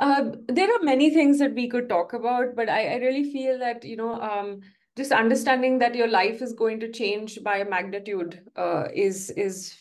Uh, 0.00 0.30
there 0.48 0.74
are 0.74 0.82
many 0.82 1.10
things 1.10 1.38
that 1.38 1.54
we 1.54 1.68
could 1.68 1.88
talk 1.88 2.14
about, 2.14 2.56
but 2.56 2.70
I, 2.70 2.94
I 2.94 2.96
really 2.96 3.30
feel 3.30 3.58
that, 3.58 3.84
you 3.84 3.96
know, 3.96 4.20
um, 4.20 4.62
just 4.96 5.12
understanding 5.12 5.78
that 5.80 5.94
your 5.94 6.08
life 6.08 6.40
is 6.40 6.52
going 6.52 6.80
to 6.80 6.90
change 6.90 7.42
by 7.42 7.58
a 7.58 7.68
magnitude 7.68 8.42
uh, 8.56 8.84
is 8.94 9.30
is 9.30 9.76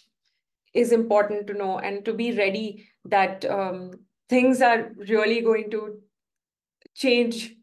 is 0.74 0.92
important 0.92 1.48
to 1.48 1.54
know 1.54 1.78
and 1.80 2.04
to 2.06 2.14
be 2.14 2.32
ready 2.36 2.90
that 3.06 3.46
um, 3.46 3.92
things 4.28 4.62
are 4.62 4.92
really 4.98 5.42
going 5.42 5.70
to 5.70 6.00
change 6.96 7.56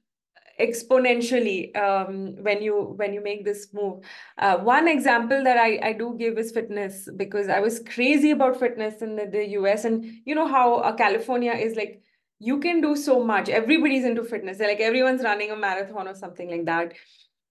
exponentially 0.60 1.74
um, 1.76 2.36
when 2.42 2.62
you 2.62 2.94
when 2.96 3.14
you 3.14 3.22
make 3.22 3.44
this 3.44 3.72
move. 3.72 4.04
Uh, 4.38 4.58
one 4.58 4.86
example 4.86 5.42
that 5.42 5.56
I, 5.56 5.80
I 5.82 5.92
do 5.94 6.14
give 6.18 6.38
is 6.38 6.52
fitness 6.52 7.08
because 7.16 7.48
I 7.48 7.60
was 7.60 7.80
crazy 7.80 8.30
about 8.30 8.60
fitness 8.60 9.00
in 9.02 9.16
the, 9.16 9.26
the 9.26 9.48
US 9.60 9.84
and 9.84 10.04
you 10.24 10.34
know 10.34 10.46
how 10.46 10.76
uh, 10.76 10.94
California 10.94 11.52
is 11.52 11.76
like 11.76 12.02
you 12.38 12.58
can 12.58 12.80
do 12.80 12.96
so 12.96 13.22
much. 13.24 13.48
Everybody's 13.48 14.04
into 14.04 14.24
fitness. 14.24 14.58
They're 14.58 14.68
like 14.68 14.80
everyone's 14.80 15.22
running 15.22 15.50
a 15.50 15.56
marathon 15.56 16.08
or 16.08 16.14
something 16.14 16.50
like 16.50 16.64
that. 16.66 16.94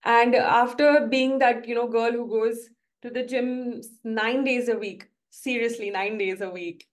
And 0.03 0.35
after 0.35 1.07
being 1.07 1.39
that, 1.39 1.67
you 1.67 1.75
know, 1.75 1.87
girl 1.87 2.11
who 2.11 2.27
goes 2.27 2.69
to 3.01 3.09
the 3.09 3.23
gym 3.23 3.81
nine 4.03 4.43
days 4.43 4.69
a 4.69 4.77
week, 4.77 5.07
seriously, 5.29 5.89
nine 5.89 6.17
days 6.17 6.41
a 6.41 6.49
week, 6.49 6.85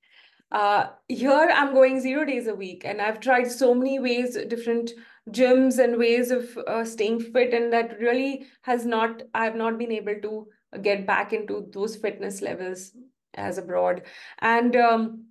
uh, 0.52 0.88
here 1.08 1.50
I'm 1.52 1.74
going 1.74 2.00
zero 2.00 2.24
days 2.24 2.46
a 2.46 2.54
week. 2.54 2.82
And 2.84 3.00
I've 3.00 3.20
tried 3.20 3.50
so 3.50 3.74
many 3.74 3.98
ways, 3.98 4.36
different 4.48 4.92
gyms 5.30 5.82
and 5.82 5.96
ways 5.96 6.30
of 6.30 6.56
uh, 6.66 6.84
staying 6.84 7.20
fit. 7.20 7.52
And 7.54 7.72
that 7.72 7.98
really 7.98 8.46
has 8.62 8.86
not, 8.86 9.22
I 9.34 9.44
have 9.44 9.56
not 9.56 9.78
been 9.78 9.92
able 9.92 10.16
to 10.22 10.48
get 10.82 11.06
back 11.06 11.32
into 11.32 11.68
those 11.72 11.96
fitness 11.96 12.42
levels 12.42 12.92
as 13.34 13.58
abroad. 13.58 14.02
And 14.40 14.76
um, 14.76 15.26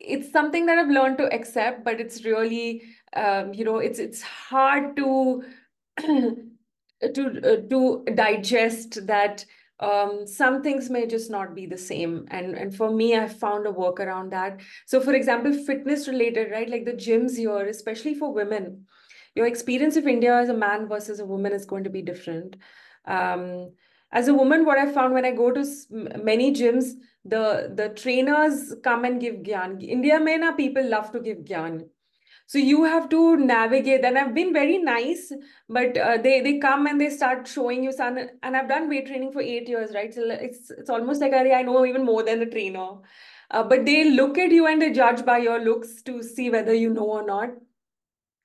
it's 0.00 0.32
something 0.32 0.66
that 0.66 0.78
I've 0.78 0.90
learned 0.90 1.18
to 1.18 1.32
accept, 1.32 1.84
but 1.84 2.00
it's 2.00 2.24
really, 2.24 2.82
um, 3.14 3.52
you 3.52 3.64
know, 3.64 3.78
it's 3.78 3.98
it's 3.98 4.22
hard 4.22 4.96
to 4.96 5.42
to 7.02 7.22
uh, 7.44 7.68
to 7.68 8.04
digest 8.14 9.06
that 9.06 9.44
um, 9.80 10.26
some 10.26 10.62
things 10.62 10.90
may 10.90 11.06
just 11.06 11.30
not 11.30 11.54
be 11.54 11.66
the 11.66 11.78
same. 11.78 12.26
And, 12.30 12.56
and 12.56 12.74
for 12.74 12.90
me, 12.90 13.16
I 13.16 13.28
found 13.28 13.66
a 13.66 13.70
work 13.70 14.00
around 14.00 14.30
that. 14.32 14.60
So 14.86 15.00
for 15.00 15.14
example, 15.14 15.52
fitness 15.52 16.08
related, 16.08 16.50
right? 16.50 16.68
Like 16.68 16.84
the 16.84 16.92
gyms 16.92 17.36
here, 17.36 17.66
especially 17.66 18.14
for 18.14 18.32
women, 18.32 18.86
your 19.34 19.46
experience 19.46 19.96
of 19.96 20.06
India 20.06 20.34
as 20.34 20.48
a 20.48 20.54
man 20.54 20.88
versus 20.88 21.20
a 21.20 21.24
woman 21.26 21.52
is 21.52 21.64
going 21.64 21.84
to 21.84 21.90
be 21.90 22.02
different. 22.02 22.56
Um, 23.04 23.70
as 24.10 24.26
a 24.26 24.34
woman, 24.34 24.64
what 24.64 24.78
I 24.78 24.90
found 24.90 25.14
when 25.14 25.24
I 25.24 25.30
go 25.30 25.52
to 25.52 25.64
many 25.90 26.52
gyms, 26.52 26.94
the, 27.24 27.70
the 27.74 27.90
trainers 27.90 28.74
come 28.82 29.04
and 29.04 29.20
give 29.20 29.36
gyan. 29.36 29.82
India 29.82 30.18
mein 30.18 30.40
na 30.40 30.52
people 30.52 30.88
love 30.88 31.12
to 31.12 31.20
give 31.20 31.38
gyan 31.38 31.84
so 32.52 32.58
you 32.58 32.84
have 32.84 33.08
to 33.10 33.20
navigate 33.36 34.04
and 34.08 34.18
i've 34.18 34.34
been 34.36 34.52
very 34.52 34.78
nice 34.78 35.32
but 35.78 35.96
uh, 35.98 36.16
they 36.26 36.40
they 36.46 36.58
come 36.58 36.86
and 36.86 37.00
they 37.00 37.10
start 37.16 37.46
showing 37.54 37.84
you 37.84 37.92
some 37.92 38.18
and 38.42 38.56
i've 38.56 38.68
done 38.72 38.88
weight 38.88 39.06
training 39.06 39.32
for 39.32 39.42
eight 39.42 39.68
years 39.68 39.94
right? 39.94 40.14
So 40.14 40.22
it's 40.30 40.70
it's 40.70 40.90
almost 40.90 41.20
like 41.20 41.34
i 41.34 41.62
know 41.62 41.84
even 41.86 42.04
more 42.04 42.22
than 42.22 42.40
the 42.40 42.46
trainer. 42.46 42.88
Uh, 43.50 43.62
but 43.62 43.86
they 43.86 44.10
look 44.10 44.36
at 44.38 44.50
you 44.50 44.66
and 44.66 44.82
they 44.82 44.92
judge 44.92 45.24
by 45.24 45.38
your 45.38 45.58
looks 45.58 46.02
to 46.02 46.22
see 46.22 46.50
whether 46.50 46.74
you 46.74 46.90
know 46.90 47.06
or 47.18 47.22
not. 47.26 47.50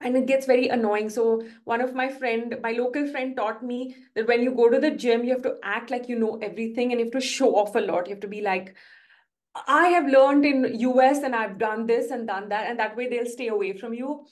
And 0.02 0.18
it 0.18 0.26
gets 0.26 0.46
very 0.46 0.68
annoying. 0.68 1.10
So 1.10 1.44
one 1.64 1.82
of 1.82 1.94
my 1.96 2.10
friend 2.10 2.56
my 2.62 2.72
local 2.74 3.08
friend 3.08 3.36
taught 3.38 3.64
me 3.64 3.96
that 4.16 4.28
when 4.28 4.44
you 4.44 4.52
go 4.54 4.70
to 4.70 4.80
the 4.80 4.92
gym 4.92 5.24
you 5.24 5.32
have 5.34 5.44
to 5.44 5.58
act 5.64 5.92
like 5.92 6.10
you 6.10 6.20
know 6.20 6.38
everything 6.42 6.92
and 6.92 7.00
you 7.00 7.06
have 7.06 7.14
to 7.14 7.22
show 7.22 7.56
off 7.56 7.76
a 7.76 7.80
lot. 7.80 8.08
You 8.08 8.16
have 8.16 8.22
to 8.22 8.28
be 8.28 8.42
like 8.42 8.76
I 9.56 9.88
have 9.90 10.08
learned 10.08 10.46
in 10.46 10.80
US 10.80 11.20
and 11.24 11.36
I've 11.36 11.58
done 11.60 11.86
this 11.86 12.12
and 12.12 12.28
done 12.28 12.50
that, 12.50 12.70
and 12.70 12.80
that 12.80 12.96
way 12.96 13.08
they'll 13.08 13.26
stay 13.26 13.48
away 13.48 13.78
from 13.78 13.94
you. 13.94 14.26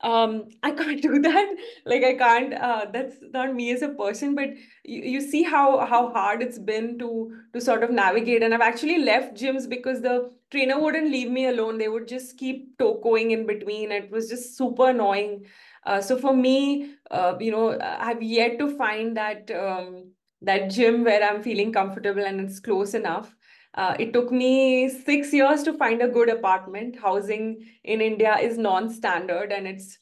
Um, 0.00 0.48
I 0.62 0.70
can't 0.72 1.00
do 1.08 1.18
that. 1.20 1.56
Like 1.86 2.04
I 2.04 2.14
can't. 2.14 2.54
Uh, 2.54 2.86
that's 2.92 3.16
not 3.32 3.54
me 3.54 3.72
as 3.72 3.82
a 3.82 3.88
person. 3.88 4.34
But 4.34 4.50
you, 4.84 5.02
you 5.02 5.20
see 5.20 5.42
how 5.42 5.84
how 5.86 6.10
hard 6.10 6.42
it's 6.42 6.58
been 6.58 6.98
to 6.98 7.34
to 7.54 7.60
sort 7.60 7.82
of 7.82 7.90
navigate. 7.90 8.42
And 8.42 8.52
I've 8.54 8.60
actually 8.60 8.98
left 8.98 9.36
gyms 9.36 9.68
because 9.68 10.02
the 10.02 10.30
trainer 10.50 10.78
wouldn't 10.80 11.10
leave 11.10 11.30
me 11.30 11.46
alone. 11.46 11.78
They 11.78 11.88
would 11.88 12.08
just 12.08 12.36
keep 12.38 12.76
going 12.78 13.30
in 13.30 13.46
between. 13.46 13.90
It 13.90 14.10
was 14.10 14.28
just 14.28 14.56
super 14.56 14.90
annoying. 14.90 15.46
Uh, 15.84 16.00
so 16.02 16.18
for 16.18 16.34
me, 16.34 16.94
uh, 17.10 17.36
you 17.40 17.50
know, 17.50 17.78
I've 17.80 18.22
yet 18.22 18.58
to 18.58 18.76
find 18.76 19.16
that 19.16 19.50
um, 19.50 20.12
that 20.42 20.70
gym 20.70 21.04
where 21.04 21.22
I'm 21.22 21.42
feeling 21.42 21.72
comfortable 21.72 22.24
and 22.24 22.40
it's 22.40 22.60
close 22.60 22.94
enough. 22.94 23.34
Uh, 23.78 23.94
it 24.00 24.12
took 24.12 24.32
me 24.32 24.88
six 24.88 25.32
years 25.32 25.62
to 25.62 25.72
find 25.72 26.02
a 26.02 26.08
good 26.08 26.28
apartment. 26.28 26.98
Housing 26.98 27.64
in 27.84 28.00
India 28.00 28.36
is 28.36 28.58
non-standard 28.58 29.52
and 29.52 29.68
it's 29.68 29.98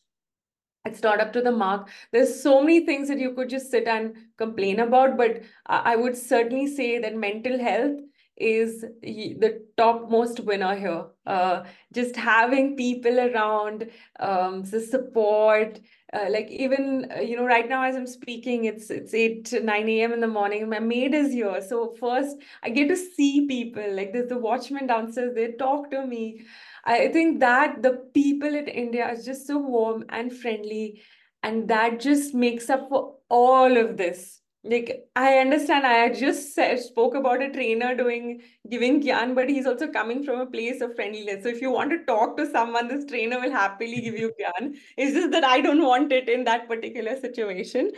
it's 0.87 1.03
not 1.03 1.21
up 1.21 1.33
to 1.33 1.43
the 1.43 1.53
mark. 1.53 1.89
There's 2.13 2.43
so 2.43 2.61
many 2.63 2.87
things 2.87 3.09
that 3.09 3.19
you 3.19 3.33
could 3.35 3.49
just 3.51 3.71
sit 3.71 3.89
and 3.89 4.15
complain 4.39 4.81
about, 4.81 5.17
but 5.17 5.43
I 5.67 5.97
would 5.97 6.17
certainly 6.17 6.69
say 6.69 7.01
that 7.01 7.17
mental 7.17 7.59
health 7.59 8.01
is 8.37 8.83
the 9.03 9.67
topmost 9.77 10.41
winner 10.41 10.77
here. 10.77 11.07
Uh, 11.27 11.65
just 11.93 12.15
having 12.15 12.77
people 12.77 13.19
around, 13.19 13.91
um, 14.21 14.63
the 14.63 14.81
support, 14.81 15.81
uh, 16.17 16.27
like 16.31 16.49
even 16.51 17.11
uh, 17.15 17.21
you 17.21 17.37
know 17.37 17.45
right 17.45 17.69
now 17.69 17.83
as 17.83 17.97
i'm 17.97 18.07
speaking 18.07 18.65
it's 18.65 18.91
it's 18.91 19.15
8 19.15 19.53
9 19.63 19.89
a.m 19.89 20.13
in 20.13 20.21
the 20.21 20.27
morning 20.27 20.69
my 20.69 20.79
maid 20.79 21.15
is 21.15 21.33
here. 21.33 21.61
So 21.61 21.95
first 22.01 22.37
i 22.63 22.71
get 22.71 22.89
to 22.89 22.97
see 22.97 23.47
people. 23.47 23.95
Like 23.95 24.13
there's 24.13 24.29
the 24.29 24.39
watchman 24.39 24.87
downstairs 24.87 25.35
they 25.35 25.53
talk 25.53 25.91
to 25.91 26.07
me. 26.07 26.45
I 26.85 27.09
think 27.09 27.41
that 27.41 27.83
the 27.83 27.93
people 28.15 28.55
in 28.55 28.69
india 28.69 29.05
are 29.05 29.17
just 29.17 29.47
so 29.47 29.59
warm 29.59 30.05
and 30.09 30.33
friendly 30.33 31.03
and 31.43 31.69
that 31.69 32.01
just 32.01 32.35
makes 32.35 32.71
up 32.71 32.89
for 32.89 33.17
all 33.29 33.77
of 33.77 33.97
this 33.97 34.41
like 34.69 35.09
I 35.15 35.39
understand 35.39 35.87
I 35.87 36.09
just 36.13 36.55
said, 36.55 36.79
spoke 36.81 37.15
about 37.15 37.43
a 37.43 37.51
trainer 37.51 37.95
doing 37.95 38.43
giving 38.69 39.01
gyan, 39.03 39.35
but 39.35 39.49
he's 39.49 39.67
also 39.67 39.89
coming 39.89 40.25
from 40.25 40.41
a 40.41 40.47
place 40.47 40.81
of 40.81 40.95
friendliness. 40.95 41.43
So 41.43 41.49
if 41.49 41.61
you 41.61 41.71
want 41.71 41.91
to 41.91 42.05
talk 42.05 42.37
to 42.37 42.51
someone, 42.51 42.89
this 42.89 43.05
trainer 43.07 43.41
will 43.41 43.53
happily 43.53 44.01
give 44.01 44.19
you 44.19 44.33
gyan. 44.41 44.77
It's 44.97 45.13
just 45.15 45.31
that 45.33 45.45
I 45.45 45.61
don't 45.61 45.83
want 45.85 46.13
it 46.13 46.29
in 46.29 46.45
that 46.45 46.69
particular 46.69 47.17
situation. 47.21 47.93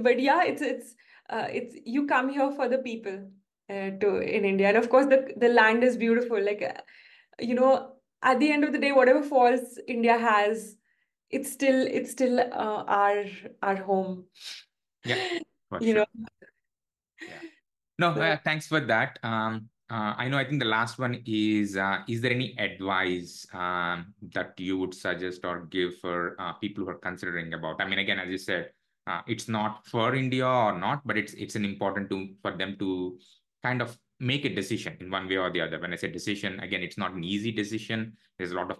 But 0.00 0.20
yeah, 0.20 0.42
it's 0.44 0.62
it's 0.62 0.94
uh, 1.30 1.48
it's 1.52 1.76
you 1.84 2.06
come 2.06 2.28
here 2.28 2.52
for 2.52 2.68
the 2.68 2.78
people 2.78 3.28
uh, 3.70 3.90
to 4.00 4.16
in 4.18 4.44
India, 4.44 4.68
and 4.68 4.76
of 4.76 4.88
course 4.90 5.06
the 5.06 5.32
the 5.36 5.48
land 5.48 5.82
is 5.84 5.96
beautiful. 5.96 6.42
Like 6.42 6.62
uh, 6.62 6.80
you 7.40 7.54
know, 7.54 7.92
at 8.22 8.38
the 8.40 8.52
end 8.52 8.64
of 8.64 8.72
the 8.72 8.78
day, 8.78 8.92
whatever 8.92 9.22
faults 9.22 9.78
India 9.88 10.18
has, 10.18 10.76
it's 11.30 11.52
still 11.52 11.86
it's 11.86 12.12
still 12.12 12.40
uh, 12.40 12.84
our 12.86 13.24
our 13.62 13.76
home. 13.76 14.26
Yeah 15.04 15.38
for 15.72 15.84
you 15.84 15.94
sure. 15.94 16.06
know 16.18 16.26
yeah. 17.20 17.42
no 17.98 18.08
uh, 18.10 18.36
thanks 18.44 18.66
for 18.66 18.80
that 18.80 19.18
um 19.22 19.68
uh, 19.92 20.14
I 20.16 20.26
know. 20.28 20.38
I 20.38 20.44
think 20.46 20.58
the 20.58 20.72
last 20.72 20.98
one 20.98 21.22
is: 21.26 21.76
uh, 21.76 21.98
Is 22.08 22.22
there 22.22 22.32
any 22.32 22.56
advice 22.58 23.46
um, 23.52 24.14
that 24.32 24.58
you 24.58 24.78
would 24.78 24.94
suggest 24.94 25.44
or 25.44 25.66
give 25.66 25.98
for 25.98 26.34
uh, 26.40 26.54
people 26.54 26.84
who 26.84 26.90
are 26.90 27.02
considering 27.04 27.52
about? 27.52 27.78
I 27.78 27.86
mean, 27.86 27.98
again, 27.98 28.18
as 28.18 28.30
you 28.30 28.38
said, 28.38 28.70
uh, 29.06 29.20
it's 29.26 29.48
not 29.48 29.86
for 29.86 30.14
India 30.14 30.46
or 30.46 30.78
not, 30.78 31.06
but 31.06 31.18
it's 31.18 31.34
it's 31.34 31.56
an 31.56 31.66
important 31.66 32.08
to 32.08 32.28
for 32.40 32.56
them 32.56 32.76
to 32.78 33.18
kind 33.62 33.82
of 33.82 33.98
make 34.18 34.46
a 34.46 34.54
decision 34.54 34.96
in 34.98 35.10
one 35.10 35.28
way 35.28 35.36
or 35.36 35.50
the 35.50 35.60
other. 35.60 35.78
When 35.78 35.92
I 35.92 35.96
say 35.96 36.10
decision, 36.10 36.58
again, 36.60 36.82
it's 36.82 36.96
not 36.96 37.12
an 37.12 37.22
easy 37.22 37.52
decision. 37.52 38.16
There's 38.38 38.52
a 38.52 38.56
lot 38.56 38.70
of 38.70 38.78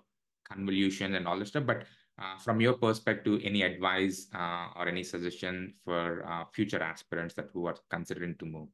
convolution 0.48 1.14
and 1.14 1.28
all 1.28 1.38
this 1.38 1.48
stuff, 1.48 1.66
but 1.66 1.84
uh, 2.18 2.38
from 2.38 2.60
your 2.60 2.74
perspective, 2.74 3.40
any 3.44 3.62
advice 3.62 4.28
uh, 4.34 4.68
or 4.76 4.88
any 4.88 5.02
suggestion 5.02 5.74
for 5.84 6.24
uh, 6.26 6.44
future 6.52 6.82
aspirants 6.82 7.34
that 7.34 7.48
who 7.52 7.66
are 7.66 7.76
considering 7.90 8.34
to 8.38 8.46
move? 8.46 8.68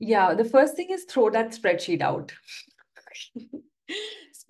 Yeah, 0.00 0.34
the 0.34 0.44
first 0.44 0.74
thing 0.74 0.90
is 0.90 1.04
throw 1.04 1.30
that 1.30 1.50
spreadsheet 1.52 2.00
out. 2.00 2.32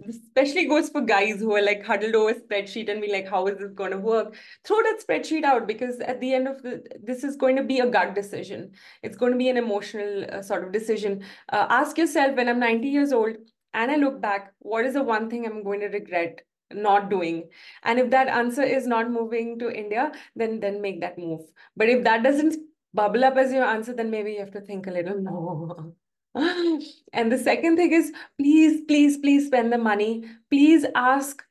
Especially 0.09 0.67
goes 0.67 0.89
for 0.89 1.01
guys 1.01 1.41
who 1.41 1.55
are 1.55 1.63
like 1.63 1.85
huddled 1.85 2.15
over 2.15 2.35
spreadsheet 2.35 2.89
and 2.89 3.01
be 3.01 3.13
like, 3.13 3.29
how 3.29 3.47
is 3.47 3.59
this 3.59 3.73
going 3.73 3.91
to 3.91 3.99
work? 3.99 4.35
Throw 4.65 4.79
that 4.83 5.03
spreadsheet 5.07 5.45
out 5.45 5.67
because 5.67 6.01
at 6.01 6.21
the 6.21 6.33
end 6.33 6.49
of 6.49 6.63
the, 6.63 6.83
this 7.03 7.25
is 7.25 7.37
going 7.37 7.57
to 7.57 7.63
be 7.63 7.81
a 7.81 7.87
gut 7.87 8.15
decision. 8.15 8.73
It's 9.03 9.17
going 9.17 9.33
to 9.33 9.39
be 9.39 9.49
an 9.49 9.57
emotional 9.57 10.25
uh, 10.33 10.43
sort 10.43 10.65
of 10.65 10.73
decision. 10.73 11.23
Uh, 11.53 11.67
ask 11.69 11.99
yourself 11.99 12.37
when 12.37 12.49
I'm 12.49 12.61
90 12.61 12.89
years 12.89 13.13
old 13.13 13.37
and 13.75 13.91
I 13.91 13.97
look 13.97 14.21
back, 14.21 14.53
what 14.61 14.87
is 14.87 14.95
the 14.95 15.03
one 15.03 15.29
thing 15.29 15.45
I'm 15.45 15.63
going 15.63 15.81
to 15.81 15.89
regret? 15.89 16.43
Not 16.75 17.11
doing. 17.11 17.49
And 17.83 17.99
if 17.99 18.11
that 18.11 18.29
answer 18.29 18.63
is 18.63 18.87
not 18.87 19.11
moving 19.11 19.59
to 19.59 19.71
india 19.71 20.13
then 20.37 20.61
then 20.61 20.81
make 20.81 21.01
that 21.01 21.19
move. 21.19 21.41
But 21.77 21.89
if 21.89 22.05
that 22.05 22.23
doesn't 22.23 22.57
bubble 22.95 23.25
up 23.25 23.37
as 23.37 23.53
your 23.53 23.65
answer 23.65 23.95
then 23.95 24.11
maybe 24.11 24.33
you 24.33 24.41
have 24.41 24.53
to 24.53 24.61
think 24.61 24.87
a 24.87 24.91
little 24.91 25.21
more. 25.21 25.93
And 27.13 27.31
the 27.31 27.39
second 27.39 27.77
thing 27.77 27.93
is 27.93 28.13
please 28.39 28.83
please 28.89 29.19
please 29.19 29.47
spend 29.47 29.73
the 29.73 29.79
money. 29.79 30.25
Please 30.51 30.87
ask 30.95 31.43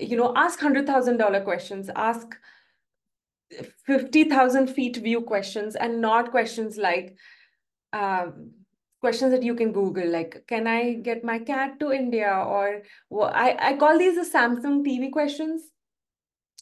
you 0.00 0.16
know 0.16 0.32
ask 0.36 0.58
$100000 0.60 1.44
questions. 1.44 1.90
Ask 1.94 2.36
50000 3.86 4.68
feet 4.68 4.96
view 4.96 5.20
questions 5.20 5.76
and 5.76 6.00
not 6.00 6.30
questions 6.30 6.78
like 6.78 7.16
um, 7.92 8.52
questions 9.02 9.32
that 9.32 9.42
you 9.42 9.54
can 9.56 9.72
Google, 9.72 10.08
like, 10.08 10.44
can 10.46 10.66
I 10.68 10.94
get 10.94 11.24
my 11.24 11.38
cat 11.40 11.78
to 11.80 11.92
India? 11.92 12.32
Or 12.32 12.82
well, 13.10 13.32
I, 13.34 13.56
I 13.60 13.76
call 13.76 13.98
these 13.98 14.14
the 14.14 14.38
Samsung 14.38 14.84
TV 14.86 15.10
questions 15.10 15.62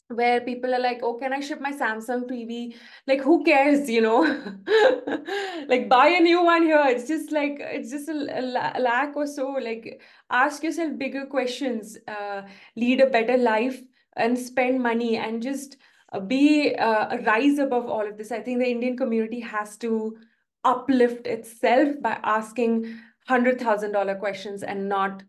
where 0.07 0.41
people 0.41 0.73
are 0.73 0.79
like, 0.79 1.01
oh, 1.03 1.13
can 1.19 1.33
I 1.33 1.39
ship 1.39 1.61
my 1.61 1.71
Samsung 1.71 2.23
TV? 2.29 2.75
Like, 3.07 3.21
who 3.21 3.43
cares, 3.43 3.89
you 3.89 4.01
know? 4.01 4.21
like, 5.67 5.87
buy 5.87 6.07
a 6.07 6.19
new 6.19 6.43
one 6.43 6.63
here. 6.63 6.83
It's 6.87 7.07
just 7.07 7.31
like, 7.31 7.57
it's 7.59 7.91
just 7.91 8.09
a, 8.09 8.17
a 8.39 8.79
lack 8.79 9.15
or 9.15 9.27
so. 9.27 9.51
Like, 9.51 10.01
ask 10.29 10.63
yourself 10.63 10.97
bigger 10.97 11.27
questions, 11.27 11.97
uh, 12.07 12.41
lead 12.75 13.01
a 13.01 13.09
better 13.09 13.37
life 13.37 13.81
and 14.17 14.37
spend 14.37 14.81
money 14.81 15.17
and 15.17 15.41
just 15.41 15.77
uh, 16.11 16.19
be 16.19 16.75
uh, 16.75 17.17
rise 17.19 17.59
above 17.59 17.85
all 17.85 18.07
of 18.07 18.17
this. 18.17 18.31
I 18.31 18.41
think 18.41 18.59
the 18.59 18.69
Indian 18.69 18.97
community 18.97 19.39
has 19.41 19.77
to 19.77 20.17
uplift 20.63 21.27
itself 21.27 21.89
by 22.01 22.19
asking 22.23 22.99
$100,000 23.29 24.19
questions 24.19 24.63
and 24.63 24.89
not, 24.89 25.23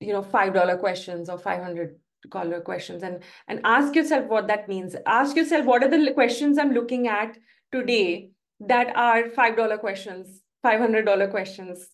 you 0.00 0.12
know, 0.12 0.22
$5 0.22 0.80
questions 0.80 1.28
or 1.28 1.38
500 1.38 1.96
dollar 2.30 2.60
questions. 2.60 3.02
And 3.02 3.22
and 3.48 3.60
ask 3.64 3.94
yourself 3.94 4.26
what 4.26 4.46
that 4.48 4.68
means. 4.68 4.96
Ask 5.06 5.36
yourself 5.36 5.66
what 5.66 5.82
are 5.82 5.90
the 5.90 6.12
questions 6.12 6.58
i'm 6.58 6.72
looking 6.72 7.08
at 7.08 7.36
today 7.72 8.30
that 8.60 8.94
are 8.96 9.28
five 9.30 9.56
dollar 9.56 9.78
questions 9.78 10.42
five 10.62 10.80
hundred 10.80 11.04
dollar 11.06 11.28
questions? 11.28 11.88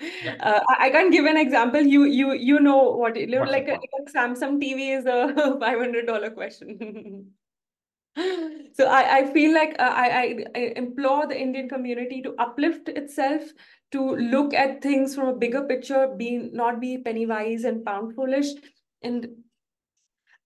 Yeah. 0.00 0.36
uh, 0.40 0.60
I, 0.78 0.90
can't 0.90 1.10
give 1.10 1.24
an 1.24 1.38
example. 1.38 1.80
You 1.80 2.04
you 2.04 2.32
you 2.34 2.60
know 2.60 2.90
what 2.90 3.16
it 3.16 3.30
like. 3.30 3.68
a, 3.68 3.74
a 3.74 4.10
samsung 4.14 4.60
tv 4.62 4.98
is 4.98 5.06
a 5.06 5.56
500 5.60 6.06
dollar 6.06 6.30
question 6.30 7.32
so 8.16 8.86
I, 8.86 9.18
I 9.18 9.32
feel 9.32 9.52
like 9.52 9.76
uh, 9.78 9.92
I, 9.94 10.44
I 10.54 10.58
implore 10.76 11.26
the 11.26 11.38
Indian 11.38 11.68
community 11.68 12.22
to 12.22 12.34
uplift 12.38 12.88
itself, 12.88 13.42
to 13.92 14.16
look 14.16 14.54
at 14.54 14.82
things 14.82 15.14
from 15.14 15.28
a 15.28 15.36
bigger 15.36 15.62
picture, 15.64 16.08
be 16.16 16.50
not 16.52 16.80
be 16.80 16.98
penny 16.98 17.26
wise 17.26 17.64
and 17.64 17.84
pound 17.84 18.14
foolish, 18.14 18.46
and 19.02 19.28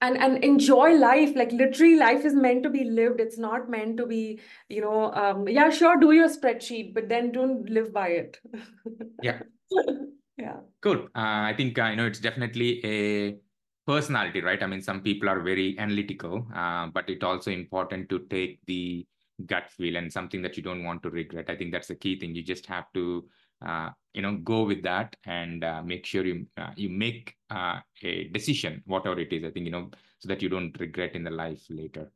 and 0.00 0.16
and 0.18 0.42
enjoy 0.42 0.94
life. 0.94 1.36
Like 1.36 1.52
literally, 1.52 1.96
life 1.96 2.24
is 2.24 2.34
meant 2.34 2.64
to 2.64 2.70
be 2.70 2.84
lived. 2.84 3.20
It's 3.20 3.38
not 3.38 3.70
meant 3.70 3.96
to 3.98 4.06
be, 4.06 4.40
you 4.68 4.80
know, 4.80 5.12
um, 5.12 5.46
yeah, 5.46 5.70
sure, 5.70 5.96
do 5.98 6.12
your 6.12 6.28
spreadsheet, 6.28 6.92
but 6.94 7.08
then 7.08 7.30
don't 7.30 7.68
live 7.70 7.92
by 7.92 8.08
it. 8.08 8.38
yeah. 9.22 9.42
yeah. 10.36 10.56
Cool. 10.80 11.04
Uh, 11.14 11.46
I 11.50 11.54
think 11.56 11.78
uh, 11.78 11.86
you 11.86 11.96
know 11.96 12.06
it's 12.06 12.20
definitely 12.20 12.84
a 12.84 13.38
personality, 13.86 14.40
right? 14.40 14.62
I 14.62 14.66
mean, 14.66 14.82
some 14.82 15.00
people 15.00 15.28
are 15.28 15.40
very 15.40 15.78
analytical, 15.78 16.46
uh, 16.54 16.86
but 16.88 17.08
it's 17.08 17.24
also 17.24 17.50
important 17.50 18.08
to 18.10 18.20
take 18.30 18.60
the 18.66 19.06
gut 19.46 19.70
feel 19.70 19.96
and 19.96 20.12
something 20.12 20.42
that 20.42 20.56
you 20.56 20.62
don't 20.62 20.84
want 20.84 21.02
to 21.02 21.10
regret. 21.10 21.46
I 21.48 21.56
think 21.56 21.72
that's 21.72 21.88
the 21.88 21.94
key 21.94 22.18
thing. 22.18 22.34
You 22.34 22.42
just 22.42 22.66
have 22.66 22.84
to, 22.94 23.24
uh, 23.64 23.90
you 24.12 24.22
know, 24.22 24.36
go 24.36 24.64
with 24.64 24.82
that 24.82 25.16
and 25.24 25.64
uh, 25.64 25.82
make 25.82 26.06
sure 26.06 26.24
you 26.24 26.46
uh, 26.56 26.70
you 26.76 26.88
make 26.88 27.34
uh, 27.50 27.80
a 28.02 28.24
decision, 28.28 28.82
whatever 28.86 29.18
it 29.18 29.32
is. 29.32 29.44
I 29.44 29.50
think 29.50 29.66
you 29.66 29.72
know, 29.72 29.90
so 30.18 30.28
that 30.28 30.42
you 30.42 30.48
don't 30.48 30.78
regret 30.78 31.14
in 31.14 31.24
the 31.24 31.30
life 31.30 31.62
later. 31.70 32.12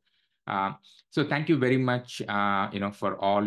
Uh, 0.47 0.73
so 1.09 1.23
thank 1.23 1.49
you 1.49 1.57
very 1.57 1.77
much, 1.77 2.19
you 2.19 2.79
know, 2.79 2.91
for 2.93 3.15
all 3.17 3.43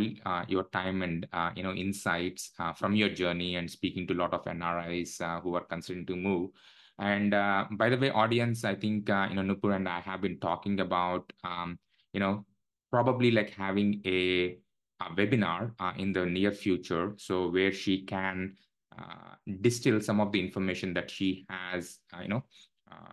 your 0.48 0.64
time 0.72 1.02
and 1.02 1.28
you 1.54 1.62
know 1.62 1.72
insights 1.72 2.50
from 2.74 2.96
your 2.96 3.08
journey 3.08 3.54
and 3.54 3.70
speaking 3.70 4.04
to 4.08 4.14
a 4.14 4.20
lot 4.20 4.34
of 4.34 4.44
NRIs 4.44 5.20
who 5.42 5.54
are 5.54 5.64
considering 5.64 6.06
to 6.06 6.16
move. 6.16 6.50
And 6.98 7.32
uh, 7.32 7.66
by 7.72 7.88
the 7.90 7.96
way, 7.96 8.10
audience, 8.10 8.64
I 8.64 8.74
think 8.74 9.08
uh, 9.08 9.28
you 9.30 9.36
know 9.36 9.54
Nupur 9.54 9.74
and 9.76 9.88
I 9.88 10.00
have 10.00 10.20
been 10.20 10.38
talking 10.40 10.80
about 10.80 11.32
um, 11.44 11.78
you 12.12 12.20
know 12.20 12.44
probably 12.90 13.30
like 13.30 13.50
having 13.50 14.00
a, 14.04 14.58
a 15.00 15.04
webinar 15.14 15.72
uh, 15.78 15.92
in 15.96 16.12
the 16.12 16.26
near 16.26 16.50
future, 16.50 17.14
so 17.16 17.50
where 17.50 17.72
she 17.72 18.04
can 18.04 18.54
uh, 18.98 19.34
distill 19.60 20.00
some 20.00 20.20
of 20.20 20.32
the 20.32 20.40
information 20.40 20.92
that 20.94 21.10
she 21.10 21.46
has, 21.48 21.98
uh, 22.12 22.20
you 22.22 22.28
know, 22.28 22.42
uh, 22.90 23.12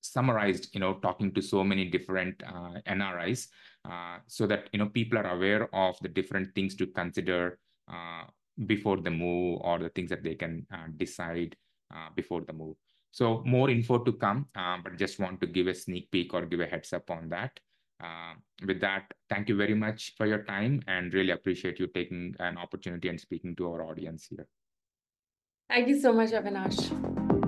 summarized, 0.00 0.74
you 0.74 0.80
know, 0.80 0.94
talking 0.94 1.32
to 1.32 1.40
so 1.40 1.62
many 1.62 1.84
different 1.84 2.42
NRIs, 2.86 3.46
so 4.26 4.46
that 4.46 4.68
you 4.72 4.80
know 4.80 4.88
people 4.88 5.18
are 5.18 5.30
aware 5.30 5.72
of 5.72 5.96
the 6.02 6.08
different 6.08 6.52
things 6.56 6.74
to 6.74 6.86
consider 6.88 7.60
before 8.66 9.00
the 9.00 9.10
move 9.10 9.60
or 9.62 9.78
the 9.78 9.88
things 9.90 10.10
that 10.10 10.24
they 10.24 10.34
can 10.34 10.66
decide 10.96 11.54
before 12.14 12.42
the 12.42 12.52
move. 12.52 12.76
So 13.12 13.42
more 13.44 13.68
info 13.68 13.98
to 13.98 14.12
come, 14.12 14.48
uh, 14.56 14.78
but 14.82 14.96
just 14.96 15.20
want 15.20 15.40
to 15.42 15.46
give 15.46 15.66
a 15.66 15.74
sneak 15.74 16.10
peek 16.10 16.32
or 16.32 16.46
give 16.46 16.60
a 16.60 16.66
heads 16.66 16.92
up 16.92 17.10
on 17.10 17.28
that. 17.28 17.60
Uh, 18.02 18.34
with 18.66 18.80
that, 18.80 19.12
thank 19.28 19.48
you 19.48 19.56
very 19.56 19.74
much 19.74 20.14
for 20.16 20.26
your 20.26 20.42
time 20.44 20.82
and 20.88 21.12
really 21.14 21.30
appreciate 21.30 21.78
you 21.78 21.86
taking 21.86 22.34
an 22.40 22.56
opportunity 22.56 23.08
and 23.08 23.20
speaking 23.20 23.54
to 23.56 23.70
our 23.70 23.84
audience 23.84 24.26
here. 24.28 24.48
Thank 25.68 25.88
you 25.88 26.00
so 26.00 26.12
much, 26.12 26.30
Avinash. 26.30 27.40